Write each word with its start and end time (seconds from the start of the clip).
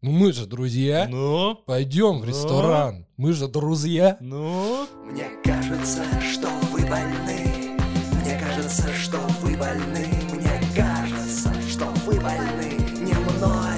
Ну 0.00 0.12
мы 0.12 0.32
же 0.32 0.46
друзья. 0.46 1.08
Ну? 1.10 1.56
Пойдем 1.66 2.20
в 2.20 2.24
Ну? 2.24 2.26
ресторан. 2.26 3.04
Мы 3.16 3.32
же 3.32 3.48
друзья. 3.48 4.16
Ну? 4.20 4.86
Мне 5.04 5.28
кажется, 5.42 6.04
что 6.20 6.46
вы 6.70 6.82
больны. 6.82 7.76
Мне 8.22 8.38
кажется, 8.38 8.92
что 8.94 9.18
вы 9.40 9.56
больны. 9.56 10.06
Мне 10.32 10.60
кажется, 10.76 11.52
что 11.68 11.86
вы 12.06 12.14
больны 12.20 12.78
не 13.00 13.12
мной. 13.12 13.76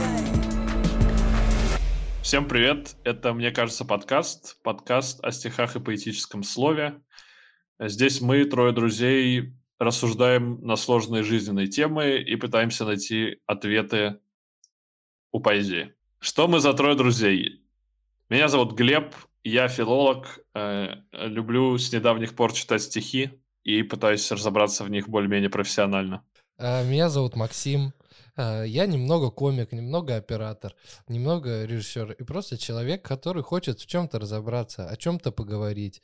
Всем 2.23 2.47
привет! 2.47 2.97
Это, 3.05 3.33
мне 3.33 3.51
кажется, 3.51 3.87
подкаст. 3.87 4.61
Подкаст 4.63 5.25
о 5.25 5.33
стихах 5.33 5.77
и 5.77 5.81
поэтическом 5.81 6.43
слове. 6.43 7.01
Здесь 7.79 8.21
мы, 8.21 8.45
трое 8.45 8.75
друзей, 8.75 9.55
рассуждаем 9.79 10.61
на 10.61 10.77
сложные 10.77 11.23
жизненные 11.23 11.69
темы 11.69 12.19
и 12.19 12.37
пытаемся 12.37 12.85
найти 12.85 13.39
ответы 13.47 14.21
у 15.33 15.41
поэзии. 15.41 15.95
Что 16.21 16.48
мы 16.48 16.61
за 16.61 16.75
трое 16.75 16.95
друзей? 16.97 17.62
Меня 18.28 18.48
зовут 18.48 18.74
Глеб, 18.74 19.15
я 19.42 19.69
филолог, 19.69 20.41
э, 20.55 20.97
люблю 21.12 21.78
с 21.78 21.91
недавних 21.92 22.37
пор 22.37 22.52
читать 22.52 22.83
стихи 22.83 23.30
и 23.65 23.83
пытаюсь 23.83 24.30
разобраться 24.30 24.84
в 24.84 24.91
них 24.91 25.09
более-менее 25.09 25.48
профессионально. 25.48 26.23
А, 26.59 26.84
Меня 26.84 27.09
зовут 27.09 27.37
Максим. 27.37 27.95
А, 28.37 28.64
Я 28.64 28.84
немного 28.84 29.30
комик, 29.30 29.73
немного 29.73 30.16
оператор, 30.16 30.75
немного 31.09 31.64
режиссер 31.64 32.12
и 32.12 32.23
просто 32.25 32.59
человек, 32.59 33.02
который 33.02 33.42
хочет 33.42 33.80
в 33.80 33.87
чем-то 33.87 34.19
разобраться, 34.19 34.87
о 34.87 34.97
чем-то 34.98 35.33
поговорить, 35.33 36.02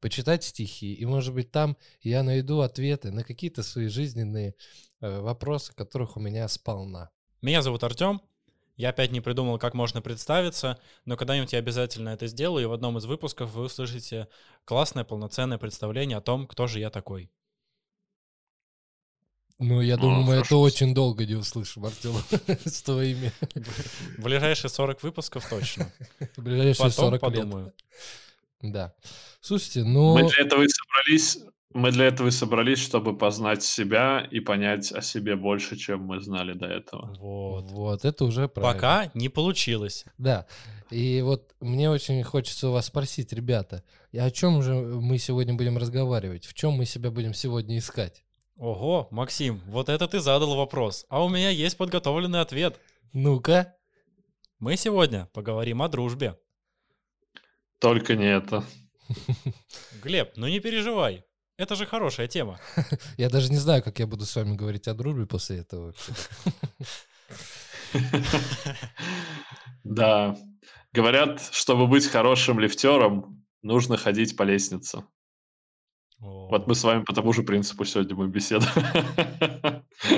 почитать 0.00 0.44
стихи. 0.44 0.94
И, 0.94 1.04
может 1.04 1.34
быть, 1.34 1.50
там 1.50 1.76
я 2.00 2.22
найду 2.22 2.60
ответы 2.60 3.10
на 3.10 3.22
какие-то 3.22 3.62
свои 3.62 3.88
жизненные 3.88 4.54
э, 5.02 5.20
вопросы, 5.20 5.74
которых 5.74 6.16
у 6.16 6.20
меня 6.20 6.48
сполна. 6.48 7.10
Меня 7.42 7.60
зовут 7.60 7.84
Артем. 7.84 8.22
Я 8.78 8.90
опять 8.90 9.10
не 9.10 9.20
придумал, 9.20 9.58
как 9.58 9.74
можно 9.74 10.00
представиться, 10.00 10.78
но 11.04 11.16
когда-нибудь 11.16 11.52
я 11.52 11.58
обязательно 11.58 12.10
это 12.10 12.28
сделаю, 12.28 12.62
и 12.62 12.66
в 12.66 12.72
одном 12.72 12.96
из 12.96 13.06
выпусков 13.06 13.50
вы 13.50 13.64
услышите 13.64 14.28
классное 14.64 15.02
полноценное 15.02 15.58
представление 15.58 16.16
о 16.16 16.20
том, 16.20 16.46
кто 16.46 16.68
же 16.68 16.78
я 16.78 16.88
такой. 16.88 17.28
Ну, 19.58 19.80
я 19.80 19.96
Ну, 19.96 20.02
думаю, 20.02 20.22
мы 20.22 20.34
это 20.36 20.56
очень 20.56 20.94
долго 20.94 21.26
не 21.26 21.34
услышим, 21.34 21.86
Артем, 21.86 22.14
с 22.64 22.82
твоими 22.82 23.32
ближайшие 24.16 24.70
40 24.70 25.02
выпусков 25.02 25.48
точно. 25.50 25.92
ближайшие 26.36 26.76
Потом 26.90 27.18
40 27.18 27.20
подумаю. 27.20 27.64
лет. 27.64 27.74
Да. 28.72 28.94
Слушайте, 29.40 29.82
ну... 29.82 30.14
Мы 30.14 30.28
для 30.30 30.44
этого 30.44 30.62
и 30.62 30.68
собрались. 30.68 31.40
Мы 31.74 31.92
для 31.92 32.06
этого 32.06 32.28
и 32.28 32.30
собрались, 32.30 32.78
чтобы 32.78 33.16
познать 33.16 33.62
себя 33.62 34.26
и 34.30 34.40
понять 34.40 34.90
о 34.90 35.02
себе 35.02 35.36
больше, 35.36 35.76
чем 35.76 36.00
мы 36.00 36.20
знали 36.20 36.54
до 36.54 36.66
этого. 36.66 37.14
Вот. 37.20 37.64
Вот, 37.70 38.04
это 38.06 38.24
уже 38.24 38.48
правильно. 38.48 38.74
Пока 38.74 39.10
не 39.14 39.28
получилось. 39.28 40.06
Да. 40.16 40.46
И 40.90 41.20
вот 41.20 41.54
мне 41.60 41.90
очень 41.90 42.22
хочется 42.22 42.68
у 42.68 42.72
вас 42.72 42.86
спросить, 42.86 43.34
ребята, 43.34 43.84
и 44.12 44.18
о 44.18 44.30
чем 44.30 44.62
же 44.62 44.74
мы 44.74 45.18
сегодня 45.18 45.52
будем 45.54 45.76
разговаривать? 45.76 46.46
В 46.46 46.54
чем 46.54 46.72
мы 46.72 46.86
себя 46.86 47.10
будем 47.10 47.34
сегодня 47.34 47.76
искать? 47.76 48.24
Ого, 48.56 49.06
Максим, 49.10 49.60
вот 49.66 49.90
это 49.90 50.08
ты 50.08 50.20
задал 50.20 50.56
вопрос. 50.56 51.04
А 51.10 51.22
у 51.22 51.28
меня 51.28 51.50
есть 51.50 51.76
подготовленный 51.76 52.40
ответ. 52.40 52.80
Ну-ка. 53.12 53.76
Мы 54.58 54.76
сегодня 54.76 55.28
поговорим 55.34 55.82
о 55.82 55.88
дружбе. 55.88 56.38
Только 57.78 58.16
не 58.16 58.26
это. 58.26 58.64
Глеб, 60.02 60.32
ну 60.36 60.48
не 60.48 60.58
переживай. 60.58 61.24
Это 61.58 61.74
же 61.74 61.86
хорошая 61.86 62.28
тема. 62.28 62.58
Я 63.18 63.28
даже 63.28 63.50
не 63.50 63.58
знаю, 63.58 63.82
как 63.82 63.98
я 63.98 64.06
буду 64.06 64.24
с 64.24 64.36
вами 64.36 64.54
говорить 64.54 64.86
о 64.86 64.94
дружбе 64.94 65.26
после 65.26 65.58
этого. 65.58 65.92
Да. 69.84 70.36
Говорят, 70.92 71.40
чтобы 71.52 71.86
быть 71.86 72.06
хорошим 72.06 72.60
лифтером, 72.60 73.46
нужно 73.62 73.96
ходить 73.96 74.36
по 74.36 74.42
лестнице. 74.42 75.02
Вот 76.18 76.66
мы 76.66 76.74
с 76.74 76.84
вами 76.84 77.04
по 77.04 77.14
тому 77.14 77.32
же 77.32 77.42
принципу 77.42 77.84
сегодня 77.84 78.14
мы 78.14 78.28
беседуем. 78.28 78.72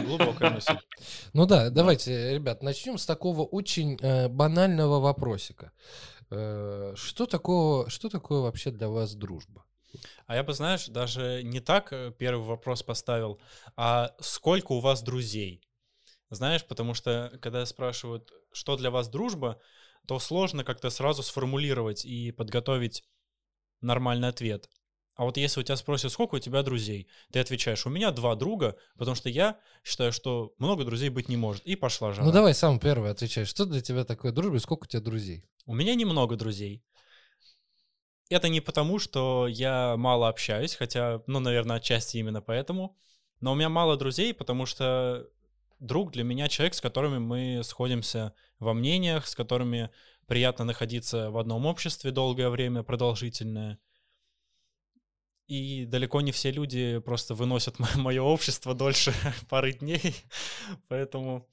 Глубокая 0.06 0.50
мысль. 0.50 0.76
Ну 1.32 1.46
да, 1.46 1.70
давайте, 1.70 2.34
ребят, 2.34 2.62
начнем 2.62 2.98
с 2.98 3.06
такого 3.06 3.42
очень 3.42 3.96
э, 4.00 4.28
банального 4.28 4.98
вопросика. 4.98 5.72
Э, 6.30 6.94
что, 6.96 7.26
такого, 7.26 7.88
что 7.88 8.08
такое 8.08 8.40
вообще 8.40 8.70
для 8.70 8.88
вас 8.88 9.14
дружба? 9.14 9.64
А 10.26 10.36
я 10.36 10.42
бы, 10.42 10.52
знаешь, 10.52 10.86
даже 10.86 11.42
не 11.42 11.60
так 11.60 11.92
э, 11.92 12.12
первый 12.16 12.44
вопрос 12.44 12.82
поставил, 12.82 13.40
а 13.76 14.14
сколько 14.20 14.72
у 14.72 14.80
вас 14.80 15.02
друзей? 15.02 15.62
Знаешь, 16.30 16.64
потому 16.64 16.94
что 16.94 17.36
когда 17.42 17.66
спрашивают, 17.66 18.30
что 18.52 18.76
для 18.76 18.90
вас 18.90 19.08
дружба, 19.08 19.60
то 20.06 20.18
сложно 20.18 20.64
как-то 20.64 20.90
сразу 20.90 21.22
сформулировать 21.22 22.04
и 22.04 22.32
подготовить 22.32 23.04
нормальный 23.80 24.28
ответ. 24.28 24.68
А 25.16 25.24
вот 25.24 25.36
если 25.36 25.60
у 25.60 25.62
тебя 25.62 25.76
спросят, 25.76 26.12
сколько 26.12 26.36
у 26.36 26.38
тебя 26.38 26.62
друзей, 26.62 27.06
ты 27.30 27.40
отвечаешь, 27.40 27.84
у 27.84 27.90
меня 27.90 28.10
два 28.10 28.34
друга, 28.36 28.76
потому 28.96 29.14
что 29.14 29.28
я 29.28 29.58
считаю, 29.84 30.12
что 30.12 30.54
много 30.58 30.84
друзей 30.84 31.10
быть 31.10 31.28
не 31.28 31.36
может. 31.36 31.62
И 31.66 31.76
пошла 31.76 32.12
жара. 32.12 32.24
Ну 32.24 32.32
давай 32.32 32.54
сам 32.54 32.78
первый 32.78 33.10
отвечай. 33.10 33.44
Что 33.44 33.66
для 33.66 33.82
тебя 33.82 34.04
такое 34.04 34.32
дружба 34.32 34.56
и 34.56 34.60
сколько 34.60 34.84
у 34.84 34.86
тебя 34.86 35.02
друзей? 35.02 35.44
У 35.66 35.74
меня 35.74 35.94
немного 35.94 36.36
друзей. 36.36 36.82
Это 38.30 38.48
не 38.48 38.60
потому, 38.60 39.00
что 39.00 39.48
я 39.48 39.96
мало 39.96 40.28
общаюсь, 40.28 40.76
хотя, 40.76 41.20
ну, 41.26 41.40
наверное, 41.40 41.76
отчасти 41.76 42.16
именно 42.18 42.40
поэтому. 42.40 42.96
Но 43.40 43.52
у 43.52 43.54
меня 43.56 43.68
мало 43.68 43.96
друзей, 43.96 44.32
потому 44.32 44.66
что 44.66 45.28
друг 45.80 46.12
для 46.12 46.22
меня 46.22 46.48
человек, 46.48 46.74
с 46.74 46.80
которыми 46.80 47.18
мы 47.18 47.62
сходимся 47.64 48.32
во 48.60 48.72
мнениях, 48.72 49.26
с 49.26 49.34
которыми 49.34 49.90
приятно 50.26 50.64
находиться 50.64 51.32
в 51.32 51.38
одном 51.38 51.66
обществе 51.66 52.12
долгое 52.12 52.50
время, 52.50 52.84
продолжительное. 52.84 53.80
И 55.48 55.84
далеко 55.86 56.20
не 56.20 56.30
все 56.30 56.52
люди 56.52 57.00
просто 57.00 57.34
выносят 57.34 57.80
мое 57.96 58.22
общество 58.22 58.74
дольше 58.76 59.12
пары 59.48 59.72
дней. 59.72 60.14
Поэтому 60.88 61.48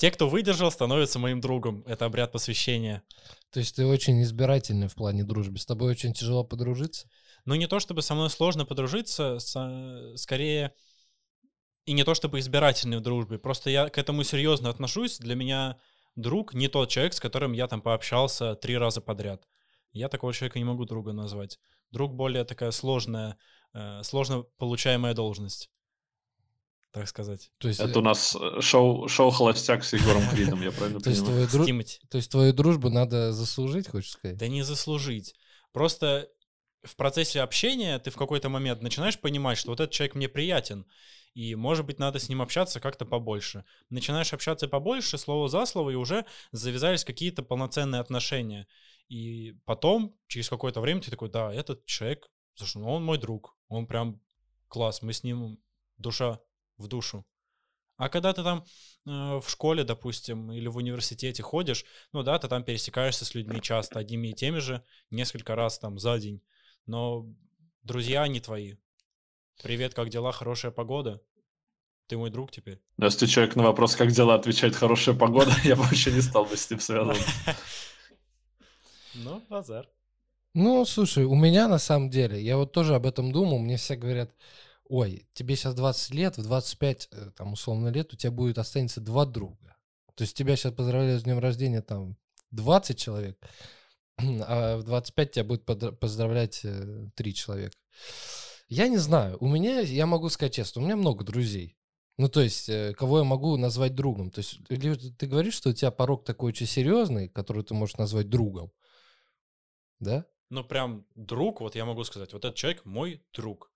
те, 0.00 0.10
кто 0.10 0.30
выдержал, 0.30 0.70
становятся 0.70 1.18
моим 1.18 1.42
другом. 1.42 1.84
Это 1.86 2.06
обряд 2.06 2.32
посвящения. 2.32 3.02
То 3.50 3.60
есть 3.60 3.76
ты 3.76 3.84
очень 3.84 4.22
избирательный 4.22 4.88
в 4.88 4.94
плане 4.94 5.24
дружбы. 5.24 5.58
С 5.58 5.66
тобой 5.66 5.90
очень 5.90 6.14
тяжело 6.14 6.42
подружиться? 6.42 7.06
Ну, 7.44 7.54
не 7.54 7.66
то 7.66 7.80
чтобы 7.80 8.00
со 8.00 8.14
мной 8.14 8.30
сложно 8.30 8.64
подружиться, 8.64 9.38
со- 9.40 10.16
скорее 10.16 10.72
и 11.84 11.92
не 11.92 12.02
то 12.04 12.14
чтобы 12.14 12.38
избирательный 12.38 12.96
в 12.96 13.02
дружбе. 13.02 13.38
Просто 13.38 13.68
я 13.68 13.90
к 13.90 13.98
этому 13.98 14.24
серьезно 14.24 14.70
отношусь. 14.70 15.18
Для 15.18 15.34
меня 15.34 15.76
друг 16.16 16.54
не 16.54 16.68
тот 16.68 16.88
человек, 16.88 17.12
с 17.12 17.20
которым 17.20 17.52
я 17.52 17.68
там 17.68 17.82
пообщался 17.82 18.54
три 18.54 18.78
раза 18.78 19.02
подряд. 19.02 19.46
Я 19.92 20.08
такого 20.08 20.32
человека 20.32 20.58
не 20.58 20.64
могу 20.64 20.86
друга 20.86 21.12
назвать. 21.12 21.58
Друг 21.90 22.14
более 22.14 22.44
такая 22.44 22.70
сложная, 22.70 23.36
э, 23.74 24.02
сложно 24.02 24.44
получаемая 24.56 25.12
должность, 25.12 25.68
так 26.92 27.08
сказать. 27.08 27.52
То 27.58 27.68
есть, 27.68 27.80
Это 27.80 27.98
у 28.00 28.02
нас 28.02 28.36
э, 28.36 28.60
шоу, 28.60 29.08
шоу 29.08 29.30
«Холостяк» 29.30 29.84
с 29.84 29.92
Егором 29.92 30.28
Кридом, 30.30 30.62
я 30.62 30.72
правильно 30.72 31.00
понимаю? 31.00 31.84
то 32.08 32.16
есть 32.16 32.30
твою 32.30 32.52
дружбу 32.52 32.90
надо 32.90 33.32
заслужить, 33.32 33.88
хочешь 33.88 34.12
сказать? 34.12 34.36
Да 34.36 34.48
не 34.48 34.62
заслужить. 34.62 35.34
Просто 35.72 36.28
в 36.82 36.96
процессе 36.96 37.42
общения 37.42 37.98
ты 37.98 38.10
в 38.10 38.16
какой-то 38.16 38.48
момент 38.48 38.82
начинаешь 38.82 39.18
понимать, 39.18 39.58
что 39.58 39.70
вот 39.70 39.80
этот 39.80 39.92
человек 39.92 40.14
мне 40.14 40.28
приятен, 40.28 40.86
и, 41.34 41.54
может 41.54 41.86
быть, 41.86 42.00
надо 42.00 42.18
с 42.18 42.28
ним 42.28 42.42
общаться 42.42 42.80
как-то 42.80 43.04
побольше. 43.04 43.64
Начинаешь 43.88 44.32
общаться 44.32 44.66
побольше, 44.66 45.16
слово 45.16 45.48
за 45.48 45.64
слово, 45.64 45.90
и 45.90 45.94
уже 45.94 46.26
завязались 46.50 47.04
какие-то 47.04 47.42
полноценные 47.42 48.00
отношения. 48.00 48.66
И 49.08 49.56
потом, 49.64 50.16
через 50.26 50.48
какое-то 50.48 50.80
время, 50.80 51.00
ты 51.00 51.10
такой, 51.10 51.30
да, 51.30 51.52
этот 51.52 51.86
человек, 51.86 52.28
слушай, 52.54 52.78
ну 52.78 52.90
он 52.90 53.04
мой 53.04 53.18
друг, 53.18 53.56
он 53.68 53.86
прям 53.86 54.20
класс, 54.66 55.02
мы 55.02 55.12
с 55.12 55.22
ним 55.22 55.58
душа 55.98 56.40
в 56.80 56.88
душу. 56.88 57.24
А 57.96 58.08
когда 58.08 58.32
ты 58.32 58.42
там 58.42 58.64
э, 59.06 59.10
в 59.38 59.44
школе, 59.46 59.84
допустим, 59.84 60.50
или 60.52 60.68
в 60.68 60.78
университете 60.78 61.42
ходишь, 61.42 61.84
ну 62.12 62.22
да, 62.22 62.38
ты 62.38 62.48
там 62.48 62.64
пересекаешься 62.64 63.24
с 63.26 63.34
людьми 63.34 63.60
часто, 63.60 63.98
одними 63.98 64.28
и 64.28 64.32
теми 64.32 64.58
же, 64.58 64.82
несколько 65.10 65.54
раз 65.54 65.78
там 65.78 65.98
за 65.98 66.18
день, 66.18 66.42
но 66.86 67.26
друзья 67.82 68.26
не 68.26 68.40
твои. 68.40 68.76
Привет, 69.62 69.92
как 69.92 70.08
дела, 70.08 70.32
хорошая 70.32 70.72
погода? 70.72 71.20
Ты 72.06 72.16
мой 72.16 72.30
друг 72.30 72.50
теперь. 72.50 72.80
Но 72.96 73.06
Если 73.06 73.26
человек 73.26 73.54
на 73.54 73.62
вопрос, 73.64 73.94
как 73.94 74.10
дела, 74.10 74.34
отвечает 74.34 74.74
«хорошая 74.74 75.14
погода», 75.14 75.52
я 75.64 75.76
бы 75.76 75.82
вообще 75.82 76.10
не 76.10 76.22
стал 76.22 76.46
бы 76.46 76.56
с 76.56 76.70
ним 76.70 76.80
связываться. 76.80 77.30
Ну, 79.14 79.42
базар. 79.48 79.88
Ну, 80.54 80.84
слушай, 80.84 81.24
у 81.24 81.34
меня 81.34 81.66
на 81.66 81.78
самом 81.78 82.10
деле, 82.10 82.40
я 82.40 82.56
вот 82.56 82.72
тоже 82.72 82.94
об 82.94 83.06
этом 83.06 83.32
думал, 83.32 83.58
мне 83.58 83.76
все 83.76 83.96
говорят, 83.96 84.30
ой, 84.90 85.28
тебе 85.32 85.54
сейчас 85.54 85.74
20 85.74 86.14
лет, 86.14 86.36
в 86.36 86.42
25, 86.42 87.08
э, 87.12 87.30
там, 87.36 87.52
условно, 87.52 87.88
лет 87.88 88.12
у 88.12 88.16
тебя 88.16 88.32
будет, 88.32 88.58
останется 88.58 89.00
два 89.00 89.24
друга. 89.24 89.76
То 90.16 90.22
есть 90.22 90.36
тебя 90.36 90.56
сейчас 90.56 90.74
поздравляют 90.74 91.20
с 91.20 91.24
днем 91.24 91.38
рождения, 91.38 91.80
там, 91.80 92.16
20 92.50 92.98
человек, 92.98 93.38
а 94.18 94.76
в 94.78 94.82
25 94.82 95.30
тебя 95.30 95.44
будет 95.44 95.64
поздравлять 95.64 96.60
э, 96.64 97.06
3 97.14 97.34
человека. 97.34 97.76
Я 98.68 98.88
не 98.88 98.98
знаю, 98.98 99.36
у 99.40 99.48
меня, 99.48 99.78
я 99.80 100.06
могу 100.06 100.28
сказать 100.28 100.54
честно, 100.54 100.82
у 100.82 100.84
меня 100.84 100.96
много 100.96 101.24
друзей. 101.24 101.76
Ну, 102.18 102.28
то 102.28 102.40
есть, 102.40 102.68
э, 102.68 102.92
кого 102.94 103.18
я 103.18 103.24
могу 103.24 103.56
назвать 103.56 103.94
другом? 103.94 104.30
То 104.32 104.40
есть, 104.40 104.58
ты 104.66 105.26
говоришь, 105.26 105.54
что 105.54 105.70
у 105.70 105.72
тебя 105.72 105.92
порог 105.92 106.24
такой 106.24 106.48
очень 106.48 106.66
серьезный, 106.66 107.28
который 107.28 107.62
ты 107.62 107.74
можешь 107.74 107.96
назвать 107.96 108.28
другом, 108.28 108.72
да? 110.00 110.26
Ну, 110.50 110.64
прям 110.64 111.06
друг, 111.14 111.60
вот 111.60 111.76
я 111.76 111.84
могу 111.84 112.02
сказать, 112.02 112.32
вот 112.32 112.44
этот 112.44 112.56
человек 112.56 112.84
мой 112.84 113.24
друг. 113.32 113.69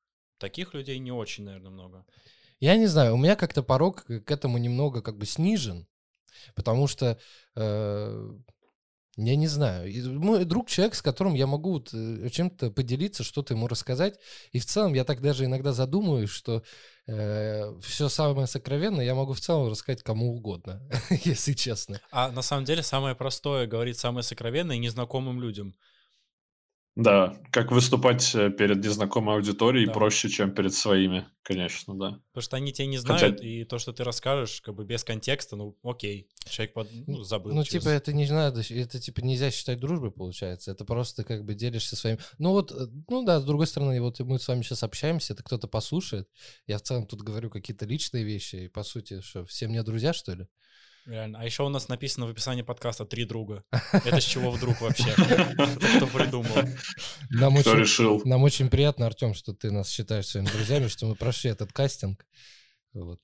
Таких 0.44 0.74
людей 0.74 0.98
не 0.98 1.10
очень, 1.10 1.44
наверное, 1.44 1.70
много. 1.70 2.04
Я 2.60 2.76
не 2.76 2.86
знаю, 2.86 3.14
у 3.14 3.16
меня 3.16 3.34
как-то 3.34 3.62
порог 3.62 4.04
к 4.04 4.30
этому 4.30 4.58
немного 4.58 5.00
как 5.00 5.16
бы 5.16 5.24
снижен, 5.24 5.86
потому 6.54 6.86
что 6.86 7.18
э, 7.56 8.30
я 9.16 9.36
не 9.36 9.46
знаю. 9.46 9.90
И 9.90 10.02
Мой 10.02 10.44
друг 10.44 10.68
человек, 10.68 10.96
с 10.96 11.00
которым 11.00 11.32
я 11.32 11.46
могу 11.46 11.72
вот, 11.72 11.94
э, 11.94 12.28
чем-то 12.28 12.70
поделиться, 12.72 13.24
что-то 13.24 13.54
ему 13.54 13.68
рассказать. 13.68 14.18
И 14.52 14.58
в 14.58 14.66
целом 14.66 14.92
я 14.92 15.04
так 15.04 15.22
даже 15.22 15.46
иногда 15.46 15.72
задумываюсь, 15.72 16.28
что 16.28 16.62
все 17.06 18.08
самое 18.10 18.46
сокровенное 18.46 19.04
я 19.06 19.14
могу 19.14 19.32
в 19.32 19.40
целом 19.40 19.70
рассказать 19.70 20.02
кому 20.02 20.34
угодно, 20.34 20.82
если 21.24 21.54
честно. 21.54 22.02
А 22.10 22.30
на 22.30 22.42
самом 22.42 22.66
деле 22.66 22.82
самое 22.82 23.14
простое 23.14 23.66
говорить 23.66 23.98
самое 23.98 24.22
сокровенное 24.22 24.76
незнакомым 24.76 25.40
людям. 25.40 25.74
Да, 26.96 27.36
как 27.50 27.72
выступать 27.72 28.32
э, 28.36 28.50
перед 28.50 28.84
незнакомой 28.84 29.34
аудиторией 29.34 29.86
Да. 29.86 29.92
проще, 29.92 30.28
чем 30.28 30.54
перед 30.54 30.72
своими, 30.72 31.26
конечно, 31.42 31.98
да. 31.98 32.20
Потому 32.32 32.42
что 32.42 32.56
они 32.56 32.72
тебя 32.72 32.86
не 32.86 32.98
Хотя- 32.98 33.18
знают, 33.18 33.40
и 33.40 33.64
то, 33.64 33.80
что 33.80 33.92
ты 33.92 34.04
расскажешь, 34.04 34.60
как 34.60 34.76
бы 34.76 34.84
без 34.84 35.02
контекста, 35.02 35.56
ну 35.56 35.76
окей, 35.82 36.28
человек 36.48 36.72
под- 36.72 36.88
ну, 37.08 37.24
забыл. 37.24 37.52
Ну, 37.52 37.64
через- 37.64 37.82
типа, 37.82 37.88
это 37.92 38.12
не 38.12 38.26
надо, 38.30 38.62
это, 38.70 39.00
типа, 39.00 39.22
нельзя 39.22 39.50
считать 39.50 39.80
дружбой, 39.80 40.12
получается. 40.12 40.70
Это 40.70 40.84
просто, 40.84 41.24
как 41.24 41.44
бы, 41.44 41.54
делишься 41.54 41.96
своим... 41.96 42.18
Ну, 42.38 42.50
вот, 42.52 42.70
э, 42.70 42.86
ну, 43.08 43.24
да, 43.24 43.40
с 43.40 43.44
другой 43.44 43.66
стороны, 43.66 44.00
вот 44.00 44.20
мы 44.20 44.38
с 44.38 44.46
вами 44.46 44.62
сейчас 44.62 44.84
общаемся, 44.84 45.32
это 45.32 45.42
кто-то 45.42 45.66
послушает. 45.66 46.28
Я 46.68 46.78
в 46.78 46.82
целом 46.82 47.06
тут 47.08 47.22
говорю 47.22 47.50
какие-то 47.50 47.86
личные 47.86 48.22
вещи, 48.22 48.54
и, 48.56 48.68
по 48.68 48.84
сути, 48.84 49.20
что, 49.20 49.44
все 49.46 49.66
мне 49.66 49.82
друзья, 49.82 50.12
что 50.12 50.34
ли? 50.34 50.46
Реально. 51.06 51.40
А 51.40 51.44
еще 51.44 51.64
у 51.64 51.68
нас 51.68 51.88
написано 51.88 52.26
в 52.26 52.30
описании 52.30 52.62
подкаста 52.62 53.04
«Три 53.04 53.24
друга». 53.26 53.62
Это 53.92 54.20
с 54.20 54.24
чего 54.24 54.50
вдруг 54.50 54.80
вообще? 54.80 55.12
Кто 55.12 56.06
придумал? 56.06 56.54
Нам 57.30 57.56
Кто 57.56 57.70
очень, 57.72 57.80
решил? 57.80 58.22
нам 58.24 58.42
очень 58.42 58.70
приятно, 58.70 59.06
Артем, 59.06 59.34
что 59.34 59.52
ты 59.52 59.70
нас 59.70 59.90
считаешь 59.90 60.26
своими 60.26 60.46
друзьями, 60.48 60.88
что 60.88 61.06
мы 61.06 61.14
прошли 61.14 61.50
этот 61.50 61.72
кастинг. 61.72 62.24
Вот. 62.94 63.20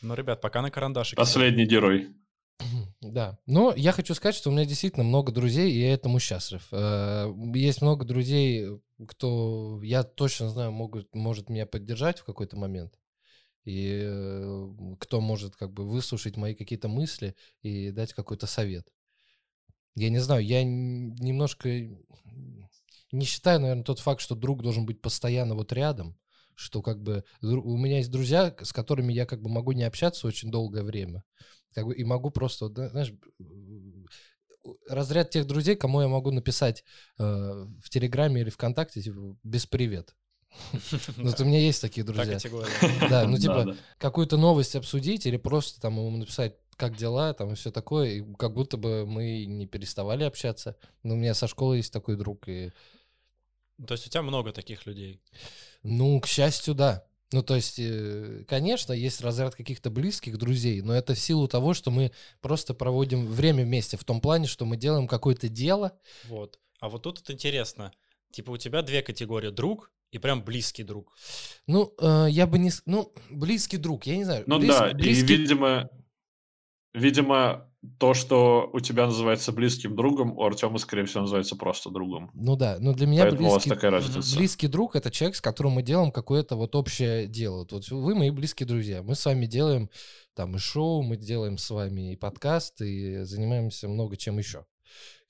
Ну, 0.00 0.14
ребят, 0.14 0.40
пока 0.40 0.62
на 0.62 0.70
карандашик. 0.70 1.16
Последний 1.16 1.66
герой. 1.66 2.08
Да. 3.00 3.38
Но 3.46 3.74
я 3.76 3.92
хочу 3.92 4.14
сказать, 4.14 4.34
что 4.34 4.48
у 4.48 4.52
меня 4.52 4.64
действительно 4.64 5.04
много 5.04 5.30
друзей, 5.30 5.70
и 5.70 5.80
я 5.80 5.92
этому 5.92 6.18
счастлив. 6.20 6.66
Э, 6.72 7.30
Есть 7.54 7.82
много 7.82 8.06
друзей, 8.06 8.80
кто, 9.06 9.78
я 9.82 10.04
точно 10.04 10.48
знаю, 10.48 10.72
могут, 10.72 11.14
может 11.14 11.50
меня 11.50 11.66
поддержать 11.66 12.20
в 12.20 12.24
какой-то 12.24 12.56
момент. 12.56 12.94
И 13.64 14.02
кто 15.00 15.20
может 15.20 15.56
как 15.56 15.72
бы 15.72 15.88
выслушать 15.88 16.36
мои 16.36 16.54
какие-то 16.54 16.88
мысли 16.88 17.34
и 17.62 17.90
дать 17.90 18.12
какой-то 18.12 18.46
совет. 18.46 18.86
Я 19.94 20.10
не 20.10 20.18
знаю, 20.18 20.44
я 20.44 20.62
немножко 20.64 21.68
не 23.12 23.24
считаю, 23.24 23.60
наверное, 23.60 23.84
тот 23.84 24.00
факт, 24.00 24.20
что 24.20 24.34
друг 24.34 24.62
должен 24.62 24.84
быть 24.86 25.00
постоянно 25.00 25.54
вот 25.54 25.72
рядом, 25.72 26.18
что 26.54 26.82
как 26.82 27.02
бы 27.02 27.24
у 27.40 27.76
меня 27.76 27.98
есть 27.98 28.10
друзья, 28.10 28.54
с 28.60 28.72
которыми 28.72 29.12
я 29.12 29.24
как 29.24 29.40
бы 29.40 29.48
могу 29.48 29.72
не 29.72 29.84
общаться 29.84 30.26
очень 30.26 30.50
долгое 30.50 30.82
время, 30.82 31.24
как 31.72 31.86
бы 31.86 31.94
и 31.94 32.04
могу 32.04 32.30
просто, 32.30 32.68
знаешь, 32.68 33.12
разряд 34.88 35.30
тех 35.30 35.46
друзей, 35.46 35.76
кому 35.76 36.00
я 36.00 36.08
могу 36.08 36.30
написать 36.30 36.84
э, 37.18 37.22
в 37.24 37.90
Телеграме 37.90 38.40
или 38.40 38.50
ВКонтакте, 38.50 39.02
типа, 39.02 39.36
без 39.42 39.66
привет. 39.66 40.14
Ну, 41.16 41.30
вот 41.30 41.40
у 41.40 41.44
меня 41.44 41.58
есть 41.58 41.80
такие 41.80 42.04
Та 42.04 42.12
друзья. 42.12 42.38
Да, 43.08 43.26
ну 43.26 43.38
типа 43.38 43.76
какую-то 43.98 44.36
новость 44.36 44.76
обсудить 44.76 45.26
или 45.26 45.36
просто 45.36 45.80
там 45.80 45.96
ему 45.96 46.10
написать, 46.16 46.56
как 46.76 46.96
дела, 46.96 47.32
там 47.34 47.52
и 47.52 47.54
все 47.54 47.70
такое, 47.70 48.10
и 48.10 48.34
как 48.34 48.52
будто 48.52 48.76
бы 48.76 49.06
мы 49.06 49.44
не 49.44 49.66
переставали 49.66 50.24
общаться. 50.24 50.76
Ну, 51.02 51.14
у 51.14 51.16
меня 51.16 51.34
со 51.34 51.46
школы 51.46 51.76
есть 51.76 51.92
такой 51.92 52.16
друг, 52.16 52.48
и, 52.48 52.72
То 53.86 53.94
есть 53.94 54.06
у 54.06 54.10
тебя 54.10 54.22
много 54.22 54.52
таких 54.52 54.86
людей. 54.86 55.20
ну, 55.82 56.20
к 56.20 56.26
счастью, 56.26 56.74
да. 56.74 57.04
Ну, 57.32 57.42
то 57.42 57.56
есть, 57.56 57.78
э, 57.78 58.44
конечно, 58.46 58.92
есть 58.92 59.20
разряд 59.20 59.56
каких-то 59.56 59.90
близких 59.90 60.38
друзей, 60.38 60.82
но 60.82 60.94
это 60.94 61.14
в 61.14 61.18
силу 61.18 61.48
того, 61.48 61.74
что 61.74 61.90
мы 61.90 62.12
просто 62.40 62.74
проводим 62.74 63.26
время 63.26 63.64
вместе, 63.64 63.96
в 63.96 64.04
том 64.04 64.20
плане, 64.20 64.46
что 64.46 64.64
мы 64.64 64.76
делаем 64.76 65.08
какое-то 65.08 65.48
дело. 65.48 65.98
Вот. 66.24 66.60
А 66.78 66.88
вот 66.88 67.02
тут 67.02 67.18
вот 67.18 67.30
интересно. 67.30 67.92
Типа 68.30 68.50
у 68.50 68.56
тебя 68.56 68.82
две 68.82 69.02
категории. 69.02 69.50
Друг 69.50 69.90
и 70.14 70.18
прям 70.18 70.42
близкий 70.44 70.82
друг. 70.82 71.14
Ну, 71.66 71.92
э, 72.00 72.26
я 72.30 72.46
бы 72.46 72.58
не... 72.58 72.70
Ну, 72.86 73.12
близкий 73.30 73.76
друг, 73.76 74.06
я 74.06 74.16
не 74.16 74.24
знаю. 74.24 74.44
Ну 74.46 74.58
близ- 74.58 74.68
да, 74.78 74.90
и, 74.90 74.94
близкий- 74.94 75.36
видимо, 75.36 75.90
видимо, 76.92 77.70
то, 77.98 78.14
что 78.14 78.70
у 78.72 78.80
тебя 78.80 79.06
называется 79.06 79.52
близким 79.52 79.94
другом, 79.94 80.38
у 80.38 80.42
Артема, 80.44 80.78
скорее 80.78 81.04
всего, 81.04 81.22
называется 81.22 81.56
просто 81.56 81.90
другом. 81.90 82.30
Ну 82.34 82.56
да, 82.56 82.78
но 82.80 82.94
для 82.94 83.06
меня 83.06 83.22
Поэтому 83.22 83.48
у 83.48 83.52
вас 83.52 83.64
близкий, 83.64 83.70
такая 83.70 83.90
разница. 83.90 84.36
близкий 84.36 84.68
друг 84.68 84.96
это 84.96 85.10
человек, 85.10 85.36
с 85.36 85.40
которым 85.40 85.72
мы 85.72 85.82
делаем 85.82 86.10
какое-то 86.10 86.56
вот 86.56 86.74
общее 86.76 87.26
дело. 87.26 87.58
Вот, 87.58 87.72
вот 87.72 87.88
вы 87.88 88.14
мои 88.14 88.30
близкие 88.30 88.66
друзья. 88.66 89.02
Мы 89.02 89.14
с 89.14 89.26
вами 89.26 89.46
делаем 89.46 89.90
там 90.34 90.56
и 90.56 90.58
шоу, 90.58 91.02
мы 91.02 91.16
делаем 91.16 91.58
с 91.58 91.68
вами 91.70 92.12
и 92.12 92.16
подкаст, 92.16 92.80
и 92.80 93.24
занимаемся 93.24 93.88
много 93.88 94.16
чем 94.16 94.38
еще. 94.38 94.64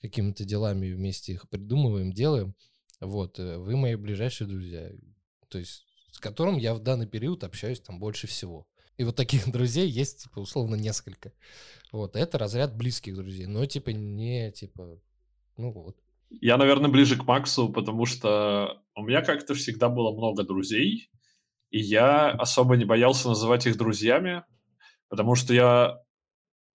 Какими-то 0.01 0.45
делами 0.45 0.91
вместе 0.93 1.33
их 1.33 1.49
придумываем, 1.49 2.13
делаем. 2.13 2.55
Вот, 3.01 3.39
э, 3.39 3.57
вы 3.57 3.75
мои 3.75 3.95
ближайшие 3.95 4.47
друзья. 4.47 4.91
То 5.49 5.57
есть 5.57 5.85
с 6.15 6.19
которым 6.19 6.57
я 6.57 6.73
в 6.73 6.79
данный 6.79 7.07
период 7.07 7.43
общаюсь 7.43 7.81
там 7.81 7.99
больше 7.99 8.25
всего. 8.25 8.65
И 8.97 9.03
вот 9.03 9.17
таких 9.17 9.45
друзей 9.51 9.87
есть, 9.89 10.23
типа, 10.23 10.39
условно, 10.39 10.75
несколько. 10.75 11.33
Вот, 11.91 12.15
это 12.15 12.37
разряд 12.37 12.75
близких 12.75 13.15
друзей. 13.15 13.47
Но, 13.47 13.65
типа, 13.65 13.89
не, 13.89 14.51
типа, 14.51 15.01
ну 15.57 15.71
вот. 15.71 15.97
Я, 16.29 16.57
наверное, 16.57 16.89
ближе 16.89 17.17
к 17.17 17.25
Максу, 17.25 17.69
потому 17.69 18.05
что 18.05 18.81
у 18.95 19.03
меня 19.03 19.21
как-то 19.21 19.53
всегда 19.55 19.89
было 19.89 20.15
много 20.15 20.43
друзей, 20.43 21.09
и 21.69 21.79
я 21.79 22.31
особо 22.31 22.77
не 22.77 22.85
боялся 22.85 23.27
называть 23.27 23.67
их 23.67 23.77
друзьями, 23.77 24.43
потому 25.09 25.35
что 25.35 25.53
я 25.53 25.99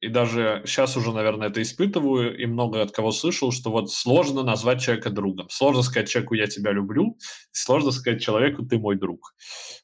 и 0.00 0.08
даже 0.08 0.62
сейчас 0.64 0.96
уже, 0.96 1.12
наверное, 1.12 1.48
это 1.48 1.60
испытываю, 1.60 2.36
и 2.36 2.46
много 2.46 2.80
от 2.80 2.90
кого 2.90 3.12
слышал, 3.12 3.52
что 3.52 3.70
вот 3.70 3.92
сложно 3.92 4.42
назвать 4.42 4.80
человека 4.80 5.10
другом. 5.10 5.48
Сложно 5.50 5.82
сказать 5.82 6.08
человеку 6.08 6.34
«я 6.34 6.46
тебя 6.46 6.72
люблю», 6.72 7.18
сложно 7.52 7.90
сказать 7.90 8.22
человеку 8.22 8.64
«ты 8.64 8.78
мой 8.78 8.96
друг». 8.96 9.34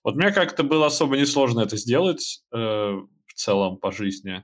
Вот 0.02 0.16
мне 0.16 0.32
как-то 0.32 0.62
было 0.62 0.86
особо 0.86 1.18
несложно 1.18 1.60
это 1.60 1.76
сделать 1.76 2.42
э, 2.50 2.56
в 2.58 3.34
целом 3.34 3.76
по 3.76 3.92
жизни. 3.92 4.42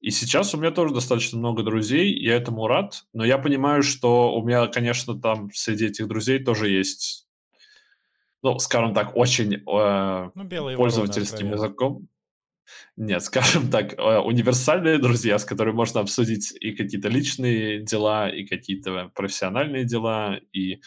И 0.00 0.10
сейчас 0.10 0.52
у 0.54 0.58
меня 0.58 0.72
тоже 0.72 0.92
достаточно 0.92 1.38
много 1.38 1.62
друзей, 1.62 2.12
я 2.22 2.34
этому 2.34 2.66
рад, 2.66 3.04
но 3.14 3.24
я 3.24 3.38
понимаю, 3.38 3.82
что 3.82 4.34
у 4.34 4.44
меня, 4.44 4.66
конечно, 4.66 5.18
там 5.18 5.48
среди 5.54 5.86
этих 5.86 6.06
друзей 6.06 6.44
тоже 6.44 6.68
есть, 6.68 7.28
ну, 8.42 8.58
скажем 8.58 8.92
так, 8.92 9.16
очень 9.16 9.54
э, 9.54 10.30
Ну, 10.34 10.76
пользовательским 10.76 11.46
вороны, 11.46 11.64
языком. 11.64 12.08
Нет, 12.96 13.22
скажем 13.24 13.70
так, 13.70 13.94
э, 13.94 14.18
универсальные 14.18 14.98
друзья, 14.98 15.38
с 15.38 15.44
которыми 15.44 15.74
можно 15.74 16.00
обсудить 16.00 16.52
и 16.60 16.72
какие-то 16.72 17.08
личные 17.08 17.80
дела, 17.80 18.28
и 18.28 18.44
какие-то 18.44 19.10
профессиональные 19.14 19.84
дела, 19.84 20.38
и 20.52 20.80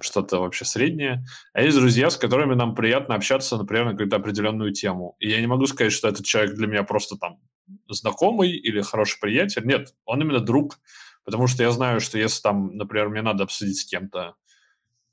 что-то 0.00 0.40
вообще 0.40 0.64
среднее. 0.64 1.24
А 1.52 1.62
есть 1.62 1.76
друзья, 1.76 2.10
с 2.10 2.16
которыми 2.16 2.54
нам 2.54 2.74
приятно 2.74 3.14
общаться, 3.14 3.56
например, 3.56 3.84
на 3.84 3.90
какую-то 3.92 4.16
определенную 4.16 4.72
тему. 4.72 5.16
И 5.20 5.28
я 5.28 5.40
не 5.40 5.46
могу 5.46 5.66
сказать, 5.66 5.92
что 5.92 6.08
этот 6.08 6.26
человек 6.26 6.54
для 6.54 6.66
меня 6.66 6.82
просто 6.82 7.16
там 7.16 7.38
знакомый 7.88 8.50
или 8.50 8.80
хороший 8.80 9.20
приятель. 9.20 9.64
Нет, 9.64 9.94
он 10.04 10.20
именно 10.22 10.40
друг, 10.40 10.78
потому 11.24 11.46
что 11.46 11.62
я 11.62 11.70
знаю, 11.70 12.00
что 12.00 12.18
если 12.18 12.42
там, 12.42 12.76
например, 12.76 13.08
мне 13.08 13.22
надо 13.22 13.44
обсудить 13.44 13.78
с 13.78 13.84
кем-то, 13.84 14.34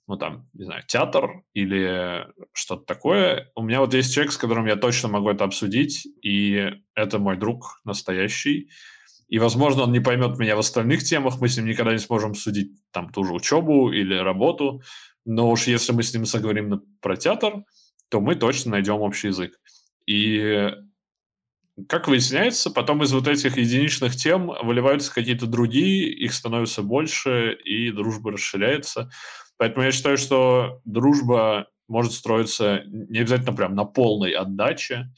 ну 0.08 0.18
там, 0.18 0.50
не 0.54 0.66
знаю, 0.66 0.84
театр 0.88 1.44
или 1.54 2.28
что-то 2.54 2.84
такое, 2.86 3.52
у 3.56 3.64
меня 3.64 3.80
вот 3.80 3.94
есть 3.94 4.14
человек, 4.14 4.34
с 4.34 4.38
которым 4.38 4.66
я 4.66 4.76
точно 4.76 5.10
могу 5.10 5.30
это 5.30 5.44
обсудить, 5.46 6.08
и 6.22 6.72
это 6.96 7.20
мой 7.20 7.38
друг 7.38 7.80
настоящий. 7.86 8.70
И, 9.30 9.40
возможно, 9.40 9.84
он 9.84 9.92
не 9.92 10.00
поймет 10.02 10.38
меня 10.38 10.56
в 10.56 10.60
остальных 10.60 11.04
темах, 11.04 11.40
мы 11.42 11.48
с 11.48 11.58
ним 11.58 11.66
никогда 11.66 11.94
не 11.94 12.00
сможем 12.00 12.32
обсудить 12.32 12.72
там 12.92 13.10
ту 13.12 13.24
же 13.24 13.34
учебу 13.34 13.92
или 13.92 14.16
работу, 14.16 14.82
но 15.26 15.50
уж 15.50 15.68
если 15.68 15.94
мы 15.94 16.04
с 16.04 16.14
ним 16.14 16.26
заговорим 16.26 16.70
на- 16.70 16.82
про 17.02 17.16
театр, 17.18 17.64
то 18.10 18.22
мы 18.22 18.36
точно 18.36 18.72
найдем 18.72 18.96
общий 18.96 19.28
язык. 19.28 19.54
И 20.06 20.70
как 21.90 22.08
выясняется, 22.08 22.70
потом 22.70 23.02
из 23.04 23.12
вот 23.14 23.28
этих 23.28 23.58
единичных 23.58 24.16
тем 24.16 24.52
выливаются 24.64 25.14
какие-то 25.14 25.48
другие, 25.48 26.14
их 26.14 26.34
становится 26.34 26.84
больше, 26.84 27.54
и 27.66 27.92
дружба 27.92 28.32
расширяется. 28.34 29.10
Поэтому 29.58 29.86
я 29.86 29.92
считаю, 29.92 30.18
что 30.18 30.82
дружба 30.86 31.68
может 31.88 32.14
строиться 32.14 32.82
не 32.86 33.20
обязательно 33.20 33.54
прям 33.54 33.76
на 33.76 33.86
полной 33.86 34.32
отдаче, 34.32 35.12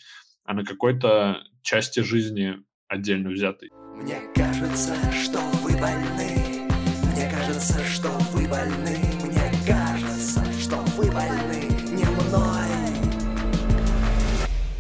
а 0.44 0.54
на 0.54 0.64
какой-то 0.64 1.44
части 1.62 2.02
жизни 2.02 2.56
отдельно 2.88 3.30
взятой. 3.30 3.72
Мне 3.96 4.20
кажется, 4.36 4.96
что 5.12 5.40
вы 5.64 5.72
больны. 5.80 6.68
Мне 7.14 7.30
кажется, 7.32 7.84
что 7.86 8.10
вы 8.34 8.48
больны. 8.48 8.98
Мне 9.24 9.52
кажется, 9.66 10.44
что 10.60 10.78
вы 10.98 11.10
больны 11.12 11.70
не 11.92 12.04
мной. 12.04 12.66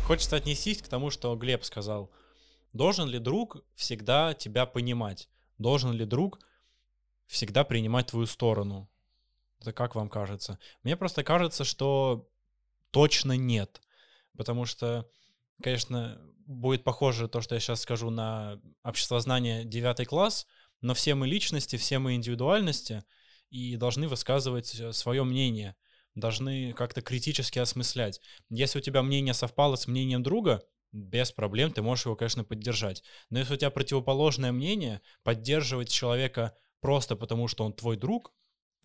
хочется 0.03 0.35
отнестись 0.35 0.81
к 0.81 0.87
тому, 0.87 1.09
что 1.09 1.35
Глеб 1.35 1.63
сказал. 1.63 2.11
Должен 2.73 3.07
ли 3.07 3.19
друг 3.19 3.63
всегда 3.73 4.33
тебя 4.33 4.65
понимать? 4.65 5.29
Должен 5.57 5.93
ли 5.93 6.05
друг 6.05 6.39
всегда 7.25 7.63
принимать 7.63 8.07
твою 8.07 8.27
сторону? 8.27 8.89
Это 9.65 9.73
как 9.73 9.95
вам 9.95 10.09
кажется? 10.09 10.59
Мне 10.83 10.95
просто 10.95 11.23
кажется, 11.23 11.63
что 11.63 12.29
точно 12.91 13.35
нет. 13.35 13.81
Потому 14.37 14.65
что, 14.65 15.09
конечно, 15.63 16.21
будет 16.45 16.83
похоже 16.83 17.27
то, 17.27 17.41
что 17.41 17.55
я 17.55 17.61
сейчас 17.61 17.81
скажу 17.81 18.11
на 18.11 18.61
обществознание 18.83 19.65
9 19.65 20.07
класс, 20.07 20.45
но 20.81 20.93
все 20.93 21.15
мы 21.15 21.27
личности, 21.27 21.77
все 21.77 21.97
мы 21.97 22.13
индивидуальности 22.13 23.03
и 23.49 23.75
должны 23.75 24.07
высказывать 24.07 24.67
свое 24.95 25.23
мнение, 25.23 25.75
должны 26.13 26.73
как-то 26.73 27.01
критически 27.01 27.57
осмыслять. 27.57 28.21
Если 28.49 28.77
у 28.77 28.81
тебя 28.83 29.01
мнение 29.01 29.33
совпало 29.33 29.77
с 29.77 29.87
мнением 29.87 30.21
друга, 30.21 30.61
без 30.91 31.31
проблем 31.31 31.71
ты 31.71 31.81
можешь 31.81 32.05
его, 32.05 32.15
конечно, 32.15 32.43
поддержать. 32.43 33.01
Но 33.31 33.39
если 33.39 33.55
у 33.55 33.57
тебя 33.57 33.71
противоположное 33.71 34.51
мнение, 34.51 35.01
поддерживать 35.23 35.89
человека 35.89 36.55
просто 36.81 37.15
потому, 37.15 37.47
что 37.47 37.65
он 37.65 37.73
твой 37.73 37.97
друг, 37.97 38.31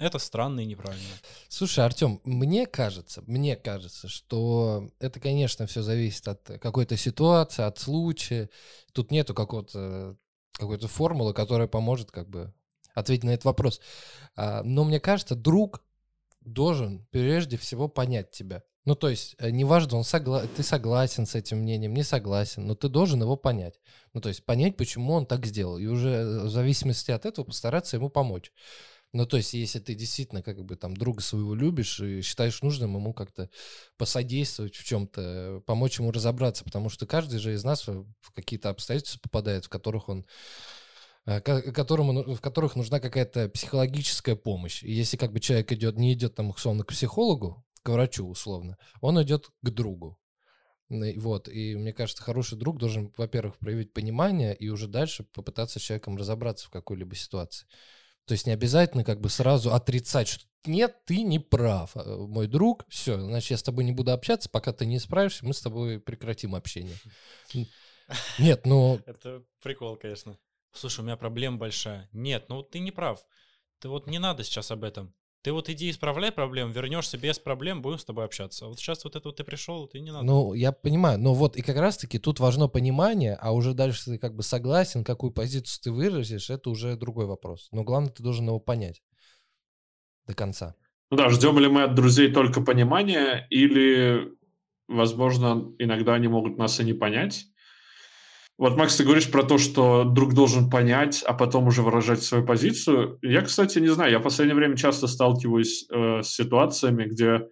это 0.01 0.19
странно 0.19 0.61
и 0.61 0.67
неправильно. 0.67 1.05
Слушай, 1.49 1.85
Артем, 1.85 2.21
мне 2.25 2.67
кажется, 2.67 3.23
мне 3.27 3.55
кажется, 3.55 4.09
что 4.09 4.89
это, 4.99 5.21
конечно, 5.21 5.67
все 5.67 5.83
зависит 5.83 6.27
от 6.27 6.43
какой-то 6.61 6.97
ситуации, 6.97 7.63
от 7.63 7.79
случая. 7.79 8.49
Тут 8.93 9.11
нету 9.11 9.35
какого-то 9.35 10.17
какой-то 10.53 10.89
формулы, 10.89 11.33
которая 11.35 11.69
поможет 11.69 12.11
как 12.11 12.29
бы 12.29 12.53
ответить 12.95 13.25
на 13.25 13.31
этот 13.31 13.45
вопрос. 13.45 13.81
А, 14.37 14.63
но 14.63 14.85
мне 14.85 15.01
кажется, 15.01 15.35
друг 15.35 15.83
должен 16.41 17.07
прежде 17.11 17.57
всего 17.57 17.89
понять 17.89 18.31
тебя. 18.31 18.63
Ну, 18.87 18.95
то 18.95 19.11
есть, 19.11 19.37
э, 19.39 19.51
неважно, 19.51 19.99
он 19.99 20.05
согла... 20.05 20.43
ты 20.47 20.63
согласен 20.63 21.27
с 21.27 21.35
этим 21.35 21.59
мнением, 21.59 21.93
не 21.93 22.03
согласен, 22.03 22.67
но 22.67 22.75
ты 22.75 22.89
должен 22.89 23.21
его 23.21 23.37
понять. 23.37 23.79
Ну, 24.15 24.21
то 24.23 24.31
есть, 24.31 24.45
понять, 24.45 24.77
почему 24.77 25.13
он 25.13 25.27
так 25.27 25.45
сделал. 25.47 25.77
И 25.77 25.87
уже 25.87 26.09
э, 26.09 26.45
в 26.45 26.49
зависимости 26.49 27.11
от 27.11 27.27
этого 27.27 27.45
постараться 27.45 27.97
ему 27.97 28.09
помочь. 28.09 28.53
Ну, 29.13 29.27
то 29.27 29.37
есть, 29.37 29.55
если 29.55 29.81
ты 29.81 29.95
действительно 29.95 30.43
как 30.43 30.65
бы 30.65 30.77
там 30.77 30.97
друга 30.97 31.21
своего 31.21 31.55
любишь 31.55 31.99
и 32.01 32.23
считаешь 32.23 32.63
нужным 32.63 32.97
ему 32.97 33.13
как-то 33.13 33.51
посодействовать 33.97 34.77
в 34.77 34.85
чем-то, 34.85 35.63
помочь 35.67 35.99
ему 35.99 36.13
разобраться, 36.13 36.65
потому 36.65 36.91
что 36.91 37.07
каждый 37.07 37.41
же 37.41 37.55
из 37.55 37.65
нас 37.65 37.87
в 37.87 38.33
какие-то 38.35 38.69
обстоятельства 38.71 39.19
попадает, 39.21 39.65
в 39.65 39.69
которых 39.69 40.09
он 40.09 40.27
Э, 41.27 41.41
которому, 41.41 42.13
ну, 42.13 42.35
в 42.35 42.41
которых 42.41 42.77
нужна 42.77 42.99
какая-то 42.99 43.49
психологическая 43.49 44.37
помощь. 44.37 44.83
И 44.83 44.93
если 44.93 45.17
как 45.17 45.33
бы 45.33 45.41
человек 45.41 45.71
идет, 45.73 45.97
не 45.97 46.13
идет 46.15 46.35
там 46.35 46.51
условно 46.51 46.85
к 46.85 46.89
психологу, 46.89 47.65
к 47.83 47.89
врачу 47.91 48.27
условно, 48.27 48.77
он 49.01 49.23
идет 49.23 49.49
к 49.63 49.71
другу. 49.71 50.19
Вот, 50.89 51.49
и 51.49 51.77
мне 51.77 51.93
кажется, 51.93 52.21
хороший 52.21 52.59
друг 52.59 52.79
должен, 52.79 53.13
во-первых, 53.17 53.59
проявить 53.59 53.93
понимание 53.93 54.57
и 54.57 54.69
уже 54.71 54.89
дальше 54.89 55.23
попытаться 55.23 55.79
с 55.79 55.83
человеком 55.83 56.17
разобраться 56.17 56.67
в 56.67 56.71
какой-либо 56.71 57.15
ситуации. 57.15 57.69
То 58.27 58.33
есть 58.33 58.47
не 58.47 58.53
обязательно 58.53 59.05
как 59.05 59.21
бы 59.21 59.29
сразу 59.29 59.73
отрицать, 59.73 60.29
что 60.29 60.45
нет, 60.67 61.05
ты 61.07 61.23
не 61.23 61.39
прав, 61.39 61.93
а, 61.95 62.27
мой 62.27 62.47
друг, 62.47 62.85
все, 62.89 63.19
значит, 63.19 63.51
я 63.51 63.57
с 63.57 63.63
тобой 63.63 63.85
не 63.85 63.93
буду 63.93 64.13
общаться, 64.13 64.49
пока 64.49 64.73
ты 64.73 64.87
не 64.87 64.99
справишься, 64.99 65.47
мы 65.47 65.55
с 65.55 65.61
тобой 65.61 66.01
прекратим 66.01 66.55
общение. 66.55 66.97
Нет, 68.39 68.67
ну... 68.67 69.01
Это 69.07 69.43
прикол, 69.63 69.97
конечно. 69.97 70.39
Слушай, 70.73 71.01
у 71.01 71.05
меня 71.05 71.17
проблема 71.17 71.57
большая. 71.57 72.09
Нет, 72.13 72.49
ну 72.49 72.63
ты 72.63 72.79
не 72.79 72.93
прав. 72.93 73.25
Ты 73.79 73.89
вот 73.89 74.07
не 74.07 74.19
надо 74.19 74.45
сейчас 74.45 74.71
об 74.71 74.85
этом. 74.85 75.15
Ты 75.43 75.53
вот 75.53 75.71
иди 75.71 75.89
исправляй 75.91 76.33
проблему, 76.33 76.71
вернешься 76.71 77.17
без 77.17 77.39
проблем, 77.39 77.81
будем 77.81 77.99
с 77.99 78.05
тобой 78.05 78.27
общаться. 78.27 78.67
Вот 78.67 78.79
сейчас 78.79 79.05
вот 79.05 79.17
это 79.17 79.29
вот 79.29 79.37
ты 79.37 79.45
пришел, 79.45 79.87
ты 79.87 80.01
не 80.01 80.11
надо. 80.11 80.25
Ну, 80.25 80.53
я 80.53 80.71
понимаю, 80.71 81.19
но 81.19 81.33
вот 81.33 81.57
и 81.57 81.63
как 81.63 81.77
раз-таки 81.77 82.19
тут 82.19 82.41
важно 82.41 82.69
понимание, 82.69 83.39
а 83.41 83.53
уже 83.53 83.73
дальше 83.73 84.05
ты 84.05 84.19
как 84.19 84.37
бы 84.37 84.43
согласен, 84.43 85.03
какую 85.03 85.33
позицию 85.33 85.83
ты 85.83 85.93
выразишь, 85.93 86.51
это 86.51 86.69
уже 86.69 86.95
другой 86.97 87.25
вопрос. 87.25 87.69
Но 87.73 87.85
главное, 87.85 88.11
ты 88.11 88.23
должен 88.23 88.47
его 88.47 88.61
понять 88.61 89.03
до 90.27 90.35
конца. 90.35 90.75
Ну 91.11 91.17
да, 91.17 91.31
ждем 91.31 91.59
ли 91.59 91.69
мы 91.69 91.85
от 91.85 91.95
друзей 91.95 92.31
только 92.31 92.61
понимания, 92.61 93.47
или, 93.49 94.33
возможно, 94.89 95.73
иногда 95.79 96.15
они 96.15 96.29
могут 96.29 96.59
нас 96.59 96.79
и 96.81 96.85
не 96.85 96.93
понять, 96.93 97.47
вот, 98.61 98.77
Макс, 98.77 98.95
ты 98.95 99.05
говоришь 99.05 99.31
про 99.31 99.43
то, 99.43 99.57
что 99.57 100.05
друг 100.05 100.35
должен 100.35 100.69
понять, 100.69 101.23
а 101.27 101.33
потом 101.33 101.69
уже 101.69 101.81
выражать 101.81 102.23
свою 102.23 102.45
позицию. 102.45 103.19
Я, 103.23 103.41
кстати, 103.41 103.79
не 103.79 103.89
знаю, 103.89 104.13
я 104.13 104.19
в 104.19 104.23
последнее 104.23 104.55
время 104.55 104.77
часто 104.77 105.07
сталкиваюсь 105.07 105.87
э, 105.89 106.21
с 106.23 106.29
ситуациями, 106.29 107.05
где 107.05 107.49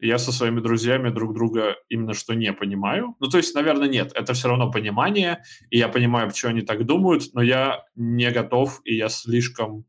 я 0.00 0.18
со 0.18 0.32
своими 0.32 0.58
друзьями 0.58 1.10
друг 1.10 1.32
друга 1.32 1.76
именно 1.88 2.12
что 2.12 2.34
не 2.34 2.52
понимаю. 2.52 3.14
Ну, 3.20 3.28
то 3.28 3.36
есть, 3.36 3.54
наверное, 3.54 3.86
нет, 3.86 4.10
это 4.16 4.32
все 4.32 4.48
равно 4.48 4.68
понимание, 4.68 5.44
и 5.70 5.78
я 5.78 5.86
понимаю, 5.86 6.26
почему 6.26 6.50
они 6.50 6.62
так 6.62 6.84
думают, 6.86 7.22
но 7.34 7.40
я 7.40 7.84
не 7.94 8.28
готов, 8.32 8.80
и 8.84 8.96
я 8.96 9.10
слишком, 9.10 9.84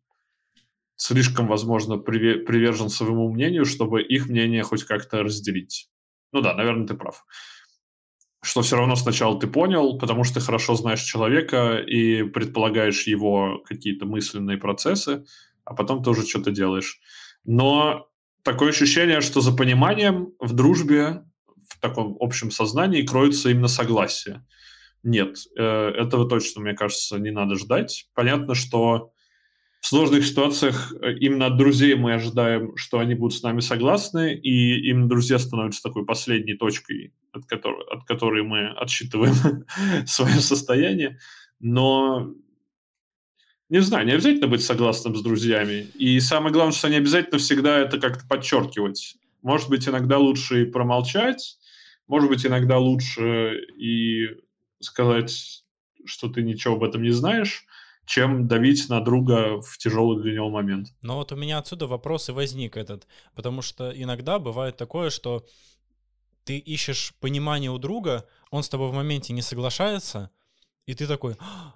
слишком, 0.95 1.47
возможно, 1.47 1.97
привержен 1.97 2.89
своему 2.89 3.27
мнению, 3.33 3.65
чтобы 3.65 4.03
их 4.03 4.29
мнение 4.29 4.61
хоть 4.61 4.83
как-то 4.83 5.23
разделить. 5.23 5.89
Ну 6.31 6.41
да, 6.41 6.53
наверное, 6.53 6.85
ты 6.85 6.93
прав 6.93 7.25
что 8.43 8.61
все 8.61 8.75
равно 8.75 8.95
сначала 8.97 9.39
ты 9.39 9.47
понял, 9.47 9.97
потому 9.97 10.25
что 10.25 10.35
ты 10.35 10.41
хорошо 10.41 10.75
знаешь 10.75 11.01
человека 11.01 11.77
и 11.77 12.23
предполагаешь 12.23 13.07
его 13.07 13.63
какие-то 13.65 14.05
мысленные 14.05 14.57
процессы, 14.57 15.23
а 15.63 15.73
потом 15.73 16.03
ты 16.03 16.09
уже 16.09 16.27
что-то 16.27 16.51
делаешь. 16.51 16.99
Но 17.45 18.09
такое 18.43 18.69
ощущение, 18.69 19.21
что 19.21 19.39
за 19.39 19.55
пониманием 19.55 20.33
в 20.39 20.51
дружбе, 20.53 21.23
в 21.69 21.79
таком 21.79 22.17
общем 22.19 22.51
сознании 22.51 23.03
кроется 23.03 23.49
именно 23.49 23.69
согласие. 23.69 24.45
Нет, 25.03 25.37
э, 25.57 25.63
этого 25.63 26.27
точно, 26.27 26.61
мне 26.61 26.73
кажется, 26.73 27.19
не 27.19 27.31
надо 27.31 27.55
ждать. 27.55 28.07
Понятно, 28.13 28.55
что 28.55 29.12
в 29.83 29.87
сложных 29.87 30.25
ситуациях 30.25 30.93
э, 31.01 31.15
именно 31.19 31.47
от 31.47 31.57
друзей 31.57 31.93
мы 31.95 32.13
ожидаем, 32.13 32.77
что 32.77 32.99
они 32.99 33.15
будут 33.15 33.37
с 33.37 33.43
нами 33.43 33.59
согласны, 33.59 34.33
и 34.33 34.89
именно 34.89 35.09
друзья 35.09 35.37
становятся 35.37 35.83
такой 35.83 36.05
последней 36.05 36.53
точкой, 36.53 37.13
от 37.33 37.45
которой, 37.47 37.85
от 37.91 38.05
которой 38.05 38.43
мы 38.43 38.69
отсчитываем 38.69 39.65
свое 40.05 40.35
состояние. 40.35 41.19
Но 41.59 42.33
не 43.67 43.81
знаю, 43.81 44.05
не 44.05 44.13
обязательно 44.13 44.47
быть 44.47 44.63
согласным 44.63 45.17
с 45.17 45.21
друзьями. 45.21 45.87
И 45.95 46.17
самое 46.21 46.53
главное, 46.53 46.73
что 46.73 46.87
не 46.87 46.95
обязательно 46.95 47.37
всегда 47.37 47.79
это 47.79 47.99
как-то 47.99 48.25
подчеркивать. 48.25 49.17
Может 49.41 49.67
быть, 49.67 49.85
иногда 49.85 50.17
лучше 50.17 50.61
и 50.61 50.65
промолчать, 50.65 51.57
может 52.07 52.29
быть, 52.29 52.45
иногда 52.45 52.77
лучше 52.77 53.59
и 53.77 54.29
сказать, 54.79 55.65
что 56.05 56.29
ты 56.29 56.41
ничего 56.41 56.75
об 56.75 56.83
этом 56.83 57.03
не 57.03 57.11
знаешь, 57.11 57.65
чем 58.05 58.47
давить 58.47 58.89
на 58.89 59.01
друга 59.01 59.61
в 59.61 59.77
тяжелый 59.77 60.21
для 60.21 60.33
него 60.33 60.49
момент. 60.49 60.89
Но 61.01 61.17
вот 61.17 61.31
у 61.31 61.35
меня 61.35 61.57
отсюда 61.57 61.87
вопрос 61.87 62.29
и 62.29 62.31
возник 62.31 62.77
этот, 62.77 63.07
потому 63.35 63.61
что 63.61 63.91
иногда 63.91 64.39
бывает 64.39 64.77
такое, 64.77 65.09
что 65.09 65.45
ты 66.43 66.57
ищешь 66.57 67.13
понимание 67.19 67.71
у 67.71 67.77
друга, 67.77 68.27
он 68.51 68.63
с 68.63 68.69
тобой 68.69 68.89
в 68.89 68.93
моменте 68.93 69.33
не 69.33 69.41
соглашается, 69.41 70.29
и 70.85 70.93
ты 70.93 71.07
такой, 71.07 71.35
«А, 71.39 71.75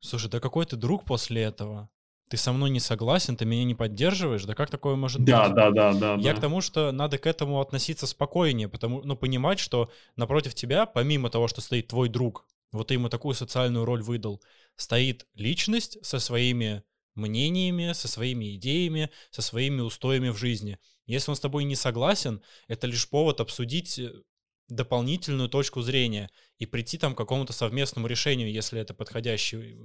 слушай, 0.00 0.30
да 0.30 0.40
какой 0.40 0.64
ты 0.64 0.76
друг 0.76 1.04
после 1.04 1.42
этого? 1.42 1.90
Ты 2.30 2.36
со 2.36 2.52
мной 2.52 2.68
не 2.70 2.80
согласен, 2.80 3.36
ты 3.36 3.46
меня 3.46 3.64
не 3.64 3.74
поддерживаешь, 3.74 4.44
да 4.44 4.54
как 4.54 4.70
такое 4.70 4.96
может 4.96 5.24
да, 5.24 5.46
быть? 5.46 5.54
Да, 5.54 5.70
да, 5.70 5.92
да, 5.92 6.14
Я 6.16 6.32
да. 6.32 6.38
к 6.38 6.40
тому, 6.40 6.60
что 6.60 6.92
надо 6.92 7.16
к 7.16 7.26
этому 7.26 7.60
относиться 7.60 8.06
спокойнее, 8.06 8.68
потому, 8.68 9.02
ну, 9.02 9.16
понимать, 9.16 9.58
что 9.58 9.90
напротив 10.16 10.54
тебя, 10.54 10.84
помимо 10.84 11.30
того, 11.30 11.48
что 11.48 11.62
стоит 11.62 11.88
твой 11.88 12.10
друг, 12.10 12.46
вот 12.72 12.88
ты 12.88 12.94
ему 12.94 13.08
такую 13.08 13.34
социальную 13.34 13.84
роль 13.84 14.02
выдал, 14.02 14.42
стоит 14.76 15.26
личность 15.34 15.98
со 16.04 16.18
своими 16.18 16.82
мнениями, 17.14 17.92
со 17.92 18.08
своими 18.08 18.54
идеями, 18.56 19.10
со 19.30 19.42
своими 19.42 19.80
устоями 19.80 20.28
в 20.28 20.36
жизни. 20.36 20.78
Если 21.06 21.30
он 21.30 21.36
с 21.36 21.40
тобой 21.40 21.64
не 21.64 21.76
согласен, 21.76 22.42
это 22.68 22.86
лишь 22.86 23.08
повод 23.08 23.40
обсудить 23.40 23.98
э, 23.98 24.12
дополнительную 24.68 25.48
точку 25.48 25.82
зрения 25.82 26.30
и 26.58 26.66
прийти 26.66 26.98
там 26.98 27.14
к 27.14 27.18
какому-то 27.18 27.52
совместному 27.52 28.06
решению, 28.06 28.52
если 28.52 28.80
это 28.80 28.94
подходящий, 28.94 29.78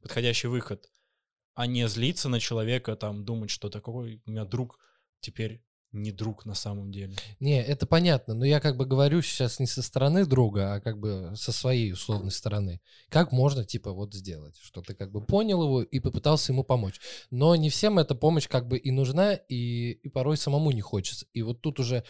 подходящий 0.00 0.48
выход, 0.48 0.88
а 1.54 1.66
не 1.66 1.86
злиться 1.88 2.28
на 2.28 2.40
человека, 2.40 2.96
там, 2.96 3.24
думать, 3.24 3.50
что 3.50 3.68
такой 3.68 4.22
у 4.24 4.30
меня 4.30 4.44
друг 4.44 4.78
теперь 5.20 5.62
не 5.92 6.12
друг 6.12 6.46
на 6.46 6.54
самом 6.54 6.90
деле. 6.90 7.14
Не, 7.40 7.62
это 7.62 7.86
понятно, 7.86 8.34
но 8.34 8.44
я 8.44 8.60
как 8.60 8.76
бы 8.76 8.86
говорю 8.86 9.22
сейчас 9.22 9.58
не 9.60 9.66
со 9.66 9.82
стороны 9.82 10.26
друга, 10.26 10.74
а 10.74 10.80
как 10.80 10.98
бы 10.98 11.32
со 11.36 11.52
своей 11.52 11.92
условной 11.92 12.32
стороны. 12.32 12.80
Как 13.08 13.32
можно, 13.32 13.64
типа, 13.64 13.92
вот 13.92 14.14
сделать, 14.14 14.56
что 14.62 14.82
ты 14.82 14.94
как 14.94 15.12
бы 15.12 15.24
понял 15.24 15.62
его 15.62 15.82
и 15.82 16.00
попытался 16.00 16.52
ему 16.52 16.64
помочь. 16.64 17.00
Но 17.30 17.54
не 17.56 17.70
всем 17.70 17.98
эта 17.98 18.14
помощь 18.14 18.48
как 18.48 18.68
бы 18.68 18.78
и 18.78 18.90
нужна, 18.90 19.34
и, 19.34 19.92
и 19.92 20.08
порой 20.08 20.36
самому 20.36 20.70
не 20.70 20.80
хочется. 20.80 21.26
И 21.32 21.42
вот 21.42 21.60
тут 21.60 21.78
уже 21.80 22.04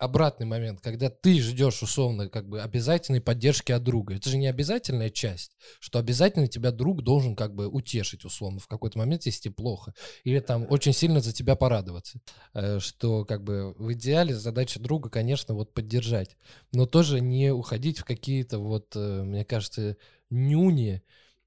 обратный 0.00 0.46
момент, 0.46 0.80
когда 0.80 1.10
ты 1.10 1.40
ждешь 1.40 1.82
условно 1.82 2.30
как 2.30 2.48
бы 2.48 2.62
обязательной 2.62 3.20
поддержки 3.20 3.70
от 3.70 3.82
друга. 3.82 4.14
Это 4.14 4.30
же 4.30 4.38
не 4.38 4.46
обязательная 4.46 5.10
часть, 5.10 5.52
что 5.78 5.98
обязательно 5.98 6.48
тебя 6.48 6.72
друг 6.72 7.02
должен 7.02 7.36
как 7.36 7.54
бы 7.54 7.68
утешить 7.68 8.24
условно 8.24 8.60
в 8.60 8.66
какой-то 8.66 8.98
момент, 8.98 9.26
если 9.26 9.42
тебе 9.42 9.54
плохо. 9.54 9.92
Или 10.24 10.40
там 10.40 10.66
очень 10.70 10.94
сильно 10.94 11.20
за 11.20 11.34
тебя 11.34 11.54
порадоваться. 11.54 12.20
Э, 12.54 12.78
Что 12.80 13.26
как 13.26 13.44
бы 13.44 13.74
в 13.74 13.92
идеале 13.92 14.34
задача 14.34 14.80
друга, 14.80 15.10
конечно, 15.10 15.54
вот 15.54 15.74
поддержать. 15.74 16.38
Но 16.72 16.86
тоже 16.86 17.20
не 17.20 17.52
уходить 17.52 17.98
в 17.98 18.04
какие-то 18.04 18.58
вот, 18.58 18.96
э, 18.96 19.22
мне 19.22 19.44
кажется, 19.44 19.98
нюни, 20.30 21.02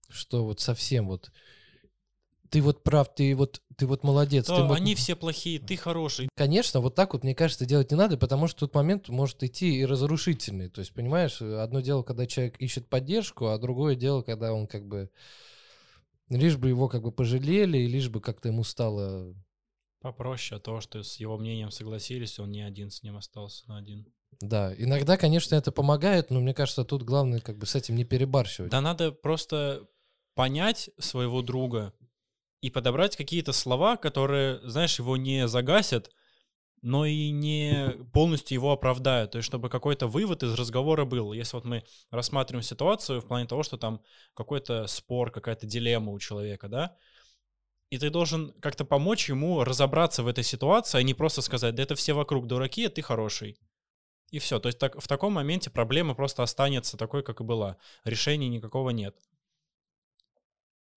что 0.10 0.46
вот 0.46 0.60
совсем 0.60 1.08
вот 1.08 1.32
ты 2.54 2.62
вот 2.62 2.84
прав, 2.84 3.12
ты 3.12 3.36
вот, 3.36 3.64
ты 3.78 3.88
вот 3.88 4.04
молодец. 4.04 4.46
То 4.46 4.58
ты 4.58 4.64
вот- 4.64 4.78
они 4.78 4.94
все 4.94 5.16
плохие, 5.16 5.60
ты 5.60 5.76
хороший. 5.76 6.30
Конечно, 6.36 6.82
вот 6.82 6.94
так 6.94 7.14
вот, 7.14 7.24
мне 7.24 7.34
кажется, 7.34 7.66
делать 7.66 7.90
не 7.90 7.98
надо, 7.98 8.16
потому 8.16 8.48
что 8.48 8.60
тут 8.60 8.76
момент 8.76 9.10
может 9.10 9.42
идти 9.42 9.80
и 9.80 9.86
разрушительный. 9.86 10.70
То 10.70 10.82
есть, 10.82 10.94
понимаешь, 10.94 11.42
одно 11.42 11.82
дело, 11.82 12.04
когда 12.04 12.28
человек 12.28 12.58
ищет 12.60 12.88
поддержку, 12.88 13.48
а 13.48 13.58
другое 13.58 13.96
дело, 13.96 14.22
когда 14.22 14.54
он 14.54 14.68
как 14.68 14.88
бы... 14.88 15.10
Лишь 16.30 16.58
бы 16.58 16.70
его 16.70 16.88
как 16.90 17.02
бы 17.02 17.12
пожалели, 17.12 17.80
и 17.80 17.88
лишь 17.88 18.10
бы 18.10 18.22
как-то 18.22 18.50
ему 18.50 18.64
стало... 18.64 19.34
Попроще 20.00 20.62
того, 20.62 20.80
что 20.80 21.02
с 21.02 21.16
его 21.16 21.40
мнением 21.40 21.72
согласились, 21.72 22.38
он 22.38 22.52
не 22.52 22.62
один 22.62 22.92
с 22.92 23.02
ним 23.02 23.18
остался 23.18 23.68
на 23.68 23.78
один. 23.78 24.06
Да, 24.42 24.76
иногда, 24.78 25.18
конечно, 25.18 25.56
это 25.56 25.72
помогает, 25.72 26.30
но 26.30 26.40
мне 26.40 26.54
кажется, 26.54 26.86
тут 26.86 27.02
главное 27.02 27.40
как 27.40 27.58
бы 27.58 27.66
с 27.66 27.74
этим 27.74 27.96
не 27.96 28.04
перебарщивать. 28.04 28.70
Да 28.70 28.80
надо 28.80 29.12
просто 29.12 29.88
понять 30.36 30.92
своего 31.00 31.42
друга 31.42 31.94
и 32.64 32.70
подобрать 32.70 33.18
какие-то 33.18 33.52
слова, 33.52 33.98
которые, 33.98 34.62
знаешь, 34.64 34.98
его 34.98 35.18
не 35.18 35.50
загасят, 35.50 36.10
но 36.82 37.06
и 37.06 37.30
не 37.30 37.90
полностью 38.14 38.56
его 38.56 38.72
оправдают. 38.72 39.32
То 39.32 39.38
есть, 39.40 39.48
чтобы 39.48 39.70
какой-то 39.70 40.08
вывод 40.08 40.44
из 40.44 40.54
разговора 40.54 41.04
был. 41.04 41.34
Если 41.34 41.58
вот 41.58 41.66
мы 41.66 41.84
рассматриваем 42.10 42.64
ситуацию 42.64 43.20
в 43.20 43.28
плане 43.28 43.48
того, 43.48 43.64
что 43.64 43.76
там 43.76 44.02
какой-то 44.34 44.88
спор, 44.88 45.30
какая-то 45.30 45.66
дилемма 45.68 46.14
у 46.14 46.20
человека, 46.20 46.70
да, 46.70 46.96
и 47.90 47.98
ты 47.98 48.10
должен 48.10 48.54
как-то 48.62 48.86
помочь 48.86 49.28
ему 49.28 49.66
разобраться 49.66 50.24
в 50.24 50.28
этой 50.28 50.46
ситуации, 50.46 51.00
а 51.00 51.04
не 51.04 51.14
просто 51.14 51.42
сказать, 51.42 51.76
да 51.76 51.84
это 51.84 51.96
все 51.96 52.14
вокруг 52.14 52.48
дураки, 52.48 52.86
а 52.86 52.90
ты 52.90 53.02
хороший. 53.02 53.58
И 54.32 54.40
все. 54.40 54.58
То 54.60 54.70
есть 54.70 54.80
так, 54.80 55.00
в 55.02 55.08
таком 55.10 55.34
моменте 55.34 55.70
проблема 55.70 56.16
просто 56.16 56.44
останется 56.44 56.96
такой, 56.96 57.24
как 57.24 57.42
и 57.42 57.44
была. 57.44 57.76
Решения 58.06 58.48
никакого 58.48 58.92
нет. 58.92 59.18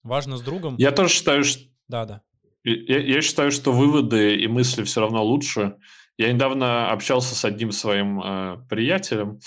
Важно 0.07 0.37
с 0.37 0.43
другом. 0.43 0.77
Я 0.79 0.93
тоже 0.93 1.13
считаю, 1.13 1.45
что 1.45 1.65
Да, 1.89 2.05
да. 2.05 2.23
Я, 2.65 2.99
я 2.99 3.23
считаю, 3.23 3.51
что 3.51 3.73
выводы 3.73 4.37
и 4.37 4.47
мысли 4.49 4.83
все 4.85 5.01
равно 5.01 5.25
лучше. 5.25 5.77
Я 6.17 6.33
недавно 6.33 6.91
общался 6.91 7.35
с 7.35 7.45
одним 7.45 7.73
своим 7.73 8.21
э, 8.21 8.57
приятелем, 8.69 9.41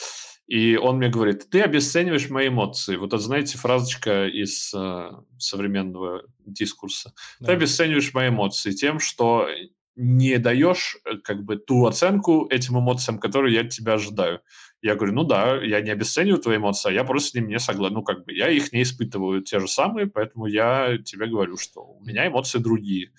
и 0.48 0.78
он 0.78 0.98
мне 0.98 1.10
говорит, 1.10 1.50
ты 1.50 1.62
обесцениваешь 1.62 2.30
мои 2.30 2.48
эмоции. 2.48 2.96
Вот 2.96 3.14
это, 3.14 3.20
знаете, 3.20 3.58
фразочка 3.58 4.28
из 4.28 4.74
э, 4.74 5.12
современного 5.38 6.24
дискурса. 6.46 7.14
Ты 7.40 7.46
да. 7.46 7.54
обесцениваешь 7.54 8.14
мои 8.14 8.30
эмоции 8.30 8.72
тем, 8.72 9.00
что 9.00 9.48
не 9.96 10.38
даешь 10.38 10.98
э, 11.06 11.18
как 11.24 11.44
бы 11.44 11.58
ту 11.58 11.86
оценку 11.86 12.48
этим 12.50 12.80
эмоциям, 12.80 13.20
которые 13.20 13.56
я 13.56 13.62
от 13.62 13.70
тебя 13.70 13.94
ожидаю. 13.94 14.42
Я 14.82 14.96
говорю, 14.96 15.14
ну 15.14 15.24
да, 15.26 15.62
я 15.62 15.82
не 15.82 15.90
обесцениваю 15.92 16.42
твои 16.42 16.58
эмоции, 16.58 16.90
а 16.90 16.94
я 16.94 17.04
просто 17.04 17.30
с 17.32 17.34
ними 17.34 17.52
не 17.52 17.60
согласен. 17.60 17.96
Ну, 17.96 18.04
как 18.04 18.24
бы 18.26 18.34
я 18.34 18.50
их 18.50 18.72
не 18.72 18.84
испытываю 18.84 19.42
те 19.42 19.60
же 19.60 19.68
самые, 19.68 20.08
поэтому 20.08 20.46
я 20.46 20.98
тебе 21.04 21.28
говорю, 21.28 21.58
что 21.58 21.82
у 21.82 22.02
меня 22.04 22.28
эмоции 22.28 22.60
другие. 22.60 23.12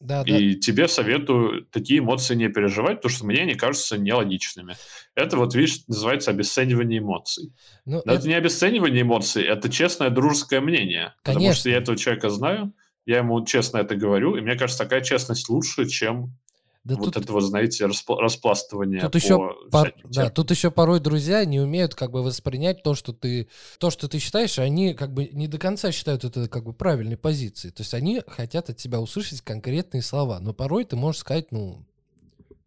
Да, 0.00 0.24
да. 0.24 0.36
И 0.36 0.54
тебе 0.56 0.88
советую 0.88 1.66
такие 1.66 2.00
эмоции 2.00 2.34
не 2.34 2.48
переживать, 2.48 2.96
потому 2.96 3.14
что 3.14 3.26
мне 3.26 3.42
они 3.42 3.54
кажутся 3.54 3.98
нелогичными. 3.98 4.74
Это 5.14 5.36
вот, 5.36 5.54
видишь, 5.54 5.80
называется 5.86 6.30
обесценивание 6.30 7.00
эмоций. 7.00 7.52
Ну, 7.84 8.00
Но 8.04 8.12
это- 8.12 8.20
это 8.22 8.28
не 8.28 8.34
обесценивание 8.34 9.02
эмоций, 9.02 9.44
это 9.44 9.68
честное 9.68 10.08
дружеское 10.10 10.60
мнение. 10.60 11.14
Потому 11.22 11.40
Конечно. 11.40 11.60
что 11.60 11.68
я 11.68 11.76
этого 11.76 11.96
человека 11.98 12.30
знаю, 12.30 12.72
я 13.06 13.18
ему 13.18 13.44
честно 13.44 13.78
это 13.78 13.94
говорю, 13.94 14.36
и 14.36 14.40
мне 14.40 14.56
кажется, 14.56 14.82
такая 14.82 15.02
честность 15.02 15.48
лучше, 15.50 15.86
чем 15.86 16.34
да 16.84 16.96
вот 16.96 17.12
тут- 17.12 17.22
это 17.22 17.32
вот, 17.32 17.42
знаете, 17.42 17.84
распла- 17.84 18.16
распластывание 18.16 19.02
Тут 19.02 19.12
по 19.12 19.16
еще, 19.16 19.36
пор- 19.36 19.94
да, 20.04 20.30
тут 20.30 20.50
еще 20.50 20.70
порой 20.70 21.00
друзья 21.00 21.44
не 21.44 21.60
умеют 21.60 21.94
как 21.94 22.10
бы 22.10 22.22
воспринять 22.22 22.82
то, 22.82 22.94
что 22.94 23.12
ты, 23.12 23.48
то, 23.78 23.90
что 23.90 24.08
ты 24.08 24.18
считаешь, 24.18 24.58
они 24.58 24.94
как 24.94 25.12
бы 25.12 25.28
не 25.32 25.46
до 25.46 25.58
конца 25.58 25.92
считают 25.92 26.24
это 26.24 26.48
как 26.48 26.64
бы 26.64 26.72
правильной 26.72 27.18
позицией. 27.18 27.72
То 27.72 27.82
есть 27.82 27.92
они 27.92 28.22
хотят 28.26 28.70
от 28.70 28.78
тебя 28.78 29.00
услышать 29.00 29.42
конкретные 29.42 30.02
слова, 30.02 30.38
но 30.40 30.54
порой 30.54 30.84
ты 30.84 30.96
можешь 30.96 31.20
сказать, 31.20 31.52
ну, 31.52 31.84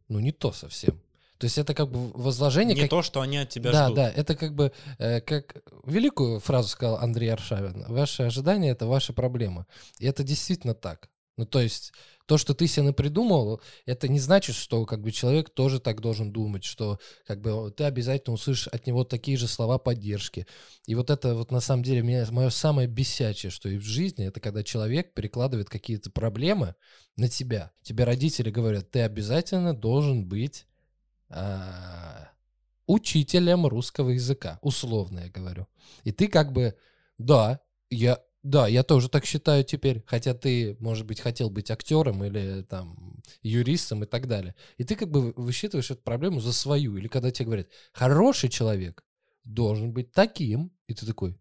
ну 0.10 0.20
не 0.20 0.32
то 0.32 0.52
совсем. 0.52 1.02
То 1.40 1.46
есть 1.46 1.58
это 1.58 1.74
как 1.74 1.90
бы 1.92 2.10
возложение... 2.12 2.76
Не 2.76 2.82
как- 2.82 2.90
то, 2.92 3.02
что 3.02 3.20
они 3.20 3.38
от 3.38 3.50
тебя 3.50 3.72
да, 3.72 3.86
ждут. 3.86 3.96
да, 3.96 4.10
это 4.10 4.36
как 4.36 4.56
бы, 4.56 4.72
э, 4.98 5.20
как 5.22 5.58
великую 5.86 6.40
фразу 6.40 6.70
сказал 6.70 6.98
Андрей 6.98 7.34
Аршавин. 7.34 7.84
Ваши 7.90 8.24
ожидания— 8.24 8.70
это 8.72 8.86
ваша 8.86 9.12
проблема. 9.12 9.66
И 10.00 10.06
это 10.06 10.24
действительно 10.24 10.74
так. 10.74 11.10
Ну, 11.36 11.46
то 11.46 11.62
есть 11.62 11.94
то, 12.26 12.38
что 12.38 12.54
ты 12.54 12.68
себе 12.68 12.84
напридумывал, 12.84 13.60
это 13.86 14.08
не 14.08 14.20
значит, 14.20 14.56
что 14.56 14.86
как 14.86 15.02
бы 15.02 15.12
человек 15.12 15.50
тоже 15.50 15.80
так 15.80 16.00
должен 16.00 16.32
думать, 16.32 16.64
что 16.64 17.00
как 17.26 17.42
бы 17.42 17.72
ты 17.76 17.86
обязательно 17.86 18.36
услышишь 18.36 18.68
от 18.68 18.86
него 18.86 19.04
такие 19.04 19.36
же 19.36 19.48
слова 19.48 19.78
поддержки. 19.78 20.46
И 20.86 20.96
вот 20.96 21.10
это 21.10 21.36
вот 21.36 21.52
на 21.52 21.60
самом 21.60 21.84
деле 21.84 22.02
меня, 22.02 22.26
мое 22.30 22.50
самое 22.50 22.88
бесячее, 22.88 23.50
что 23.50 23.68
и 23.68 23.78
в 23.78 23.84
жизни, 23.84 24.28
это 24.28 24.40
когда 24.40 24.64
человек 24.64 25.14
перекладывает 25.14 25.70
какие-то 25.70 26.12
проблемы 26.12 26.76
на 27.18 27.28
тебя. 27.28 27.72
Тебе 27.82 28.04
родители 28.04 28.52
говорят, 28.52 28.92
ты 28.92 29.02
обязательно 29.02 29.74
должен 29.74 30.26
быть 30.26 30.68
а, 31.30 32.30
учителем 32.86 33.66
русского 33.66 34.12
языка, 34.12 34.60
условно 34.62 35.22
я 35.22 35.30
говорю. 35.30 35.68
И 36.04 36.12
ты 36.12 36.28
как 36.28 36.54
бы, 36.54 36.76
да, 37.18 37.60
я, 37.90 38.22
да, 38.44 38.68
я 38.68 38.84
тоже 38.84 39.08
так 39.08 39.26
считаю 39.26 39.64
теперь, 39.64 40.04
хотя 40.06 40.34
ты, 40.34 40.76
может 40.80 41.06
быть, 41.06 41.22
хотел 41.22 41.50
быть 41.50 41.72
актером 41.72 42.24
или 42.26 42.64
там 42.64 43.22
юристом 43.42 44.04
и 44.04 44.06
так 44.06 44.28
далее. 44.28 44.54
И 44.78 44.84
ты 44.84 44.96
как 44.98 45.10
бы 45.10 45.32
высчитываешь 45.38 45.90
эту 45.90 46.02
проблему 46.02 46.42
за 46.42 46.52
свою. 46.52 46.98
Или 46.98 47.08
когда 47.08 47.32
тебе 47.32 47.46
говорят, 47.46 47.68
хороший 47.94 48.50
человек 48.50 49.04
должен 49.46 49.94
быть 49.94 50.12
таким, 50.12 50.72
и 50.88 50.94
ты 50.94 51.06
такой, 51.06 51.40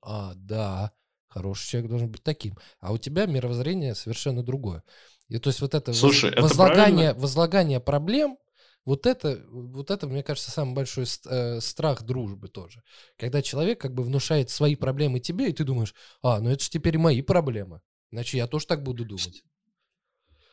а, 0.00 0.32
да, 0.36 0.92
хороший 1.28 1.68
человек 1.68 1.90
должен 1.90 2.10
быть 2.10 2.22
таким. 2.22 2.56
А 2.80 2.92
у 2.92 2.98
тебя 2.98 3.26
мировоззрение 3.26 3.94
совершенно 3.94 4.42
другое. 4.42 4.82
И 5.28 5.38
то 5.38 5.48
есть 5.50 5.60
вот 5.60 5.74
это, 5.74 5.92
Слушай, 5.92 6.30
это 6.30 6.40
возлагание, 6.42 7.06
правильно. 7.08 7.20
возлагание 7.20 7.80
проблем, 7.80 8.38
вот 8.86 9.04
это, 9.04 9.44
вот 9.50 9.90
это, 9.90 10.06
мне 10.06 10.22
кажется, 10.22 10.50
самый 10.50 10.74
большой 10.74 11.04
э, 11.04 11.60
страх 11.60 12.04
дружбы 12.04 12.48
тоже. 12.48 12.82
Когда 13.18 13.42
человек 13.42 13.80
как 13.80 13.92
бы 13.92 14.04
внушает 14.04 14.48
свои 14.48 14.76
проблемы 14.76 15.18
тебе, 15.18 15.50
и 15.50 15.52
ты 15.52 15.64
думаешь, 15.64 15.92
а, 16.22 16.40
ну 16.40 16.50
это 16.50 16.62
же 16.62 16.70
теперь 16.70 16.96
мои 16.96 17.20
проблемы. 17.20 17.80
Значит, 18.12 18.34
я 18.34 18.46
тоже 18.46 18.66
так 18.66 18.84
буду 18.84 19.04
думать. 19.04 19.42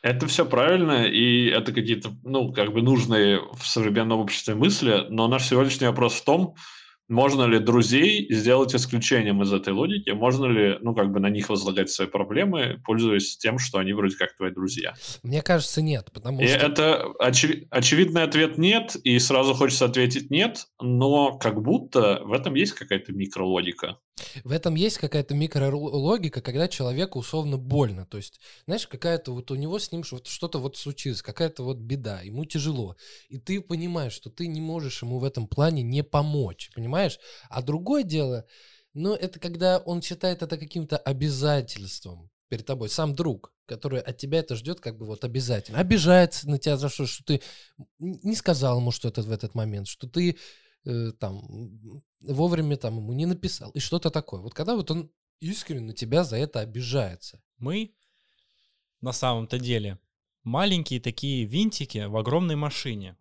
Это 0.01 0.27
все 0.27 0.45
правильно, 0.45 1.05
и 1.05 1.45
это 1.45 1.71
какие-то, 1.71 2.11
ну, 2.23 2.51
как 2.51 2.73
бы 2.73 2.81
нужные 2.81 3.39
в 3.53 3.65
современном 3.65 4.19
обществе 4.19 4.55
мысли, 4.55 5.05
но 5.09 5.29
наш 5.29 5.47
сегодняшний 5.47 5.87
вопрос 5.87 6.15
в 6.15 6.25
том, 6.25 6.55
можно 7.07 7.43
ли 7.43 7.59
друзей 7.59 8.27
сделать 8.33 8.75
исключением 8.75 9.41
из 9.41 9.51
этой 9.51 9.73
логики, 9.73 10.11
можно 10.11 10.45
ли, 10.45 10.77
ну, 10.81 10.95
как 10.95 11.11
бы 11.11 11.19
на 11.19 11.29
них 11.29 11.49
возлагать 11.49 11.89
свои 11.89 12.07
проблемы, 12.07 12.81
пользуясь 12.85 13.37
тем, 13.37 13.59
что 13.59 13.79
они 13.79 13.93
вроде 13.93 14.15
как 14.15 14.35
твои 14.35 14.51
друзья. 14.51 14.93
Мне 15.23 15.41
кажется, 15.41 15.81
нет, 15.81 16.11
потому 16.13 16.41
И 16.41 16.47
что... 16.47 16.57
это 16.57 17.05
очеви- 17.21 17.67
очевидный 17.69 18.23
ответ 18.23 18.57
нет, 18.57 18.95
и 19.03 19.19
сразу 19.19 19.53
хочется 19.53 19.85
ответить 19.85 20.29
нет, 20.31 20.67
но 20.81 21.37
как 21.37 21.61
будто 21.61 22.21
в 22.23 22.33
этом 22.33 22.55
есть 22.55 22.73
какая-то 22.73 23.13
микрологика. 23.13 23.97
В 24.43 24.51
этом 24.51 24.75
есть 24.75 24.99
какая-то 24.99 25.33
микрологика, 25.33 26.41
когда 26.41 26.67
человеку 26.67 27.19
условно 27.19 27.57
больно. 27.57 28.05
То 28.05 28.17
есть, 28.17 28.39
знаешь, 28.65 28.87
какая-то 28.87 29.33
вот 29.33 29.51
у 29.51 29.55
него 29.55 29.79
с 29.79 29.91
ним 29.91 30.03
что-то 30.03 30.59
вот 30.59 30.77
случилось, 30.77 31.21
какая-то 31.21 31.63
вот 31.63 31.77
беда, 31.77 32.21
ему 32.21 32.45
тяжело. 32.45 32.95
И 33.29 33.39
ты 33.39 33.59
понимаешь, 33.59 34.13
что 34.13 34.29
ты 34.29 34.47
не 34.47 34.61
можешь 34.61 35.01
ему 35.01 35.19
в 35.19 35.23
этом 35.23 35.47
плане 35.47 35.81
не 35.81 36.03
помочь, 36.03 36.69
понимаешь? 36.75 36.93
А 37.49 37.61
другое 37.61 38.03
дело, 38.03 38.45
ну, 38.93 39.13
это 39.13 39.39
когда 39.39 39.79
он 39.79 40.01
считает 40.01 40.41
это 40.41 40.57
каким-то 40.57 40.97
обязательством 40.97 42.29
перед 42.49 42.65
тобой, 42.65 42.89
сам 42.89 43.15
друг, 43.15 43.51
который 43.65 43.99
от 43.99 44.17
тебя 44.17 44.39
это 44.39 44.55
ждет 44.55 44.79
как 44.79 44.97
бы 44.97 45.05
вот 45.05 45.23
обязательно. 45.23 45.79
Обижается 45.79 46.49
на 46.49 46.59
тебя 46.59 46.77
за 46.77 46.89
что, 46.89 47.07
что 47.07 47.23
ты 47.23 47.41
не 47.97 48.35
сказал 48.35 48.79
ему 48.79 48.91
что-то 48.91 49.23
в 49.23 49.31
этот 49.31 49.55
момент, 49.55 49.87
что 49.87 50.07
ты 50.07 50.37
э, 50.85 51.11
там 51.19 51.41
вовремя 52.21 52.77
там 52.77 52.97
ему 52.97 53.13
не 53.13 53.25
написал 53.25 53.71
и 53.71 53.79
что-то 53.79 54.11
такое. 54.11 54.41
Вот 54.41 54.53
когда 54.53 54.75
вот 54.75 54.91
он 54.91 55.11
искренне 55.39 55.87
на 55.87 55.93
тебя 55.93 56.23
за 56.23 56.37
это 56.37 56.59
обижается. 56.59 57.41
Мы 57.57 57.95
на 59.01 59.11
самом-то 59.11 59.59
деле 59.59 59.99
маленькие 60.43 60.99
такие 60.99 61.45
винтики 61.45 62.05
в 62.05 62.15
огромной 62.17 62.55
машине. 62.55 63.17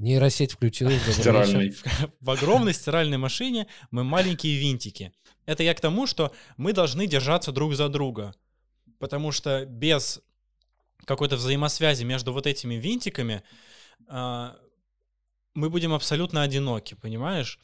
Нейросеть 0.00 0.52
включилась. 0.52 1.02
Стиральный. 1.12 1.76
В 2.20 2.30
огромной 2.30 2.72
стиральной 2.72 3.18
машине 3.18 3.66
мы 3.90 4.02
маленькие 4.02 4.56
винтики. 4.56 5.12
Это 5.44 5.62
я 5.62 5.74
к 5.74 5.80
тому, 5.80 6.06
что 6.06 6.32
мы 6.56 6.72
должны 6.72 7.06
держаться 7.06 7.52
друг 7.52 7.74
за 7.74 7.90
друга. 7.90 8.34
Потому 8.98 9.30
что 9.30 9.66
без 9.66 10.22
какой-то 11.04 11.36
взаимосвязи 11.36 12.04
между 12.04 12.32
вот 12.32 12.46
этими 12.46 12.76
винтиками 12.76 13.42
а, 14.08 14.56
мы 15.52 15.68
будем 15.68 15.92
абсолютно 15.92 16.42
одиноки, 16.42 16.94
понимаешь? 16.94 17.58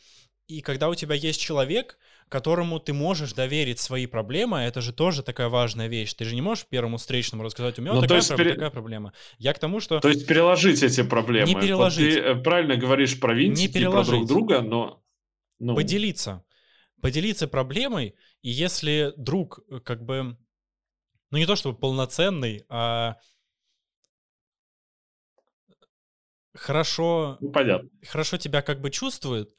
И 0.47 0.61
когда 0.61 0.91
у 0.91 0.95
тебя 0.95 1.15
есть 1.15 1.41
человек, 1.41 1.97
которому 2.29 2.81
ты 2.81 2.93
можешь 2.93 3.33
доверить 3.33 3.79
свои 3.79 4.07
проблемы, 4.07 4.59
это 4.59 4.81
же 4.81 4.93
тоже 4.93 5.23
такая 5.23 5.49
важная 5.49 5.87
вещь. 5.87 6.15
Ты 6.15 6.25
же 6.25 6.35
не 6.35 6.43
можешь 6.43 6.67
первому 6.67 6.97
встречному 6.97 7.45
рассказать, 7.45 7.79
у 7.79 7.83
меня 7.83 7.93
Ну, 7.93 7.97
вот 7.99 8.03
такая, 8.03 8.19
есть 8.19 8.29
проблема, 8.29 8.51
пере- 8.51 8.55
такая 8.55 8.71
проблема. 8.71 9.13
Я 9.39 9.53
к 9.53 9.59
тому, 9.59 9.81
что... 9.81 10.01
То 10.01 10.09
есть 10.09 10.27
переложить 10.27 10.83
эти 10.83 11.03
проблемы. 11.03 11.49
Не 11.49 11.55
Вот 11.55 11.63
переложить. 11.63 12.15
ты 12.15 12.21
э, 12.21 12.35
правильно 12.35 12.77
говоришь 12.77 13.19
про 13.21 13.35
винтики, 13.35 13.79
и 13.79 13.85
про 13.85 14.05
друг 14.05 14.27
друга, 14.27 14.61
но... 14.61 15.03
Ну, 15.59 15.75
поделиться. 15.75 16.45
Поделиться 17.01 17.47
проблемой, 17.47 18.17
и 18.43 18.51
если 18.51 19.13
друг 19.17 19.61
э, 19.71 19.81
как 19.81 20.05
бы, 20.05 20.37
ну 21.31 21.39
не 21.39 21.47
то 21.47 21.55
чтобы 21.55 21.79
полноценный, 21.79 22.65
а 22.69 23.17
хорошо, 26.55 27.39
ну, 27.41 27.51
понятно. 27.53 27.89
хорошо 28.07 28.37
тебя 28.37 28.63
как 28.63 28.81
бы 28.81 28.91
чувствует, 28.91 29.55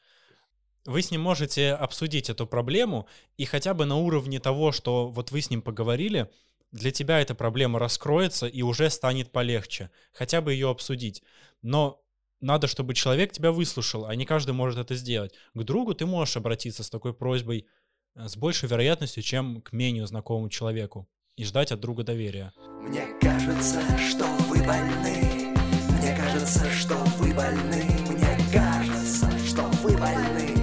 вы 0.88 1.02
с 1.02 1.12
ним 1.12 1.22
можете 1.22 1.74
обсудить 1.74 2.30
эту 2.30 2.48
проблему, 2.48 3.08
и 3.36 3.44
хотя 3.44 3.74
бы 3.74 3.86
на 3.86 3.98
уровне 3.98 4.40
того, 4.40 4.72
что 4.72 5.10
вот 5.10 5.32
вы 5.32 5.42
с 5.42 5.50
ним 5.50 5.62
поговорили, 5.62 6.32
для 6.72 6.92
тебя 6.92 7.20
эта 7.20 7.36
проблема 7.36 7.78
раскроется 7.78 8.48
и 8.48 8.62
уже 8.62 8.90
станет 8.90 9.32
полегче. 9.32 9.92
Хотя 10.14 10.42
бы 10.42 10.54
ее 10.54 10.70
обсудить. 10.70 11.24
Но 11.62 12.02
надо, 12.40 12.68
чтобы 12.68 12.94
человек 12.94 13.34
тебя 13.34 13.52
выслушал, 13.52 14.06
а 14.06 14.16
не 14.16 14.26
каждый 14.26 14.52
может 14.52 14.80
это 14.80 14.96
сделать. 14.96 15.34
К 15.54 15.64
другу 15.64 15.94
ты 15.94 16.06
можешь 16.06 16.38
обратиться 16.38 16.84
с 16.84 16.90
такой 16.90 17.14
просьбой 17.14 17.68
э, 18.16 18.28
с 18.28 18.38
большей 18.38 18.70
вероятностью, 18.70 19.24
чем 19.24 19.62
к 19.62 19.74
менее 19.74 20.08
знакомому 20.08 20.50
человеку. 20.50 21.10
И 21.36 21.44
ждать 21.44 21.72
от 21.72 21.82
друга 21.82 22.04
доверия. 22.04 22.54
Мне 22.82 23.08
кажется, 23.20 23.82
что 23.98 24.26
вы 24.48 24.64
больны. 24.64 25.54
Мне 26.00 26.16
кажется, 26.16 26.70
что 26.72 26.96
вы 27.18 27.34
больны. 27.34 27.86
Мне 28.10 28.38
кажется, 28.54 29.30
что 29.46 29.64
вы 29.84 29.98
больны 29.98 30.57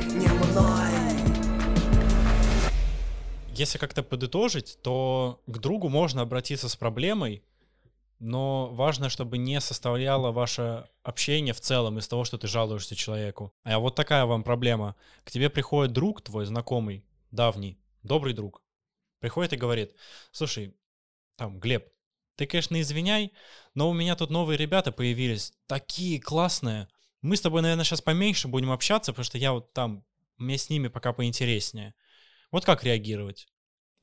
мной. 0.60 0.90
Если 3.48 3.78
как-то 3.78 4.02
подытожить, 4.02 4.78
то 4.82 5.40
к 5.46 5.58
другу 5.58 5.88
можно 5.88 6.22
обратиться 6.22 6.68
с 6.68 6.76
проблемой, 6.76 7.44
но 8.18 8.68
важно, 8.72 9.08
чтобы 9.08 9.38
не 9.38 9.60
составляло 9.60 10.32
ваше 10.32 10.88
общение 11.02 11.54
в 11.54 11.60
целом 11.60 11.98
из 11.98 12.08
того, 12.08 12.24
что 12.24 12.38
ты 12.38 12.46
жалуешься 12.46 12.96
человеку. 12.96 13.52
А 13.64 13.78
вот 13.78 13.94
такая 13.94 14.24
вам 14.24 14.42
проблема. 14.42 14.96
К 15.24 15.30
тебе 15.30 15.50
приходит 15.50 15.92
друг 15.92 16.22
твой, 16.22 16.46
знакомый, 16.46 17.04
давний, 17.30 17.78
добрый 18.02 18.32
друг. 18.32 18.62
Приходит 19.20 19.52
и 19.52 19.56
говорит, 19.56 19.94
слушай, 20.32 20.74
там, 21.36 21.60
Глеб, 21.60 21.88
ты, 22.36 22.46
конечно, 22.46 22.80
извиняй, 22.80 23.32
но 23.74 23.88
у 23.88 23.92
меня 23.92 24.16
тут 24.16 24.30
новые 24.30 24.56
ребята 24.56 24.90
появились, 24.90 25.52
такие 25.66 26.20
классные. 26.20 26.88
Мы 27.22 27.36
с 27.36 27.40
тобой, 27.40 27.62
наверное, 27.62 27.84
сейчас 27.84 28.00
поменьше 28.00 28.48
будем 28.48 28.70
общаться, 28.70 29.12
потому 29.12 29.24
что 29.24 29.38
я 29.38 29.52
вот 29.52 29.72
там, 29.72 30.04
мне 30.36 30.58
с 30.58 30.70
ними 30.70 30.88
пока 30.88 31.12
поинтереснее. 31.12 31.94
Вот 32.50 32.64
как 32.64 32.84
реагировать? 32.84 33.46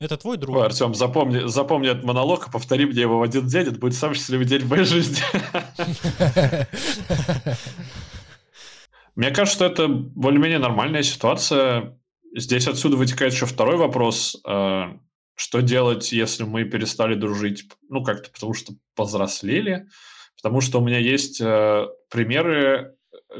Это 0.00 0.16
твой 0.16 0.36
друг? 0.36 0.56
Ой, 0.56 0.66
Артем, 0.66 0.94
запомни, 0.94 1.46
запомни 1.46 1.88
этот 1.88 2.02
монолог 2.02 2.48
и 2.48 2.50
повтори 2.50 2.86
мне 2.86 3.02
его 3.02 3.18
в 3.18 3.22
один 3.22 3.46
день. 3.46 3.68
Это 3.68 3.78
будет 3.78 3.94
самый 3.94 4.14
счастливый 4.14 4.46
день 4.46 4.62
в 4.62 4.68
моей 4.68 4.84
жизни. 4.84 5.22
Мне 9.14 9.30
кажется, 9.30 9.54
что 9.56 9.66
это 9.66 9.88
более-менее 9.88 10.58
нормальная 10.58 11.02
ситуация. 11.02 11.98
Здесь 12.34 12.66
отсюда 12.66 12.96
вытекает 12.96 13.32
еще 13.32 13.46
второй 13.46 13.76
вопрос. 13.76 14.40
э, 14.46 14.84
Что 15.34 15.60
делать, 15.60 16.12
если 16.12 16.44
мы 16.44 16.64
перестали 16.64 17.14
дружить? 17.14 17.64
Ну, 17.88 18.02
как-то 18.02 18.30
потому 18.30 18.54
что 18.54 18.72
повзрослели. 18.94 19.86
Потому 20.36 20.60
что 20.60 20.80
у 20.80 20.84
меня 20.84 20.98
есть 20.98 21.40
э, 21.40 21.86
примеры, 22.10 22.96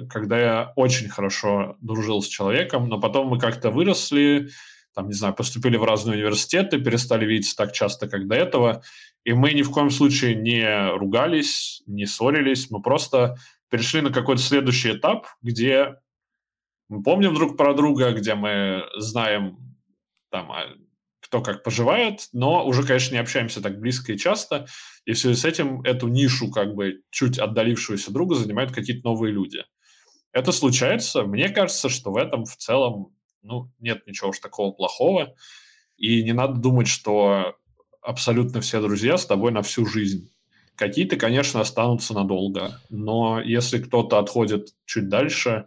когда 0.09 0.39
я 0.39 0.73
очень 0.77 1.09
хорошо 1.09 1.77
дружил 1.81 2.23
с 2.23 2.29
человеком, 2.29 2.89
но 2.89 3.01
потом 3.01 3.29
мы 3.29 3.39
как-то 3.39 3.71
выросли, 3.71 4.49
там, 4.95 5.09
не 5.09 5.15
знаю, 5.15 5.35
поступили 5.35 5.77
в 5.77 5.85
разные 5.85 6.17
университеты, 6.17 6.79
перестали 6.79 7.25
видеться 7.25 7.57
так 7.57 7.73
часто, 7.73 8.09
как 8.09 8.29
до 8.29 8.35
этого, 8.35 8.83
и 9.25 9.33
мы 9.33 9.53
ни 9.53 9.63
в 9.63 9.71
коем 9.71 9.91
случае 9.91 10.35
не 10.35 10.91
ругались, 10.97 11.83
не 11.87 12.07
ссорились, 12.07 12.71
мы 12.71 12.83
просто 12.83 13.37
перешли 13.71 14.01
на 14.01 14.13
какой-то 14.13 14.43
следующий 14.43 14.93
этап, 14.93 15.27
где 15.41 15.95
мы 16.89 17.03
помним 17.03 17.35
друг 17.35 17.57
про 17.57 17.73
друга, 17.73 18.13
где 18.13 18.35
мы 18.35 18.85
знаем, 18.99 19.57
там, 20.31 20.53
а, 20.53 20.67
кто 21.21 21.41
как 21.41 21.63
поживает, 21.63 22.29
но 22.35 22.67
уже, 22.67 22.83
конечно, 22.83 23.15
не 23.15 23.21
общаемся 23.21 23.63
так 23.63 23.81
близко 23.81 24.13
и 24.13 24.19
часто, 24.19 24.67
и 25.07 25.13
в 25.13 25.19
связи 25.19 25.37
с 25.37 25.47
этим 25.47 25.81
эту 25.83 26.09
нишу, 26.09 26.51
как 26.51 26.75
бы, 26.75 27.01
чуть 27.11 27.39
отдалившуюся 27.39 28.13
друга 28.13 28.35
занимают 28.35 28.73
какие-то 28.73 29.09
новые 29.09 29.33
люди. 29.33 29.65
Это 30.33 30.53
случается. 30.53 31.25
Мне 31.25 31.49
кажется, 31.49 31.89
что 31.89 32.11
в 32.11 32.17
этом 32.17 32.45
в 32.45 32.57
целом 32.57 33.15
ну, 33.43 33.71
нет 33.79 34.07
ничего 34.07 34.31
уж 34.31 34.39
такого 34.39 34.73
плохого. 34.73 35.35
И 35.97 36.23
не 36.23 36.33
надо 36.33 36.55
думать, 36.55 36.89
что 36.89 37.57
абсолютно 38.01 38.61
все 38.61 38.81
друзья 38.81 39.17
с 39.17 39.27
тобой 39.27 39.53
на 39.53 39.63
всю 39.63 39.87
жизнь. 39.87 40.31
Какие-то, 40.75 41.17
конечно, 41.17 41.61
останутся 41.61 42.15
надолго, 42.15 42.81
но 42.89 43.41
если 43.41 43.79
кто-то 43.79 44.19
отходит 44.19 44.75
чуть 44.87 45.09
дальше, 45.09 45.67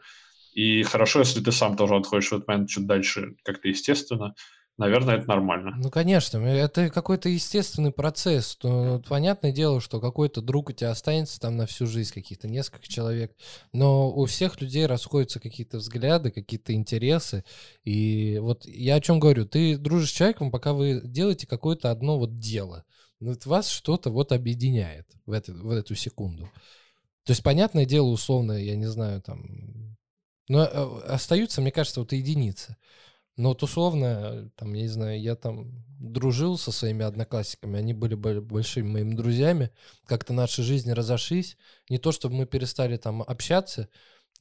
и 0.53 0.83
хорошо, 0.83 1.19
если 1.19 1.41
ты 1.41 1.51
сам 1.51 1.77
тоже 1.77 1.95
отходишь 1.95 2.29
в 2.29 2.33
этот 2.33 2.47
момент 2.47 2.69
чуть 2.69 2.87
дальше, 2.87 3.35
как-то 3.43 3.67
естественно, 3.67 4.35
наверное, 4.77 5.17
это 5.17 5.27
нормально. 5.27 5.73
Ну, 5.77 5.89
конечно, 5.89 6.37
это 6.37 6.89
какой-то 6.89 7.29
естественный 7.29 7.91
процесс. 7.91 8.55
То, 8.55 9.01
понятное 9.07 9.51
дело, 9.51 9.81
что 9.81 9.99
какой-то 9.99 10.41
друг 10.41 10.69
у 10.69 10.73
тебя 10.73 10.91
останется 10.91 11.39
там 11.39 11.57
на 11.57 11.65
всю 11.65 11.87
жизнь, 11.87 12.13
каких-то 12.13 12.47
несколько 12.47 12.87
человек. 12.87 13.35
Но 13.73 14.11
у 14.11 14.25
всех 14.25 14.61
людей 14.61 14.85
расходятся 14.85 15.39
какие-то 15.39 15.77
взгляды, 15.77 16.31
какие-то 16.31 16.73
интересы. 16.73 17.43
И 17.83 18.37
вот 18.39 18.65
я 18.65 18.95
о 18.95 19.01
чем 19.01 19.19
говорю. 19.19 19.45
Ты 19.45 19.77
дружишь 19.77 20.09
с 20.09 20.13
человеком, 20.13 20.51
пока 20.51 20.73
вы 20.73 21.01
делаете 21.03 21.47
какое-то 21.47 21.91
одно 21.91 22.17
вот 22.17 22.35
дело. 22.35 22.83
Вот 23.19 23.45
вас 23.45 23.69
что-то 23.69 24.09
вот 24.09 24.31
объединяет 24.31 25.07
в, 25.25 25.31
это, 25.31 25.53
в 25.53 25.71
эту 25.71 25.95
секунду. 25.95 26.49
То 27.23 27.31
есть, 27.31 27.41
понятное 27.41 27.85
дело, 27.85 28.07
условно, 28.07 28.51
я 28.51 28.75
не 28.75 28.85
знаю, 28.85 29.21
там... 29.21 29.97
Но 30.47 30.63
э, 30.63 30.99
остаются, 31.07 31.59
мне 31.59 31.71
кажется, 31.71 32.01
вот 32.01 32.11
единицы. 32.11 32.77
Но 33.37 33.49
вот 33.49 33.63
условно, 33.63 34.49
там, 34.55 34.73
я 34.73 34.83
не 34.83 34.87
знаю, 34.87 35.21
я 35.21 35.35
там 35.35 35.83
дружил 35.99 36.57
со 36.57 36.71
своими 36.71 37.03
одноклассниками, 37.03 37.77
они 37.77 37.93
были 37.93 38.15
бо- 38.15 38.41
большими 38.41 38.87
моими 38.87 39.13
друзьями, 39.13 39.71
как-то 40.05 40.33
наши 40.33 40.63
жизни 40.63 40.91
разошлись. 40.91 41.57
Не 41.89 41.97
то, 41.97 42.11
чтобы 42.13 42.35
мы 42.35 42.45
перестали 42.45 42.95
там 42.95 43.21
общаться, 43.21 43.89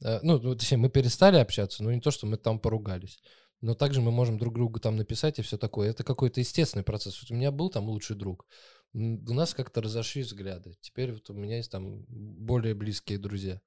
э, 0.01 0.19
ну, 0.21 0.39
ну, 0.39 0.55
точнее, 0.55 0.77
мы 0.77 0.89
перестали 0.89 1.37
общаться, 1.37 1.83
но 1.83 1.91
не 1.91 1.99
то, 1.99 2.11
что 2.11 2.25
мы 2.25 2.37
там 2.37 2.57
поругались. 2.57 3.19
Но 3.61 3.73
также 3.73 4.01
мы 4.01 4.11
можем 4.11 4.37
друг 4.37 4.53
другу 4.53 4.79
там 4.79 4.95
написать 4.95 5.39
и 5.39 5.41
все 5.41 5.57
такое. 5.57 5.89
Это 5.89 6.03
какой-то 6.03 6.39
естественный 6.39 6.83
процесс. 6.83 7.21
Вот 7.21 7.31
у 7.31 7.35
меня 7.35 7.51
был 7.51 7.69
там 7.69 7.89
лучший 7.89 8.15
друг. 8.15 8.45
У 8.93 9.33
нас 9.33 9.53
как-то 9.53 9.81
разошлись 9.81 10.27
взгляды. 10.27 10.75
Теперь 10.81 11.11
вот 11.13 11.29
у 11.29 11.33
меня 11.33 11.57
есть 11.57 11.71
там 11.71 12.05
более 12.07 12.75
близкие 12.75 13.17
друзья. 13.17 13.61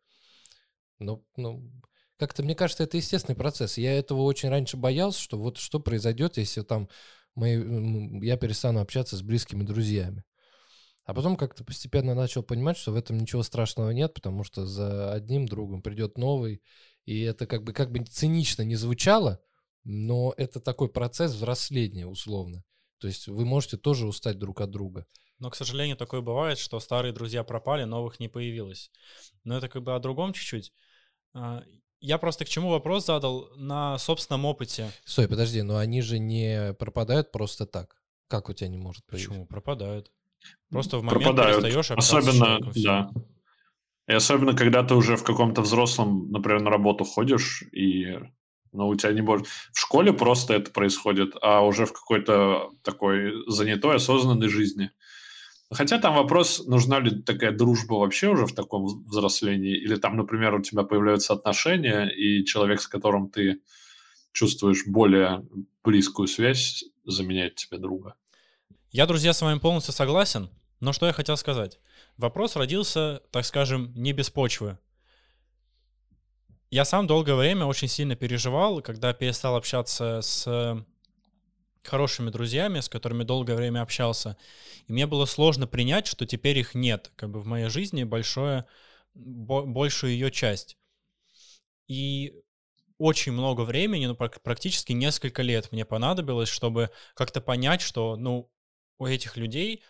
Но, 0.99 1.23
ну, 1.37 1.71
как-то, 2.19 2.43
мне 2.43 2.55
кажется, 2.55 2.83
это 2.83 2.97
естественный 2.97 3.37
процесс. 3.37 3.79
Я 3.79 3.97
этого 3.97 4.23
очень 4.23 4.49
раньше 4.49 4.77
боялся, 4.77 5.21
что 5.21 5.39
вот 5.39 5.59
что 5.59 5.81
произойдет, 5.81 6.37
если 6.37 6.63
там 6.63 6.89
мы, 7.35 8.21
я 8.23 8.37
перестану 8.37 8.81
общаться 8.81 9.17
с 9.17 9.23
близкими 9.23 9.63
друзьями. 9.63 10.25
А 11.05 11.15
потом 11.15 11.37
как-то 11.37 11.65
постепенно 11.65 12.15
начал 12.15 12.43
понимать, 12.43 12.77
что 12.77 12.93
в 12.93 12.97
этом 12.97 13.17
ничего 13.17 13.43
страшного 13.43 13.91
нет, 13.91 14.13
потому 14.13 14.45
что 14.45 14.67
за 14.67 15.13
одним 15.13 15.47
другом 15.47 15.81
придет 15.81 16.19
новый. 16.19 16.61
И 17.07 17.23
это 17.23 17.47
как 17.47 17.65
бы, 17.65 17.73
как 17.73 17.91
бы 17.91 18.05
цинично 18.05 18.63
не 18.63 18.77
звучало, 18.77 19.41
но 19.85 20.35
это 20.37 20.61
такой 20.61 20.91
процесс 20.91 21.33
взросления 21.33 22.07
условно. 22.07 22.63
То 22.99 23.07
есть 23.07 23.29
вы 23.29 23.47
можете 23.47 23.77
тоже 23.77 24.07
устать 24.07 24.39
друг 24.39 24.61
от 24.61 24.71
друга. 24.71 25.07
Но, 25.39 25.51
к 25.51 25.55
сожалению, 25.55 25.97
такое 25.97 26.21
бывает, 26.21 26.59
что 26.59 26.81
старые 26.81 27.15
друзья 27.15 27.45
пропали, 27.45 27.85
новых 27.85 28.19
не 28.19 28.29
появилось. 28.29 28.91
Но 29.45 29.57
это 29.57 29.69
как 29.69 29.85
бы 29.85 29.95
о 29.95 30.01
другом 30.01 30.33
чуть-чуть. 30.33 30.73
Я 32.01 32.19
просто 32.19 32.45
к 32.45 32.49
чему 32.49 32.71
вопрос 32.71 33.07
задал 33.07 33.49
на 33.57 33.99
собственном 33.99 34.45
опыте. 34.45 34.91
Стой, 35.05 35.29
подожди, 35.29 35.63
но 35.63 35.79
они 35.79 36.01
же 36.03 36.19
не 36.19 36.75
пропадают 36.79 37.33
просто 37.33 37.67
так. 37.67 37.97
Как 38.29 38.49
у 38.49 38.53
тебя 38.53 38.69
не 38.69 38.79
может 38.79 39.05
появиться? 39.07 39.31
Почему? 39.31 39.47
Пропадают. 39.47 40.11
Просто 40.71 40.99
в 40.99 41.03
момент 41.03 41.25
Пропадают. 41.25 41.57
перестаешь 41.63 41.91
общаться 41.91 42.11
с 42.11 42.19
Особенно, 42.19 42.45
человеком, 42.45 42.73
всё. 42.73 42.83
да. 42.85 43.11
И 44.07 44.13
особенно, 44.13 44.55
когда 44.55 44.85
ты 44.85 44.95
уже 44.95 45.17
в 45.17 45.25
каком-то 45.25 45.63
взрослом, 45.63 46.31
например, 46.31 46.63
на 46.63 46.71
работу 46.71 47.05
ходишь, 47.05 47.63
и 47.73 48.19
ну, 48.73 48.89
у 48.89 48.95
тебя 48.95 49.13
не 49.13 49.23
может... 49.23 49.47
В 49.47 49.81
школе 49.81 50.13
просто 50.13 50.55
это 50.55 50.71
происходит, 50.71 51.35
а 51.43 51.63
уже 51.63 51.87
в 51.87 51.93
какой-то 51.93 52.71
такой 52.83 53.33
занятой, 53.49 53.97
осознанной 53.97 54.49
жизни. 54.49 54.91
Хотя 55.71 55.99
там 55.99 56.15
вопрос, 56.15 56.67
нужна 56.67 56.99
ли 56.99 57.23
такая 57.23 57.53
дружба 57.53 57.95
вообще 57.95 58.29
уже 58.29 58.47
в 58.47 58.55
таком 58.55 58.87
взрослении, 59.05 59.77
или 59.77 59.97
там, 59.97 60.17
например, 60.17 60.55
у 60.55 60.63
тебя 60.63 60.83
появляются 60.83 61.35
отношения, 61.35 62.09
и 62.09 62.45
человек, 62.47 62.81
с 62.81 62.89
которым 62.89 63.29
ты 63.29 63.61
чувствуешь 64.33 64.87
более 64.87 65.47
близкую 65.85 66.27
связь, 66.27 66.85
заменяет 67.05 67.57
тебе 67.57 67.79
друга. 67.79 68.15
Я, 68.91 69.07
друзья, 69.07 69.35
с 69.35 69.43
вами 69.43 69.59
полностью 69.59 69.93
согласен, 69.93 70.49
но 70.81 70.95
что 70.95 71.07
я 71.07 71.13
хотел 71.13 71.37
сказать. 71.37 71.79
Вопрос 72.17 72.57
родился, 72.57 73.21
так 73.31 73.45
скажем, 73.45 73.93
не 73.95 74.13
без 74.13 74.31
почвы. 74.31 74.79
я 76.71 76.87
сам 76.87 77.07
долгое 77.07 77.35
время 77.35 77.67
очень 77.67 77.89
сильно 77.89 78.17
переживал, 78.17 78.81
когда 78.81 79.13
перестал 79.13 79.57
общаться 79.57 80.21
с 80.23 80.87
хорошими 81.89 82.31
друзьями, 82.31 82.81
с 82.81 82.89
которыми 82.89 83.25
долгое 83.25 83.55
время 83.55 83.83
общался. 83.83 84.37
И 84.87 84.93
мне 84.93 85.07
было 85.07 85.25
сложно 85.25 85.67
принять, 85.67 86.07
что 86.07 86.27
теперь 86.27 86.59
их 86.59 86.75
нет, 86.75 87.13
как 87.17 87.31
бы 87.31 87.41
в 87.41 87.47
моей 87.47 87.69
жизни 87.69 88.05
большое, 88.05 88.65
бо- 89.15 89.65
большую 89.65 90.13
ее 90.13 90.31
часть. 90.31 90.77
И 91.89 92.35
очень 92.99 93.33
много 93.33 93.63
времени, 93.63 94.07
ну, 94.07 94.15
прак- 94.15 94.41
практически 94.43 94.93
несколько 94.93 95.43
лет 95.43 95.73
мне 95.73 95.85
понадобилось, 95.85 96.49
чтобы 96.49 96.91
как-то 97.15 97.41
понять, 97.41 97.81
что, 97.81 98.17
ну, 98.17 98.51
у 98.99 99.07
этих 99.07 99.37
людей, 99.37 99.83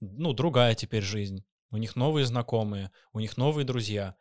ну, 0.00 0.32
другая 0.32 0.74
теперь 0.74 1.02
жизнь. 1.02 1.44
У 1.70 1.76
них 1.76 1.96
новые 1.96 2.26
знакомые, 2.26 2.90
у 3.12 3.20
них 3.20 3.36
новые 3.36 3.64
друзья. 3.64 4.14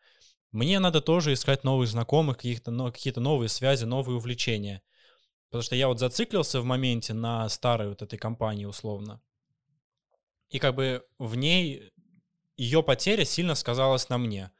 Мне 0.52 0.80
надо 0.80 1.02
тоже 1.02 1.34
искать 1.34 1.64
новых 1.64 1.88
знакомых, 1.88 2.38
но, 2.66 2.92
какие-то 2.92 3.22
новые 3.22 3.50
связи, 3.50 3.86
новые 3.86 4.18
увлечения. 4.18 4.82
Потому 5.52 5.64
что 5.64 5.76
я 5.76 5.90
вот 5.90 6.00
зациклился 6.00 6.62
в 6.62 6.66
моменте 6.66 7.14
на 7.14 7.48
старой 7.50 7.90
вот 7.90 8.02
этой 8.02 8.18
компании 8.18 8.64
условно. 8.64 9.22
И 10.50 10.60
как 10.60 10.76
бы 10.76 11.06
в 11.20 11.36
ней 11.36 11.92
ее 12.56 12.82
потеря 12.82 13.26
сильно 13.26 13.54
сказалась 13.56 14.08
на 14.08 14.18
мне. 14.18 14.52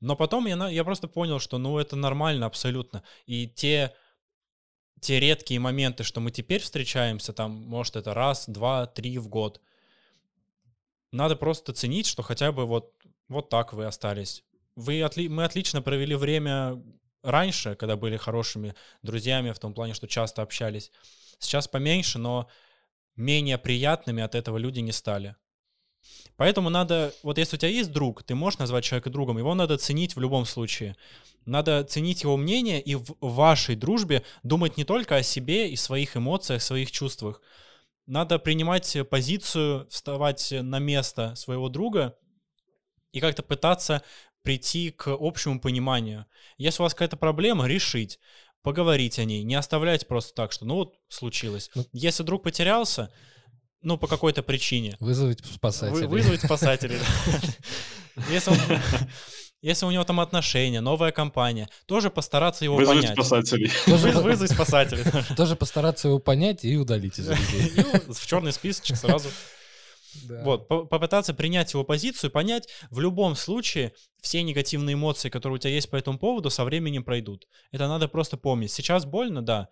Но 0.00 0.16
потом 0.16 0.46
я, 0.46 0.68
я 0.68 0.84
просто 0.84 1.08
понял, 1.08 1.38
что 1.38 1.56
ну 1.56 1.78
это 1.78 1.96
нормально 1.96 2.44
абсолютно. 2.44 3.02
И 3.24 3.48
те, 3.48 3.94
те 5.00 5.20
редкие 5.20 5.58
моменты, 5.58 6.04
что 6.04 6.20
мы 6.20 6.30
теперь 6.30 6.60
встречаемся, 6.60 7.32
там, 7.32 7.52
может, 7.52 7.96
это 7.96 8.12
раз, 8.12 8.46
два, 8.46 8.86
три 8.86 9.16
в 9.16 9.28
год, 9.28 9.62
надо 11.12 11.34
просто 11.34 11.72
ценить, 11.72 12.06
что 12.06 12.22
хотя 12.22 12.52
бы 12.52 12.66
вот, 12.66 12.92
вот 13.28 13.48
так 13.48 13.72
вы 13.72 13.86
остались. 13.86 14.44
Вы 14.76 15.00
отли- 15.00 15.30
мы 15.30 15.44
отлично 15.44 15.80
провели 15.80 16.14
время 16.14 16.82
раньше, 17.22 17.74
когда 17.74 17.96
были 17.96 18.16
хорошими 18.16 18.74
друзьями, 19.02 19.52
в 19.52 19.58
том 19.58 19.74
плане, 19.74 19.94
что 19.94 20.06
часто 20.06 20.42
общались. 20.42 20.90
Сейчас 21.38 21.68
поменьше, 21.68 22.18
но 22.18 22.48
менее 23.16 23.58
приятными 23.58 24.22
от 24.22 24.34
этого 24.34 24.58
люди 24.58 24.80
не 24.80 24.92
стали. 24.92 25.36
Поэтому 26.36 26.70
надо, 26.70 27.12
вот 27.22 27.38
если 27.38 27.56
у 27.56 27.58
тебя 27.58 27.70
есть 27.70 27.92
друг, 27.92 28.22
ты 28.22 28.34
можешь 28.34 28.58
назвать 28.58 28.84
человека 28.84 29.10
другом, 29.10 29.38
его 29.38 29.54
надо 29.54 29.76
ценить 29.76 30.16
в 30.16 30.20
любом 30.20 30.46
случае. 30.46 30.96
Надо 31.44 31.84
ценить 31.84 32.22
его 32.22 32.36
мнение 32.36 32.80
и 32.80 32.94
в 32.94 33.14
вашей 33.20 33.76
дружбе 33.76 34.24
думать 34.42 34.76
не 34.76 34.84
только 34.84 35.16
о 35.16 35.22
себе 35.22 35.70
и 35.70 35.76
своих 35.76 36.16
эмоциях, 36.16 36.62
своих 36.62 36.90
чувствах. 36.90 37.40
Надо 38.06 38.38
принимать 38.38 38.96
позицию, 39.10 39.86
вставать 39.90 40.52
на 40.52 40.78
место 40.78 41.34
своего 41.34 41.68
друга 41.68 42.16
и 43.12 43.20
как-то 43.20 43.42
пытаться 43.42 44.02
прийти 44.42 44.90
к 44.90 45.08
общему 45.18 45.60
пониманию. 45.60 46.26
Если 46.58 46.82
у 46.82 46.84
вас 46.84 46.94
какая-то 46.94 47.16
проблема, 47.16 47.66
решить, 47.66 48.18
поговорить 48.62 49.18
о 49.18 49.24
ней, 49.24 49.42
не 49.42 49.54
оставлять 49.54 50.06
просто 50.06 50.34
так, 50.34 50.52
что 50.52 50.64
ну 50.64 50.74
вот 50.76 50.94
случилось. 51.08 51.70
Ну. 51.74 51.86
Если 51.92 52.22
друг 52.22 52.42
потерялся, 52.42 53.10
ну 53.82 53.96
по 53.98 54.06
какой-то 54.06 54.42
причине, 54.42 54.96
Вызвать 55.00 55.40
вы- 55.42 55.52
спасателей. 55.54 56.06
вызвать 56.06 56.40
спасателей. 56.42 56.98
Если 58.30 58.50
он- 58.50 58.58
если 59.62 59.84
у 59.86 59.90
него 59.90 60.04
там 60.04 60.20
отношения, 60.20 60.80
новая 60.80 61.12
компания, 61.12 61.68
тоже 61.86 62.10
постараться 62.10 62.64
его 62.64 62.76
Вызвать 62.76 62.98
понять. 63.02 63.12
спасателей. 63.12 63.70
Тоже, 63.86 64.10
Вы- 64.10 64.22
Вызвать 64.22 64.50
спасателей. 64.52 65.04
тоже 65.36 65.54
постараться 65.56 66.08
его 66.08 66.18
понять 66.18 66.64
и 66.64 66.76
удалить 66.76 67.18
из 67.18 67.28
людей. 67.28 67.84
В 68.08 68.26
черный 68.26 68.52
списочек 68.52 68.96
сразу. 68.96 69.28
Вот, 70.42 70.68
по- 70.68 70.84
попытаться 70.84 71.34
принять 71.34 71.72
его 71.72 71.84
позицию, 71.84 72.30
понять, 72.30 72.68
в 72.90 73.00
любом 73.00 73.36
случае 73.36 73.92
все 74.20 74.42
негативные 74.42 74.94
эмоции, 74.94 75.28
которые 75.30 75.56
у 75.56 75.58
тебя 75.58 75.72
есть 75.74 75.90
по 75.90 75.96
этому 75.96 76.18
поводу, 76.18 76.50
со 76.50 76.64
временем 76.64 77.04
пройдут. 77.04 77.46
Это 77.72 77.88
надо 77.88 78.08
просто 78.08 78.36
помнить. 78.36 78.70
Сейчас 78.72 79.04
больно, 79.04 79.42
да, 79.42 79.68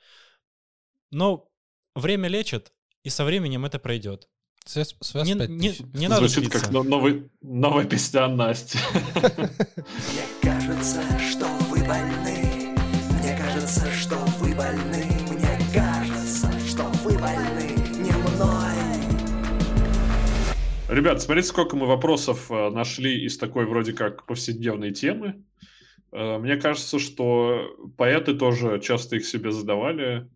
но 1.11 1.49
время 1.95 2.29
лечит, 2.29 2.73
и 3.03 3.11
со 3.11 3.25
временем 3.25 3.65
это 3.65 3.79
пройдет. 3.79 4.29
Связь, 4.67 4.95
связь 5.01 5.27
Не, 5.27 5.33
не- 5.35 5.77
не 5.99 6.09
надо 6.09 6.29
Звучит 6.29 6.53
как 6.53 6.61
злиться. 6.61 6.73
но- 6.73 6.83
новый, 6.83 7.31
новая 7.41 7.87
песня 7.87 8.29
Насти. 8.29 8.79
Мне 9.15 10.25
кажется, 10.43 11.03
что 11.31 11.47
вы 11.71 11.79
больны. 11.85 12.75
Мне 13.19 13.37
кажется, 13.37 13.91
что 13.93 14.17
вы 14.41 14.55
больны. 14.55 15.07
Мне 15.31 15.59
кажется, 15.73 16.51
что 16.69 16.83
вы 17.03 17.17
больны 17.19 17.71
не 17.99 18.13
мной. 18.13 18.78
Ребят, 20.89 21.21
смотрите, 21.21 21.49
сколько 21.49 21.77
мы 21.77 21.87
вопросов 21.87 22.51
э, 22.51 22.71
нашли 22.71 23.23
из 23.27 23.37
такой 23.37 23.67
вроде 23.67 23.93
как 23.93 24.25
повседневной 24.25 24.91
темы. 24.93 25.45
Э, 26.13 26.39
Мне 26.39 26.57
кажется, 26.57 26.99
что 26.99 27.77
поэты 27.99 28.35
тоже 28.35 28.81
часто 28.81 29.17
их 29.17 29.27
себе 29.27 29.53
задавали. 29.53 30.31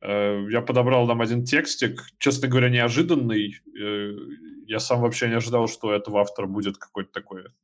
Э, 0.00 0.44
Я 0.50 0.62
подобрал 0.62 1.06
нам 1.06 1.20
один 1.20 1.44
текстик, 1.44 2.02
честно 2.18 2.48
говоря, 2.48 2.70
неожиданный. 2.70 3.54
Я 4.66 4.80
сам 4.80 5.00
вообще 5.00 5.28
не 5.28 5.36
ожидал, 5.36 5.68
что 5.68 5.88
у 5.88 5.92
этого 5.92 6.20
автора 6.22 6.48
будет 6.48 6.76
какое-то 6.76 7.12
такое 7.12 7.54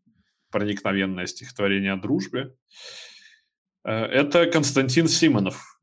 проникновенное 0.50 1.26
стихотворение 1.26 1.94
о 1.94 1.96
дружбе. 1.96 2.54
Это 3.82 4.46
Константин 4.46 5.08
Симонов. 5.08 5.80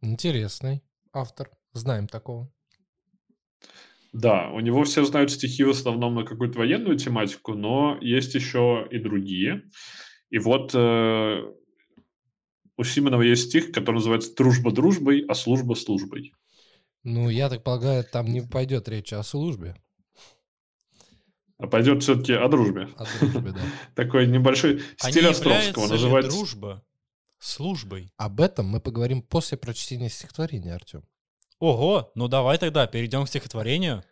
Интересный 0.00 0.82
автор. 1.12 1.50
Знаем 1.74 2.08
такого. 2.08 2.50
Да, 4.12 4.50
у 4.50 4.60
него 4.60 4.84
все 4.84 5.04
знают 5.04 5.30
стихи 5.30 5.62
в 5.62 5.70
основном 5.70 6.16
на 6.16 6.24
какую-то 6.24 6.58
военную 6.58 6.96
тематику, 6.96 7.54
но 7.54 7.96
есть 8.00 8.34
еще 8.34 8.86
и 8.90 8.98
другие. 8.98 9.62
И 10.30 10.38
вот 10.38 10.72
э, 10.74 11.42
у 12.76 12.84
Симонова 12.84 13.22
есть 13.22 13.48
стих, 13.48 13.72
который 13.72 13.96
называется 13.96 14.34
«Дружба 14.34 14.72
дружбой, 14.72 15.24
а 15.28 15.34
служба 15.34 15.74
службой». 15.74 16.32
Ну, 17.02 17.28
я 17.28 17.48
так 17.48 17.62
полагаю, 17.62 18.04
там 18.04 18.26
не 18.26 18.42
пойдет 18.42 18.88
речь 18.88 19.12
о 19.12 19.22
службе, 19.22 19.74
А 21.58 21.66
пойдет 21.66 22.02
все-таки 22.02 22.32
о 22.32 22.48
дружбе. 22.48 22.88
о 22.96 23.04
дружбе, 23.18 23.52
да. 23.52 23.60
Такой 23.94 24.26
небольшой 24.26 24.74
не 24.74 25.10
стиль 25.10 25.26
Островского. 25.26 25.88
Называется... 25.88 26.30
дружба 26.30 26.84
службой? 27.38 28.12
Об 28.16 28.40
этом 28.40 28.66
мы 28.66 28.80
поговорим 28.80 29.22
после 29.22 29.56
прочтения 29.56 30.10
стихотворения, 30.10 30.74
Артем. 30.74 31.04
Ого, 31.60 32.10
ну 32.14 32.26
давай 32.26 32.56
тогда 32.56 32.86
перейдем 32.86 33.24
к 33.24 33.28
стихотворению. 33.28 34.02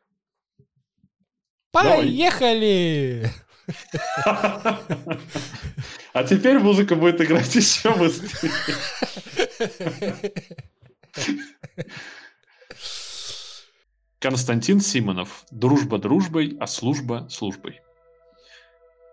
Поехали! 1.72 3.30
А 6.12 6.24
теперь 6.24 6.58
музыка 6.58 6.94
будет 6.94 7.20
играть 7.20 7.54
еще 7.54 7.94
быстрее. 7.94 8.50
Константин 14.18 14.80
Симонов. 14.80 15.44
Дружба 15.50 15.98
дружбой, 15.98 16.56
а 16.60 16.66
служба 16.66 17.28
службой. 17.30 17.80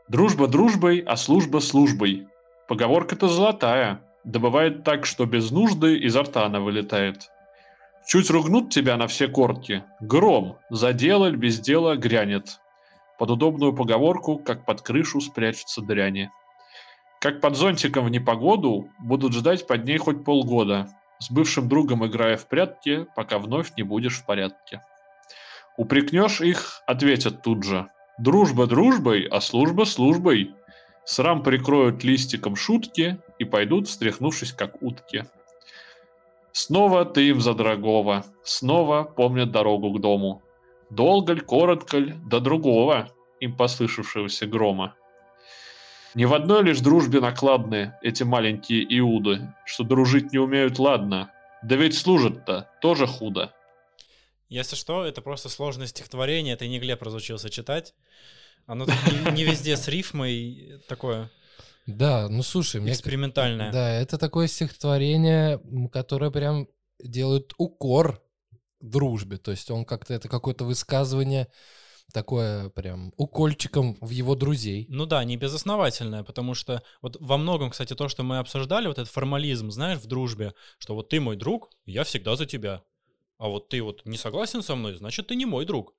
Дружба 0.08 0.48
дружбой, 0.48 1.00
а 1.00 1.16
служба 1.16 1.60
службой. 1.60 2.28
Поговорка-то 2.68 3.28
золотая. 3.30 4.02
Да 4.24 4.40
бывает 4.40 4.84
так, 4.84 5.06
что 5.06 5.26
без 5.26 5.52
нужды 5.52 5.98
изо 6.00 6.24
рта 6.24 6.46
она 6.46 6.60
вылетает. 6.60 7.30
Чуть 8.08 8.30
ругнут 8.30 8.70
тебя 8.70 8.98
на 8.98 9.08
все 9.08 9.28
корки. 9.28 9.84
Гром. 10.00 10.58
Заделаль, 10.70 11.36
без 11.36 11.60
дела 11.60 11.96
грянет. 11.96 12.60
Под 13.18 13.32
удобную 13.32 13.74
поговорку, 13.74 14.38
как 14.38 14.64
под 14.66 14.82
крышу 14.82 15.22
спрячутся 15.22 15.82
дряни. 15.82 16.30
Как 17.20 17.42
под 17.42 17.56
зонтиком 17.56 18.06
в 18.06 18.10
непогоду, 18.10 18.90
будут 19.00 19.34
ждать 19.34 19.66
под 19.66 19.86
ней 19.86 19.98
хоть 19.98 20.24
полгода, 20.24 20.88
с 21.18 21.32
бывшим 21.32 21.68
другом 21.68 22.06
играя 22.06 22.38
в 22.38 22.48
прятки, 22.48 23.08
пока 23.16 23.40
вновь 23.40 23.76
не 23.76 23.82
будешь 23.82 24.20
в 24.20 24.26
порядке. 24.26 24.84
Упрекнешь 25.76 26.42
их, 26.42 26.84
ответят 26.86 27.42
тут 27.42 27.64
же. 27.64 27.88
Дружба 28.20 28.68
дружбой, 28.68 29.24
а 29.24 29.42
служба 29.42 29.86
службой. 29.86 30.54
Срам 31.06 31.42
прикроют 31.42 32.04
листиком 32.04 32.56
шутки 32.56 33.18
и 33.40 33.46
пойдут, 33.46 33.88
встряхнувшись, 33.88 34.54
как 34.54 34.82
утки. 34.84 35.26
Снова 36.58 37.04
ты 37.04 37.28
им 37.28 37.42
за 37.42 37.54
дорогого, 37.54 38.24
снова 38.46 39.04
помнят 39.04 39.52
дорогу 39.52 39.92
к 39.92 40.00
дому. 40.00 40.42
Долго 40.90 41.34
ль, 41.34 41.42
коротко 41.42 41.98
ль, 41.98 42.14
до 42.30 42.40
другого, 42.40 43.10
им 43.42 43.58
послышавшегося 43.58 44.48
грома. 44.48 44.96
Не 46.14 46.26
в 46.26 46.34
одной 46.34 46.64
лишь 46.64 46.80
дружбе 46.80 47.20
накладны 47.20 47.96
эти 48.02 48.24
маленькие 48.24 48.86
иуды, 49.00 49.54
что 49.66 49.84
дружить 49.84 50.32
не 50.32 50.40
умеют, 50.40 50.80
ладно. 50.80 51.30
Да 51.62 51.76
ведь 51.76 51.98
служат-то 51.98 52.70
тоже 52.82 53.06
худо. 53.06 53.54
Если 54.48 54.78
что, 54.78 55.04
это 55.04 55.22
просто 55.22 55.50
сложное 55.50 55.88
стихотворение, 55.88 56.54
это 56.54 56.70
не 56.70 56.80
Глеб 56.80 57.04
разучился 57.04 57.50
читать. 57.50 57.94
Оно 58.66 58.86
не 59.34 59.44
везде 59.44 59.76
с 59.76 59.90
рифмой 59.90 60.80
такое 60.88 61.30
Да, 61.86 62.28
ну 62.30 62.44
слушай, 62.44 62.82
мне... 62.82 62.94
экспериментальное. 62.94 63.72
Да, 63.72 63.92
это 63.92 64.18
такое 64.18 64.48
стихотворение, 64.48 65.62
которое 65.92 66.32
прям 66.32 66.68
делает 67.00 67.54
укор 67.58 68.22
дружбе. 68.82 69.38
То 69.38 69.52
есть 69.52 69.70
он 69.72 69.86
как-то, 69.86 70.14
это 70.14 70.28
какое-то 70.28 70.66
высказывание 70.66 71.48
такое 72.14 72.70
прям 72.70 73.14
укольчиком 73.18 73.98
в 74.00 74.10
его 74.10 74.36
друзей. 74.36 74.86
Ну 74.90 75.06
да, 75.06 75.24
не 75.24 75.38
безосновательное, 75.38 76.24
потому 76.24 76.54
что 76.54 76.84
вот 77.02 77.18
во 77.20 77.38
многом, 77.38 77.72
кстати, 77.72 77.96
то, 77.96 78.08
что 78.08 78.24
мы 78.24 78.38
обсуждали, 78.38 78.88
вот 78.88 79.00
этот 79.00 79.12
формализм, 79.12 79.72
знаешь, 79.72 80.00
в 80.00 80.06
дружбе, 80.06 80.54
что 80.78 80.96
вот 80.96 81.10
ты 81.10 81.20
мой 81.20 81.36
друг, 81.36 81.72
я 81.86 82.04
всегда 82.04 82.36
за 82.36 82.46
тебя. 82.46 82.84
А 83.38 83.48
вот 83.48 83.70
ты 83.70 83.82
вот 83.82 84.06
не 84.06 84.18
согласен 84.18 84.62
со 84.62 84.76
мной, 84.76 84.96
значит, 84.96 85.28
ты 85.28 85.36
не 85.36 85.46
мой 85.46 85.66
друг. 85.66 85.94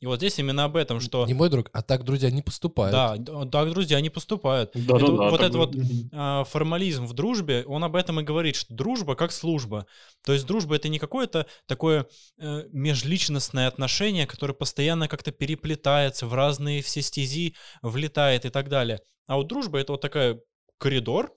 И 0.00 0.06
вот 0.06 0.18
здесь 0.18 0.38
именно 0.38 0.64
об 0.64 0.76
этом, 0.76 1.00
что... 1.00 1.26
Не 1.26 1.34
мой 1.34 1.50
друг, 1.50 1.70
а 1.72 1.82
так 1.82 2.04
друзья 2.04 2.30
не 2.30 2.40
поступают. 2.42 2.92
Да, 2.92 3.46
так 3.46 3.70
друзья 3.70 4.00
не 4.00 4.10
поступают. 4.10 4.70
Да, 4.74 4.96
Это 4.96 5.06
да, 5.06 5.30
вот 5.30 5.40
да. 5.40 5.48
вот 5.58 5.74
бы- 5.74 5.82
Мгм. 5.82 6.10
а, 6.12 6.44
формализм 6.44 7.04
в 7.06 7.14
дружбе, 7.14 7.64
он 7.66 7.82
об 7.82 7.96
этом 7.96 8.20
и 8.20 8.22
говорит, 8.22 8.54
что 8.54 8.72
дружба 8.72 9.16
как 9.16 9.32
служба. 9.32 9.86
То 10.24 10.32
есть 10.32 10.46
дружба 10.46 10.76
это 10.76 10.88
не 10.88 11.00
какое-то 11.00 11.46
такое 11.66 12.06
э, 12.38 12.64
межличностное 12.70 13.66
отношение, 13.66 14.26
которое 14.26 14.54
постоянно 14.54 15.08
как-то 15.08 15.32
переплетается 15.32 16.26
в 16.26 16.34
разные 16.34 16.80
все 16.82 17.02
стези, 17.02 17.56
влетает 17.82 18.44
и 18.44 18.50
так 18.50 18.68
далее. 18.68 19.00
А 19.26 19.36
вот 19.36 19.48
дружба 19.48 19.78
это 19.78 19.92
вот 19.92 20.00
такая 20.00 20.40
коридор, 20.78 21.32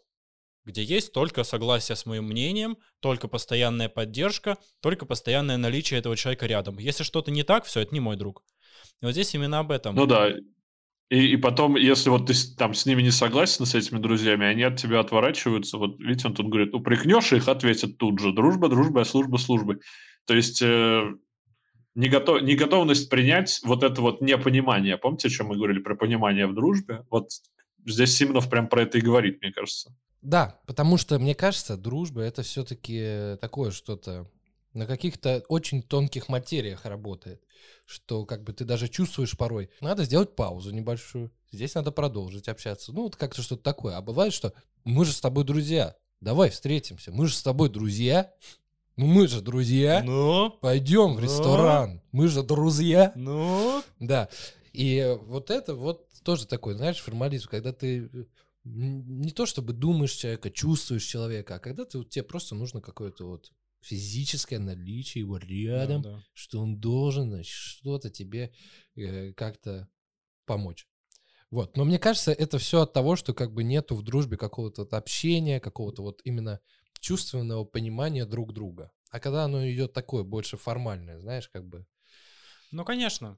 где 0.66 0.84
есть 0.84 1.14
только 1.14 1.44
согласие 1.44 1.96
с 1.96 2.06
моим 2.06 2.26
мнением, 2.26 2.78
только 3.00 3.28
постоянная 3.28 3.90
поддержка, 3.90 4.58
только 4.82 5.06
постоянное 5.06 5.58
наличие 5.58 6.00
этого 6.00 6.16
человека 6.16 6.46
рядом. 6.46 6.78
Если 6.78 7.04
что-то 7.04 7.32
не 7.32 7.44
так, 7.44 7.66
все, 7.66 7.82
это 7.82 7.94
не 7.94 8.00
мой 8.00 8.16
друг. 8.16 8.44
И 9.02 9.06
вот 9.06 9.12
здесь 9.12 9.34
именно 9.34 9.60
об 9.60 9.72
этом. 9.72 9.96
Ну 9.96 10.06
да. 10.06 10.30
И, 11.10 11.34
и 11.34 11.38
потом, 11.38 11.76
если 11.76 12.10
вот 12.10 12.28
ты 12.28 12.34
там 12.58 12.74
с 12.74 12.86
ними 12.86 13.02
не 13.02 13.12
согласен, 13.12 13.66
с 13.66 13.76
этими 13.76 14.00
друзьями, 14.00 14.46
они 14.46 14.64
от 14.64 14.78
тебя 14.78 15.02
отворачиваются. 15.02 15.78
Вот 15.78 16.00
видите, 16.00 16.28
он 16.28 16.36
тут 16.36 16.48
говорит, 16.48 16.74
упрекнешь 16.74 17.34
их, 17.34 17.50
ответят 17.50 17.98
тут 17.98 18.20
же. 18.20 18.32
Дружба, 18.32 18.70
дружба, 18.70 19.04
служба, 19.04 19.38
службы. 19.38 19.82
То 20.26 20.36
есть 20.36 20.62
э, 20.62 21.12
не, 21.96 22.08
готов, 22.08 22.44
не 22.44 22.56
готовность 22.56 23.10
принять 23.10 23.60
вот 23.66 23.84
это 23.84 24.02
вот 24.02 24.22
непонимание. 24.22 24.98
Помните, 24.98 25.28
о 25.28 25.32
чем 25.32 25.48
мы 25.48 25.58
говорили 25.58 25.80
про 25.80 25.96
понимание 25.96 26.48
в 26.48 26.54
дружбе? 26.54 27.04
Вот 27.10 27.30
здесь 27.86 28.16
Симонов 28.16 28.50
прям 28.50 28.70
про 28.70 28.84
это 28.84 28.98
и 28.98 29.02
говорит, 29.02 29.42
мне 29.42 29.52
кажется. 29.52 29.94
Да, 30.22 30.60
потому 30.68 30.98
что, 30.98 31.18
мне 31.20 31.34
кажется, 31.36 31.78
дружба 31.78 32.22
это 32.22 32.44
все-таки 32.44 33.38
такое 33.42 33.72
что-то 33.72 34.30
на 34.74 34.86
каких-то 34.86 35.44
очень 35.50 35.82
тонких 35.82 36.30
материях 36.30 36.86
работает, 36.86 37.42
что 37.86 38.26
как 38.26 38.44
бы 38.44 38.54
ты 38.54 38.64
даже 38.64 38.88
чувствуешь 38.88 39.36
порой. 39.38 39.70
Надо 39.82 40.04
сделать 40.06 40.36
паузу 40.36 40.72
небольшую, 40.72 41.32
здесь 41.52 41.76
надо 41.76 41.92
продолжить 41.92 42.48
общаться. 42.48 42.94
Ну, 42.94 43.04
вот 43.04 43.16
как-то 43.16 43.42
что-то 43.42 43.64
такое. 43.64 43.98
А 43.98 44.02
бывает, 44.02 44.32
что 44.34 44.54
мы 44.86 45.04
же 45.04 45.12
с 45.12 45.20
тобой 45.20 45.44
друзья, 45.44 45.96
давай 46.22 46.50
встретимся, 46.52 47.12
мы 47.12 47.28
же 47.28 47.36
с 47.36 47.42
тобой 47.44 47.70
друзья, 47.70 48.32
ну 48.96 49.08
мы 49.08 49.28
же 49.28 49.42
друзья, 49.42 50.04
Ну, 50.06 50.52
пойдем 50.62 51.14
в 51.16 51.20
Ну? 51.20 51.22
ресторан, 51.22 52.02
мы 52.12 52.28
же 52.28 52.44
друзья. 52.44 53.12
ну, 53.16 53.84
Да. 54.00 54.30
И 54.72 55.18
вот 55.24 55.50
это 55.50 55.76
вот 55.76 56.08
тоже 56.24 56.48
такой, 56.48 56.76
знаешь, 56.76 57.00
формализм, 57.02 57.50
когда 57.50 57.74
ты 57.74 58.10
не 58.64 59.32
то 59.32 59.46
чтобы 59.46 59.74
думаешь 59.74 60.12
человека, 60.14 60.52
чувствуешь 60.52 61.04
человека, 61.04 61.56
а 61.56 61.60
когда 61.60 61.86
ты, 61.86 61.98
вот, 61.98 62.10
тебе 62.10 62.24
просто 62.24 62.56
нужно 62.56 62.82
какое-то 62.82 63.26
вот 63.26 63.52
физическое 63.82 64.60
наличие 64.60 65.22
его 65.22 65.38
рядом, 65.38 66.02
Да, 66.02 66.12
да. 66.12 66.24
что 66.34 66.60
он 66.60 66.80
должен 66.80 67.44
что-то 67.44 68.10
тебе 68.10 68.54
э, 68.96 69.34
как-то 69.34 69.90
помочь. 70.46 70.88
Вот. 71.50 71.76
Но 71.76 71.84
мне 71.84 72.00
кажется, 72.00 72.32
это 72.32 72.58
все 72.60 72.82
от 72.82 72.94
того, 72.94 73.16
что 73.16 73.34
как 73.34 73.54
бы 73.54 73.64
нету 73.64 73.96
в 73.96 74.04
дружбе 74.04 74.38
какого-то 74.38 74.84
вот 74.84 74.94
общения, 74.94 75.60
какого-то 75.60 76.02
вот 76.02 76.22
именно 76.24 76.60
чувственного 77.00 77.66
понимания 77.66 78.26
друг 78.26 78.54
друга. 78.54 78.92
А 79.10 79.20
когда 79.20 79.44
оно 79.44 79.70
идет 79.70 79.92
такое, 79.92 80.24
больше 80.24 80.56
формальное, 80.56 81.20
знаешь, 81.20 81.50
как 81.50 81.68
бы... 81.68 81.86
Ну, 82.72 82.86
конечно. 82.86 83.38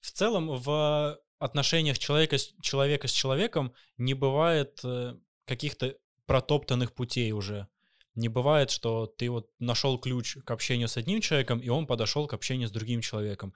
В 0.00 0.10
целом, 0.10 0.48
в 0.60 1.20
отношениях 1.44 1.98
человека 1.98 2.36
человека 2.60 3.08
с 3.08 3.12
человеком 3.12 3.72
не 3.96 4.14
бывает 4.14 4.80
э, 4.84 5.16
каких-то 5.44 5.96
протоптанных 6.26 6.94
путей 6.94 7.32
уже. 7.32 7.68
Не 8.14 8.28
бывает, 8.28 8.70
что 8.70 9.06
ты 9.06 9.30
вот 9.30 9.50
нашел 9.58 9.98
ключ 9.98 10.36
к 10.44 10.50
общению 10.50 10.88
с 10.88 10.96
одним 10.96 11.20
человеком, 11.20 11.58
и 11.58 11.68
он 11.68 11.86
подошел 11.86 12.26
к 12.26 12.34
общению 12.34 12.68
с 12.68 12.70
другим 12.70 13.00
человеком. 13.00 13.54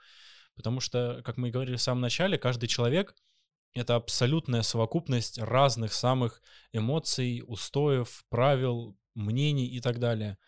Потому 0.55 0.81
что, 0.81 1.21
как 1.25 1.37
мы 1.37 1.49
и 1.49 1.51
говорили 1.51 1.77
в 1.77 1.83
самом 1.83 2.01
начале, 2.01 2.39
каждый 2.39 2.67
человек— 2.67 3.15
это 3.75 3.95
абсолютная 3.97 4.63
совокупность 4.63 5.39
разных 5.39 5.93
самых 5.93 6.43
эмоций, 6.73 7.43
устоев, 7.47 8.25
правил, 8.31 8.97
мнений 9.15 9.67
и 9.67 9.81
так 9.81 9.99
далее. 9.99 10.39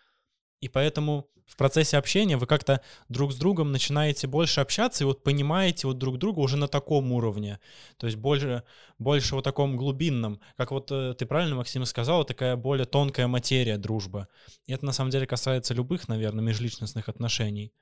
И 0.61 0.69
поэтому 0.69 1.31
в 1.49 1.57
процессе 1.57 1.97
общения 1.97 2.37
вы 2.37 2.47
как-то 2.47 2.83
друг 3.09 3.33
с 3.33 3.37
другом 3.37 3.73
начинаете 3.73 4.27
больше 4.27 4.61
общаться 4.61 5.03
и 5.03 5.07
вот 5.07 5.23
понимаете 5.23 5.87
вот 5.87 5.97
друг 5.97 6.19
друга 6.19 6.41
уже 6.41 6.59
на 6.59 6.69
таком 6.69 7.11
уровне. 7.11 7.59
То 7.97 8.07
есть 8.07 8.19
больше, 8.19 8.65
больше 8.99 9.35
вот 9.35 9.45
таком 9.45 9.77
глубинном. 9.77 10.41
Как 10.57 10.71
вот 10.73 10.93
э, 10.93 11.15
ты 11.15 11.25
правильно, 11.25 11.57
Максим, 11.57 11.87
сказал, 11.87 12.25
такая 12.25 12.55
более 12.57 12.85
тонкая 12.85 13.29
материя 13.29 13.79
дружба. 13.79 14.29
И 14.67 14.73
это 14.75 14.85
на 14.85 14.93
самом 14.93 15.11
деле 15.11 15.27
касается 15.27 15.73
любых, 15.73 16.07
наверное, 16.07 16.45
межличностных 16.45 17.09
отношений. 17.09 17.73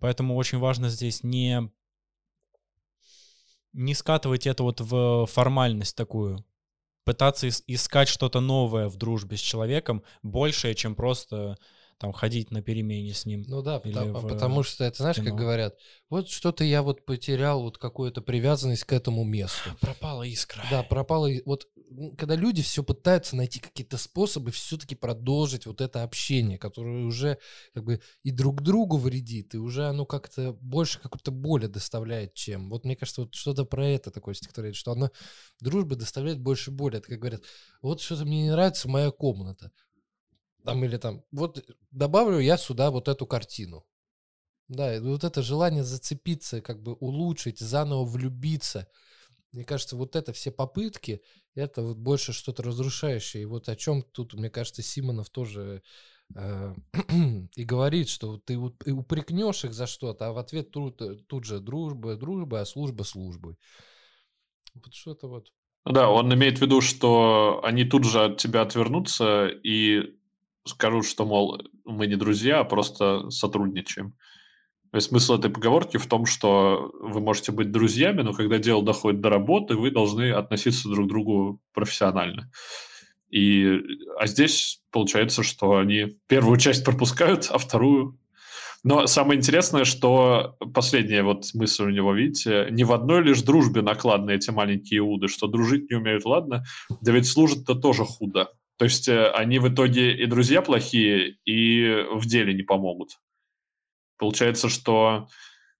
Поэтому 0.00 0.34
очень 0.34 0.58
важно 0.58 0.88
здесь 0.88 1.22
не, 1.22 1.70
не 3.72 3.94
скатывать 3.94 4.48
это 4.48 4.64
вот 4.64 4.80
в 4.80 5.26
формальность 5.26 5.96
такую. 5.96 6.44
Пытаться 7.04 7.46
ис- 7.46 7.62
искать 7.68 8.08
что-то 8.08 8.40
новое 8.40 8.88
в 8.88 8.96
дружбе 8.96 9.36
с 9.36 9.40
человеком, 9.40 10.02
большее, 10.24 10.74
чем 10.74 10.96
просто 10.96 11.56
там 11.98 12.12
ходить 12.12 12.50
на 12.50 12.62
перемене 12.62 13.14
с 13.14 13.24
ним. 13.24 13.44
Ну 13.48 13.62
да, 13.62 13.80
потому, 13.80 14.12
в, 14.12 14.28
потому 14.28 14.62
что 14.62 14.84
это, 14.84 14.98
знаешь, 14.98 15.16
как 15.16 15.26
кино. 15.26 15.36
говорят, 15.36 15.76
вот 16.10 16.28
что-то 16.28 16.62
я 16.62 16.82
вот 16.82 17.06
потерял 17.06 17.62
вот 17.62 17.78
какую-то 17.78 18.20
привязанность 18.20 18.84
к 18.84 18.92
этому 18.92 19.24
месту. 19.24 19.70
Пропала 19.80 20.22
искра. 20.24 20.62
Да, 20.70 20.82
пропало. 20.82 21.26
и 21.26 21.42
Вот 21.46 21.68
когда 22.18 22.34
люди 22.34 22.62
все 22.62 22.82
пытаются 22.82 23.36
найти 23.36 23.60
какие-то 23.60 23.96
способы 23.96 24.50
все-таки 24.50 24.94
продолжить 24.94 25.66
вот 25.66 25.80
это 25.80 26.02
общение, 26.02 26.58
которое 26.58 27.06
уже 27.06 27.38
как 27.72 27.84
бы 27.84 28.00
и 28.22 28.30
друг 28.30 28.62
другу 28.62 28.98
вредит, 28.98 29.54
и 29.54 29.58
уже 29.58 29.86
оно 29.86 30.04
как-то 30.04 30.52
больше 30.60 31.00
какой-то 31.00 31.30
боли 31.30 31.66
доставляет, 31.66 32.34
чем. 32.34 32.68
Вот 32.68 32.84
мне 32.84 32.96
кажется, 32.96 33.22
вот 33.22 33.34
что-то 33.34 33.64
про 33.64 33.86
это 33.86 34.10
такое 34.10 34.34
стихотворение, 34.34 34.74
что 34.74 34.92
оно 34.92 35.10
дружба 35.60 35.96
доставляет 35.96 36.40
больше 36.40 36.70
боли. 36.70 36.98
Это 36.98 37.08
как 37.08 37.18
говорят, 37.18 37.42
вот 37.80 38.00
что-то 38.00 38.24
мне 38.24 38.42
не 38.42 38.50
нравится 38.50 38.88
моя 38.88 39.10
комната. 39.10 39.70
Там 40.66 40.84
или 40.84 40.96
там, 40.96 41.24
вот 41.30 41.64
добавлю 41.90 42.38
я 42.38 42.56
сюда 42.56 42.90
вот 42.90 43.08
эту 43.08 43.26
картину. 43.26 43.86
Да, 44.68 44.96
и 44.96 45.00
вот 45.00 45.22
это 45.22 45.42
желание 45.42 45.84
зацепиться, 45.84 46.60
как 46.60 46.82
бы 46.82 46.94
улучшить, 46.94 47.60
заново 47.60 48.04
влюбиться. 48.04 48.88
Мне 49.52 49.64
кажется, 49.64 49.96
вот 49.96 50.16
это 50.16 50.32
все 50.32 50.50
попытки, 50.50 51.22
это 51.54 51.82
вот 51.82 51.98
больше 51.98 52.32
что-то 52.32 52.64
разрушающее. 52.64 53.44
И 53.44 53.46
вот 53.46 53.68
о 53.68 53.76
чем 53.76 54.02
тут, 54.02 54.34
мне 54.34 54.50
кажется, 54.50 54.82
Симонов 54.82 55.30
тоже 55.30 55.82
э, 56.34 56.74
и 57.56 57.64
говорит, 57.64 58.08
что 58.08 58.38
ты 58.38 58.58
упрекнешь 58.58 59.64
их 59.64 59.72
за 59.72 59.86
что-то, 59.86 60.26
а 60.26 60.32
в 60.32 60.38
ответ 60.38 60.72
тут, 60.72 61.00
э, 61.00 61.14
тут 61.28 61.44
же 61.44 61.60
дружба, 61.60 62.16
дружба, 62.16 62.60
а 62.60 62.66
служба 62.66 63.04
службой. 63.04 63.56
Вот 64.74 64.92
что-то 64.92 65.28
вот. 65.28 65.52
Да, 65.84 66.10
он 66.10 66.34
имеет 66.34 66.58
в 66.58 66.62
виду, 66.62 66.80
что 66.80 67.60
они 67.62 67.84
тут 67.84 68.04
же 68.04 68.24
от 68.24 68.38
тебя 68.38 68.62
отвернутся 68.62 69.46
и 69.46 70.16
скажут, 70.66 71.06
что, 71.06 71.24
мол, 71.24 71.60
мы 71.84 72.06
не 72.06 72.16
друзья, 72.16 72.60
а 72.60 72.64
просто 72.64 73.30
сотрудничаем. 73.30 74.12
То 74.90 74.98
есть 74.98 75.08
смысл 75.08 75.34
этой 75.34 75.50
поговорки 75.50 75.96
в 75.96 76.06
том, 76.06 76.26
что 76.26 76.90
вы 77.00 77.20
можете 77.20 77.52
быть 77.52 77.72
друзьями, 77.72 78.22
но 78.22 78.32
когда 78.32 78.58
дело 78.58 78.82
доходит 78.82 79.20
до 79.20 79.30
работы, 79.30 79.76
вы 79.76 79.90
должны 79.90 80.30
относиться 80.32 80.88
друг 80.88 81.06
к 81.06 81.08
другу 81.08 81.60
профессионально. 81.74 82.50
И, 83.30 83.80
а 84.18 84.26
здесь 84.26 84.80
получается, 84.90 85.42
что 85.42 85.76
они 85.76 86.16
первую 86.28 86.58
часть 86.58 86.84
пропускают, 86.84 87.48
а 87.50 87.58
вторую... 87.58 88.18
Но 88.84 89.08
самое 89.08 89.38
интересное, 89.38 89.84
что 89.84 90.56
последняя 90.72 91.24
вот 91.24 91.44
мысль 91.54 91.84
у 91.84 91.90
него, 91.90 92.14
видите, 92.14 92.68
не 92.70 92.84
в 92.84 92.92
одной 92.92 93.22
лишь 93.22 93.42
дружбе 93.42 93.82
накладны 93.82 94.30
эти 94.30 94.50
маленькие 94.50 94.98
иуды, 94.98 95.26
что 95.26 95.48
дружить 95.48 95.90
не 95.90 95.96
умеют, 95.96 96.24
ладно, 96.24 96.64
да 97.00 97.10
ведь 97.10 97.26
служат-то 97.26 97.74
тоже 97.74 98.04
худо. 98.04 98.48
То 98.78 98.84
есть 98.84 99.08
э, 99.08 99.30
они 99.30 99.58
в 99.58 99.68
итоге 99.68 100.14
и 100.14 100.26
друзья 100.26 100.62
плохие, 100.62 101.36
и 101.44 102.04
в 102.12 102.26
деле 102.26 102.52
не 102.52 102.62
помогут. 102.62 103.18
Получается, 104.18 104.68
что 104.68 105.28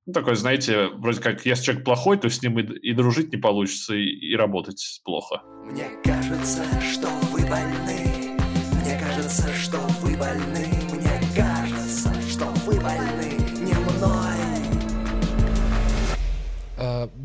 ну, 0.07 0.13
такой, 0.13 0.37
знаете, 0.37 0.89
вроде 0.89 1.21
как, 1.21 1.45
если 1.45 1.65
человек 1.65 1.85
плохой, 1.85 2.17
то 2.17 2.31
с 2.31 2.41
ним 2.41 2.59
и, 2.59 2.63
и 2.63 2.93
дружить 2.93 3.33
не 3.33 3.39
получится, 3.39 3.95
и, 3.95 4.05
и 4.05 4.37
работать 4.37 5.01
плохо. 5.05 5.43
Мне 5.65 5.89
кажется, 6.05 6.65
что 6.81 7.09
вы 7.33 7.41
больны. 7.41 8.37
Мне 8.83 9.01
кажется, 9.01 9.53
что 9.55 9.79
вы 10.01 10.17
больны. 10.17 10.76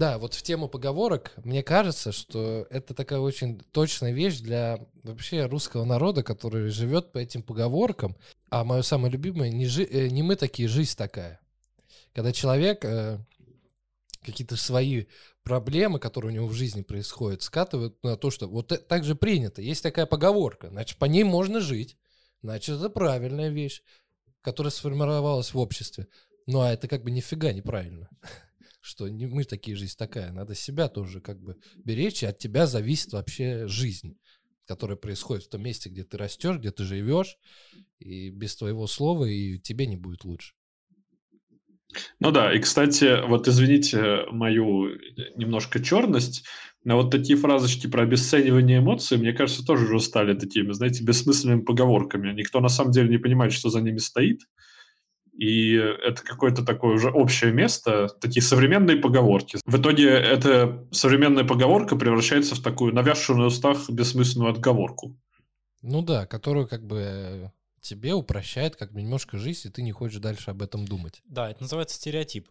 Да, 0.02 0.18
вот 0.18 0.34
в 0.34 0.42
тему 0.42 0.68
поговорок, 0.68 1.32
мне 1.44 1.62
кажется, 1.62 2.12
что 2.12 2.66
это 2.72 2.96
такая 2.96 3.20
очень 3.20 3.60
точная 3.72 4.12
вещь 4.12 4.40
для 4.40 4.80
вообще 5.04 5.46
русского 5.46 5.86
народа, 5.86 6.24
который 6.24 6.70
живет 6.70 7.12
по 7.12 7.20
этим 7.20 7.44
поговоркам. 7.44 8.18
А 8.50 8.64
мое 8.64 8.82
самое 8.82 9.14
любимое, 9.14 9.52
не, 9.52 9.68
жи- 9.68 9.88
э, 9.88 10.08
не 10.08 10.24
мы 10.24 10.38
такие, 10.38 10.68
жизнь 10.68 10.98
такая. 10.98 11.40
Когда 12.16 12.32
человек 12.32 12.84
э, 12.84 13.20
какие-то 14.24 14.56
свои 14.56 15.06
проблемы, 15.44 16.00
которые 16.00 16.32
у 16.32 16.36
него 16.36 16.48
в 16.48 16.54
жизни 16.54 16.82
происходят, 16.82 17.44
скатывают 17.44 18.02
на 18.04 18.18
то, 18.18 18.32
что 18.32 18.48
вот 18.48 18.74
так 18.88 19.04
же 19.04 19.14
принято. 19.14 19.62
Есть 19.62 19.84
такая 19.84 20.08
поговорка, 20.08 20.70
значит, 20.70 20.98
по 20.98 21.06
ней 21.06 21.24
можно 21.24 21.60
жить. 21.60 21.96
Значит, 22.42 22.80
это 22.80 22.90
правильная 22.90 23.50
вещь, 23.50 23.84
которая 24.42 24.72
сформировалась 24.72 25.54
в 25.54 25.60
обществе. 25.60 26.08
Ну, 26.48 26.62
а 26.62 26.74
это 26.74 26.88
как 26.88 27.04
бы 27.04 27.12
нифига 27.12 27.54
неправильно. 27.54 28.10
Что 28.82 29.08
не 29.08 29.28
мы 29.28 29.44
такие, 29.44 29.78
жизнь 29.78 29.96
такая. 29.98 30.32
Надо 30.32 30.56
себя 30.56 30.90
тоже 30.90 31.22
как 31.22 31.40
бы 31.40 31.56
беречь, 31.86 32.24
и 32.24 32.26
от 32.26 32.40
тебя 32.40 32.66
зависит 32.66 33.14
вообще 33.14 33.68
жизнь, 33.68 34.18
которая 34.66 34.98
происходит 34.98 35.46
в 35.46 35.50
том 35.50 35.62
месте, 35.62 35.90
где 35.90 36.04
ты 36.04 36.18
растешь, 36.18 36.58
где 36.58 36.72
ты 36.72 36.84
живешь, 36.84 37.38
и 38.00 38.30
без 38.32 38.56
твоего 38.56 38.88
слова 38.88 39.26
и 39.26 39.60
тебе 39.60 39.86
не 39.86 39.98
будет 39.98 40.24
лучше. 40.26 40.54
Ну 42.20 42.32
да, 42.32 42.54
и, 42.54 42.60
кстати, 42.60 43.28
вот 43.28 43.48
извините 43.48 44.24
мою 44.32 44.98
немножко 45.36 45.84
черность, 45.84 46.46
но 46.84 46.96
вот 46.96 47.12
такие 47.12 47.38
фразочки 47.38 47.88
про 47.88 48.04
обесценивание 48.04 48.80
эмоций, 48.80 49.18
мне 49.18 49.34
кажется, 49.34 49.66
тоже 49.66 49.86
уже 49.86 50.00
стали 50.00 50.34
такими, 50.34 50.72
знаете, 50.72 51.04
бессмысленными 51.04 51.62
поговорками. 51.62 52.34
Никто 52.34 52.60
на 52.60 52.70
самом 52.70 52.92
деле 52.92 53.10
не 53.10 53.18
понимает, 53.18 53.54
что 53.54 53.70
за 53.70 53.82
ними 53.82 53.98
стоит. 53.98 54.40
И 55.42 55.74
это 55.74 56.22
какое-то 56.22 56.64
такое 56.64 56.94
уже 56.94 57.10
общее 57.10 57.52
место, 57.52 58.10
такие 58.22 58.44
современные 58.44 58.98
поговорки. 58.98 59.58
В 59.66 59.82
итоге 59.82 60.08
эта 60.08 60.88
современная 60.92 61.44
поговорка 61.44 61.96
превращается 61.96 62.54
в 62.54 62.62
такую 62.62 62.94
навязшую 62.94 63.40
на 63.40 63.46
устах 63.48 63.90
бессмысленную 63.90 64.52
отговорку. 64.52 65.20
Ну 65.82 66.04
да, 66.04 66.28
которую 66.28 66.68
как 66.68 66.86
бы 66.86 67.52
тебе 67.82 68.14
упрощает 68.14 68.76
как 68.76 68.94
бы 68.94 69.02
немножко 69.02 69.40
жизнь, 69.40 69.68
и 69.68 69.72
ты 69.72 69.82
не 69.82 69.92
хочешь 69.92 70.20
дальше 70.20 70.52
об 70.52 70.62
этом 70.62 70.86
думать. 70.86 71.24
Да, 71.26 71.50
это 71.50 71.64
называется 71.64 71.96
стереотип. 71.96 72.48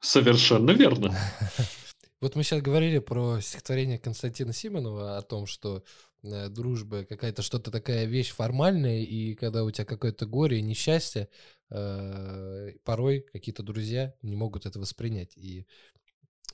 Совершенно 0.00 0.70
верно. 0.70 1.14
Вот 2.20 2.34
мы 2.34 2.42
сейчас 2.42 2.62
говорили 2.62 2.98
про 2.98 3.40
стихотворение 3.40 3.96
Константина 3.96 4.52
Симонова 4.52 5.18
о 5.18 5.22
том, 5.22 5.46
что 5.46 5.76
э, 5.78 5.80
дружба 6.22 7.04
какая-то 7.04 7.42
что-то 7.42 7.70
такая 7.70 8.04
вещь 8.04 8.30
формальная, 8.30 9.00
и 9.00 9.34
когда 9.34 9.64
у 9.64 9.70
тебя 9.70 9.84
какое-то 9.84 10.26
горе 10.26 10.58
и 10.58 10.62
несчастье, 10.62 11.28
э, 11.70 12.72
порой 12.84 13.26
какие-то 13.32 13.62
друзья 13.62 14.14
не 14.22 14.36
могут 14.36 14.66
это 14.66 14.78
воспринять. 14.78 15.36
И 15.36 15.66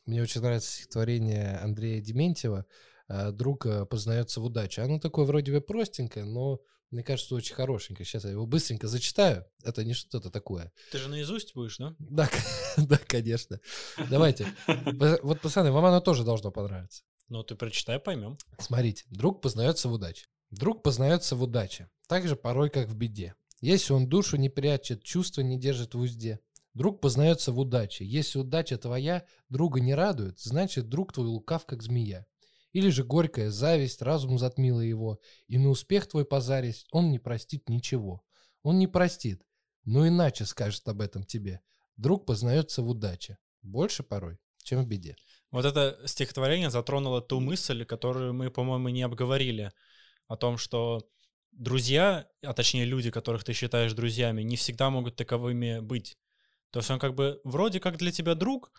мне 0.07 0.23
очень 0.23 0.41
нравится 0.41 0.71
стихотворение 0.71 1.59
Андрея 1.59 2.01
Дементьева 2.01 2.67
э, 3.09 3.33
«Друг 3.33 3.67
э, 3.67 3.87
познается 3.87 4.41
в 4.41 4.45
удаче». 4.45 4.83
Оно 4.83 4.99
такое 4.99 5.25
вроде 5.25 5.53
бы 5.53 5.61
простенькое, 5.61 6.27
но 6.27 6.61
мне 6.91 7.03
кажется, 7.03 7.35
очень 7.35 7.55
хорошенькое. 7.55 8.07
Сейчас 8.07 8.25
я 8.25 8.31
его 8.31 8.47
быстренько 8.47 8.87
зачитаю. 8.87 9.45
Это 9.65 9.83
не 9.83 9.95
что-то 9.95 10.31
такое. 10.31 10.73
Ты 10.93 10.99
же 10.99 11.09
наизусть 11.09 11.55
будешь, 11.55 11.79
да? 11.79 11.97
Да, 11.99 12.31
да, 12.77 12.99
конечно. 13.07 13.59
Давайте. 14.11 14.47
Вот, 14.67 15.41
пацаны, 15.41 15.73
вам 15.73 15.87
оно 15.87 16.01
тоже 16.01 16.23
должно 16.23 16.53
понравиться. 16.53 17.03
Ну, 17.35 17.43
ты 17.43 17.57
прочитай, 17.57 17.99
поймем. 17.99 18.39
Смотрите. 18.61 19.07
Друг 19.11 19.43
познается 19.43 19.89
в 19.89 19.93
удаче. 19.95 20.27
Друг 20.53 20.85
познается 20.85 21.35
в 21.35 21.43
удаче. 21.43 21.91
Так 22.07 22.29
же 22.29 22.37
порой, 22.37 22.71
как 22.71 22.87
в 22.87 22.95
беде. 22.95 23.35
Если 23.61 23.93
он 23.93 24.09
душу 24.09 24.37
не 24.37 24.49
прячет, 24.49 25.03
чувства 25.03 25.41
не 25.41 25.59
держит 25.59 25.95
в 25.95 25.99
узде. 25.99 26.39
Друг 26.75 27.01
познается 27.01 27.51
в 27.51 27.59
удаче. 27.59 28.05
Если 28.05 28.39
удача 28.39 28.79
твоя 28.79 29.27
друга 29.49 29.81
не 29.81 29.97
радует, 29.97 30.39
значит, 30.39 30.89
друг 30.89 31.13
твой 31.13 31.27
лукав, 31.27 31.67
как 31.67 31.83
змея. 31.83 32.25
Или 32.71 32.89
же 32.91 33.03
горькая 33.03 33.51
зависть 33.51 34.01
разум 34.01 34.39
затмила 34.39 34.81
его, 34.81 35.19
и 35.49 35.59
на 35.59 35.71
успех 35.71 36.07
твой 36.07 36.25
позарись 36.25 36.87
он 36.93 37.11
не 37.11 37.19
простит 37.19 37.69
ничего. 37.69 38.23
Он 38.63 38.79
не 38.79 38.87
простит, 38.87 39.43
но 39.85 40.07
иначе 40.07 40.47
скажет 40.47 40.87
об 40.87 41.01
этом 41.01 41.25
тебе. 41.25 41.63
Друг 41.97 42.27
познается 42.27 42.81
в 42.83 42.89
удаче, 42.89 43.39
больше 43.61 44.05
порой, 44.05 44.39
чем 44.63 44.85
в 44.85 44.87
беде. 44.87 45.17
Вот 45.55 45.65
это 45.65 46.01
стихотворение 46.05 46.69
затронуло 46.69 47.23
ту 47.23 47.39
мысль, 47.39 47.85
которую 47.85 48.35
мы, 48.35 48.51
по-моему, 48.51 48.89
не 48.89 49.03
обговорили, 49.03 49.71
о 50.27 50.37
том, 50.37 50.59
что 50.59 51.09
друзья, 51.53 52.27
а 52.43 52.53
точнее 52.55 52.85
люди, 52.85 53.13
которых 53.13 53.45
ты 53.45 53.53
считаешь 53.53 53.93
друзьями, 53.93 54.43
не 54.43 54.57
всегда 54.57 54.91
могут 54.91 55.15
таковыми 55.15 55.79
быть. 55.79 56.19
То 56.73 56.81
есть 56.81 56.91
он 56.91 56.99
как 56.99 57.15
бы 57.15 57.41
вроде 57.45 57.79
как 57.79 57.99
для 57.99 58.11
тебя 58.11 58.35
друг, 58.35 58.73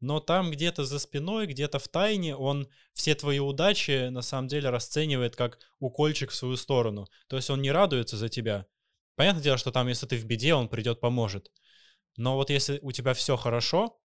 но 0.00 0.18
там 0.18 0.50
где-то 0.50 0.84
за 0.84 0.98
спиной, 0.98 1.46
где-то 1.46 1.78
в 1.78 1.86
тайне 1.86 2.34
он 2.34 2.66
все 2.92 3.14
твои 3.14 3.38
удачи 3.38 4.08
на 4.08 4.20
самом 4.20 4.48
деле 4.48 4.70
расценивает 4.70 5.36
как 5.36 5.60
укольчик 5.78 6.32
в 6.32 6.34
свою 6.34 6.56
сторону. 6.56 7.06
То 7.28 7.36
есть 7.36 7.50
он 7.50 7.62
не 7.62 7.70
радуется 7.70 8.16
за 8.16 8.28
тебя. 8.28 8.66
Понятное 9.14 9.44
дело, 9.44 9.58
что 9.58 9.70
там, 9.70 9.86
если 9.86 10.06
ты 10.06 10.16
в 10.16 10.24
беде, 10.24 10.54
он 10.54 10.68
придет, 10.68 10.98
поможет. 10.98 11.52
Но 12.16 12.34
вот 12.34 12.50
если 12.50 12.80
у 12.82 12.90
тебя 12.90 13.14
все 13.14 13.36
хорошо, 13.36 14.00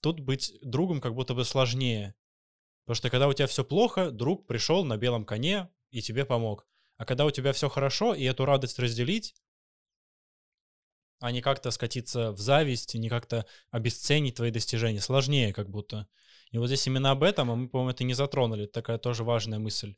тут 0.00 0.20
быть 0.20 0.52
другом 0.62 1.00
как 1.00 1.14
будто 1.14 1.34
бы 1.34 1.44
сложнее. 1.44 2.14
Потому 2.84 2.96
что 2.96 3.10
когда 3.10 3.28
у 3.28 3.32
тебя 3.32 3.46
все 3.46 3.64
плохо, 3.64 4.10
друг 4.10 4.46
пришел 4.46 4.84
на 4.84 4.96
белом 4.96 5.24
коне 5.24 5.68
и 5.90 6.00
тебе 6.00 6.24
помог. 6.24 6.66
А 6.96 7.04
когда 7.04 7.24
у 7.24 7.30
тебя 7.30 7.52
все 7.52 7.68
хорошо, 7.68 8.14
и 8.14 8.24
эту 8.24 8.44
радость 8.44 8.78
разделить, 8.78 9.34
а 11.20 11.32
не 11.32 11.40
как-то 11.40 11.70
скатиться 11.70 12.32
в 12.32 12.38
зависть, 12.38 12.94
не 12.94 13.08
как-то 13.08 13.46
обесценить 13.70 14.36
твои 14.36 14.50
достижения. 14.50 15.00
Сложнее 15.00 15.52
как 15.52 15.68
будто. 15.68 16.06
И 16.50 16.58
вот 16.58 16.66
здесь 16.66 16.86
именно 16.86 17.10
об 17.10 17.22
этом, 17.22 17.50
а 17.50 17.56
мы, 17.56 17.68
по-моему, 17.68 17.90
это 17.90 18.04
не 18.04 18.14
затронули. 18.14 18.66
Такая 18.66 18.98
тоже 18.98 19.24
важная 19.24 19.58
мысль. 19.58 19.94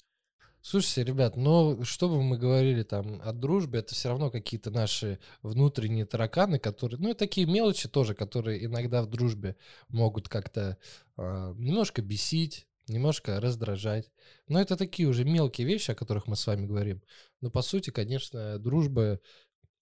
Слушайте, 0.71 1.05
ребят, 1.05 1.35
но 1.39 1.83
что 1.83 2.11
бы 2.11 2.23
мы 2.23 2.37
говорили 2.37 2.83
там 2.83 3.23
о 3.25 3.33
дружбе, 3.33 3.79
это 3.79 3.95
все 3.95 4.11
равно 4.11 4.31
какие-то 4.31 4.71
наши 4.71 5.19
внутренние 5.41 6.05
тараканы, 6.05 6.59
которые, 6.59 7.01
ну, 7.01 7.09
и 7.09 7.14
такие 7.14 7.47
мелочи 7.47 7.89
тоже, 7.89 8.14
которые 8.14 8.62
иногда 8.66 9.01
в 9.01 9.07
дружбе 9.07 9.57
могут 9.89 10.29
как-то 10.29 10.77
э, 11.16 11.55
немножко 11.57 12.03
бесить, 12.03 12.66
немножко 12.87 13.41
раздражать. 13.41 14.11
Но 14.47 14.61
это 14.61 14.77
такие 14.77 15.09
уже 15.09 15.25
мелкие 15.25 15.66
вещи, 15.66 15.93
о 15.93 15.95
которых 15.95 16.27
мы 16.27 16.37
с 16.37 16.47
вами 16.47 16.66
говорим. 16.66 17.03
Но 17.41 17.49
по 17.49 17.62
сути, 17.62 17.89
конечно, 17.89 18.59
дружба 18.59 19.21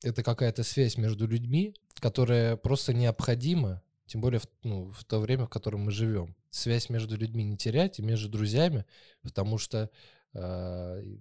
это 0.04 0.22
какая-то 0.22 0.62
связь 0.62 0.96
между 0.96 1.26
людьми, 1.26 1.74
которая 1.98 2.54
просто 2.56 2.94
необходима, 2.94 3.82
тем 4.06 4.20
более 4.20 4.38
в, 4.38 4.46
ну, 4.62 4.92
в 4.92 5.02
то 5.02 5.18
время, 5.18 5.46
в 5.46 5.50
котором 5.50 5.80
мы 5.80 5.90
живем. 5.90 6.36
Связь 6.50 6.90
между 6.90 7.16
людьми 7.16 7.42
не 7.42 7.56
терять 7.56 7.98
и 7.98 8.02
между 8.02 8.28
друзьями, 8.28 8.84
потому 9.22 9.58
что 9.58 9.90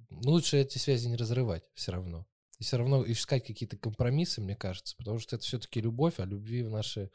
лучше 0.09 0.57
эти 0.57 0.78
связи 0.78 1.07
не 1.07 1.16
разрывать 1.16 1.63
все 1.74 1.91
равно. 1.91 2.26
И 2.59 2.63
все 2.63 2.78
равно 2.78 3.03
искать 3.05 3.45
какие-то 3.45 3.78
компромиссы, 3.78 4.41
мне 4.41 4.55
кажется, 4.55 4.95
потому 4.97 5.20
что 5.20 5.36
это 5.36 5.45
все-таки 5.45 5.82
любовь, 5.82 6.16
а 6.20 6.26
любви 6.26 6.63
в 6.63 6.70
наши 6.70 7.11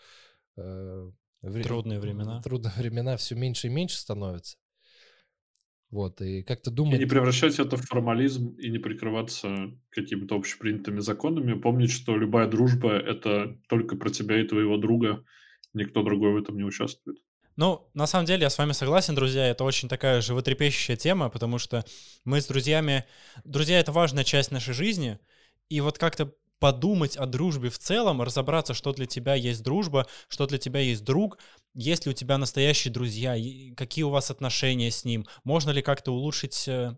э, 0.57 1.11
вре- 1.42 1.62
трудные 1.62 1.98
времена. 1.98 2.42
Трудные 2.42 2.72
времена 2.76 3.16
все 3.16 3.34
меньше 3.34 3.68
и 3.68 3.70
меньше 3.70 3.98
становится. 3.98 4.59
Вот, 5.90 6.20
и 6.20 6.42
как-то 6.42 6.70
И 6.70 6.74
думать... 6.74 7.01
не 7.01 7.07
превращать 7.07 7.59
это 7.59 7.76
в 7.76 7.82
формализм 7.82 8.55
и 8.59 8.70
не 8.70 8.78
прикрываться 8.78 9.72
какими-то 9.90 10.36
общепринятыми 10.36 11.01
законами. 11.01 11.59
Помнить, 11.59 11.90
что 11.90 12.16
любая 12.16 12.48
дружба– 12.48 12.92
это 12.92 13.59
только 13.68 13.96
про 13.96 14.11
тебя 14.11 14.40
и 14.40 14.46
твоего 14.46 14.76
друга. 14.76 15.24
Никто 15.72 16.03
другой 16.05 16.32
в 16.32 16.36
этом 16.36 16.57
не 16.57 16.64
участвует. 16.64 17.18
Ну, 17.61 17.86
на 17.92 18.06
самом 18.06 18.24
деле, 18.24 18.44
я 18.44 18.48
с 18.48 18.56
вами 18.56 18.72
согласен, 18.72 19.14
друзья, 19.14 19.48
это 19.48 19.64
очень 19.64 19.86
такая 19.86 20.22
животрепещущая 20.22 20.96
тема, 20.96 21.28
потому 21.28 21.58
что 21.58 21.84
мы 22.24 22.40
с 22.40 22.46
друзьями... 22.46 23.04
Друзья— 23.44 23.78
это 23.80 23.92
важная 23.92 24.24
часть 24.24 24.50
нашей 24.50 24.72
жизни, 24.72 25.18
и 25.68 25.82
вот 25.82 25.98
как-то 25.98 26.32
подумать 26.58 27.18
о 27.18 27.26
дружбе 27.26 27.68
в 27.68 27.78
целом, 27.78 28.22
разобраться, 28.22 28.72
что 28.72 28.94
для 28.94 29.04
тебя 29.04 29.34
есть 29.34 29.62
дружба, 29.62 30.06
что 30.28 30.46
для 30.46 30.56
тебя 30.56 30.80
есть 30.80 31.04
друг, 31.04 31.36
есть 31.74 32.06
ли 32.06 32.12
у 32.12 32.14
тебя 32.14 32.38
настоящие 32.38 32.94
друзья, 32.94 33.36
какие 33.76 34.04
у 34.04 34.08
вас 34.08 34.30
отношения 34.30 34.90
с 34.90 35.04
ним, 35.04 35.26
можно 35.44 35.68
ли 35.68 35.82
как-то 35.82 36.12
улучшить 36.12 36.66
э, 36.66 36.96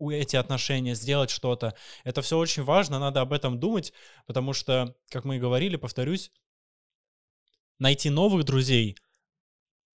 эти 0.00 0.34
отношения, 0.34 0.96
сделать 0.96 1.30
что-то. 1.30 1.76
Это 2.02 2.22
все 2.22 2.38
очень 2.38 2.64
важно, 2.64 2.98
надо 2.98 3.20
об 3.20 3.32
этом 3.32 3.60
думать, 3.60 3.92
потому 4.26 4.52
что, 4.52 4.96
как 5.10 5.24
мы 5.24 5.36
и 5.36 5.40
говорили, 5.40 5.76
повторюсь, 5.76 6.32
найти 7.78 8.10
новых 8.10 8.42
друзей 8.42 8.96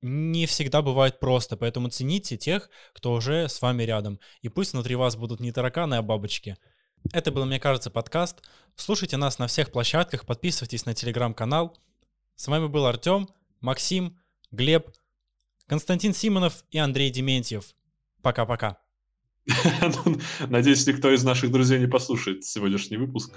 не 0.04 0.46
всегда 0.46 0.82
бывает 0.82 1.18
просто, 1.18 1.56
поэтому 1.56 1.88
цените 1.88 2.36
тех, 2.36 2.68
кто 2.92 3.12
уже 3.12 3.48
с 3.48 3.60
вами 3.62 3.82
рядом. 3.82 4.20
И 4.42 4.48
пусть 4.48 4.72
внутри 4.72 4.94
вас 4.94 5.16
будут 5.16 5.40
не 5.40 5.50
тараканы, 5.50 5.94
а 5.94 6.02
бабочки– 6.02 6.56
это 7.12 7.30
был, 7.30 7.44
мне 7.44 7.60
кажется, 7.60 7.90
подкаст. 7.90 8.42
Слушайте 8.76 9.16
нас 9.16 9.38
на 9.38 9.46
всех 9.46 9.70
площадках, 9.70 10.24
подписывайтесь 10.24 10.86
на 10.86 10.94
телеграм-канал. 10.94 11.76
С 12.34 12.48
вами 12.48 12.66
был 12.66 12.86
Артем, 12.86 13.28
Максим, 13.60 14.18
Глеб, 14.50 14.88
Константин 15.66 16.14
Симонов 16.14 16.64
и 16.70 16.78
Андрей 16.78 17.10
Дементьев. 17.10 17.74
Пока-пока. 18.22 18.78
Надеюсь, 20.48 20.86
никто 20.86 21.12
из 21.12 21.22
наших 21.24 21.52
друзей 21.52 21.78
не 21.78 21.86
послушает 21.86 22.44
сегодняшний 22.44 22.96
выпуск. 22.96 23.32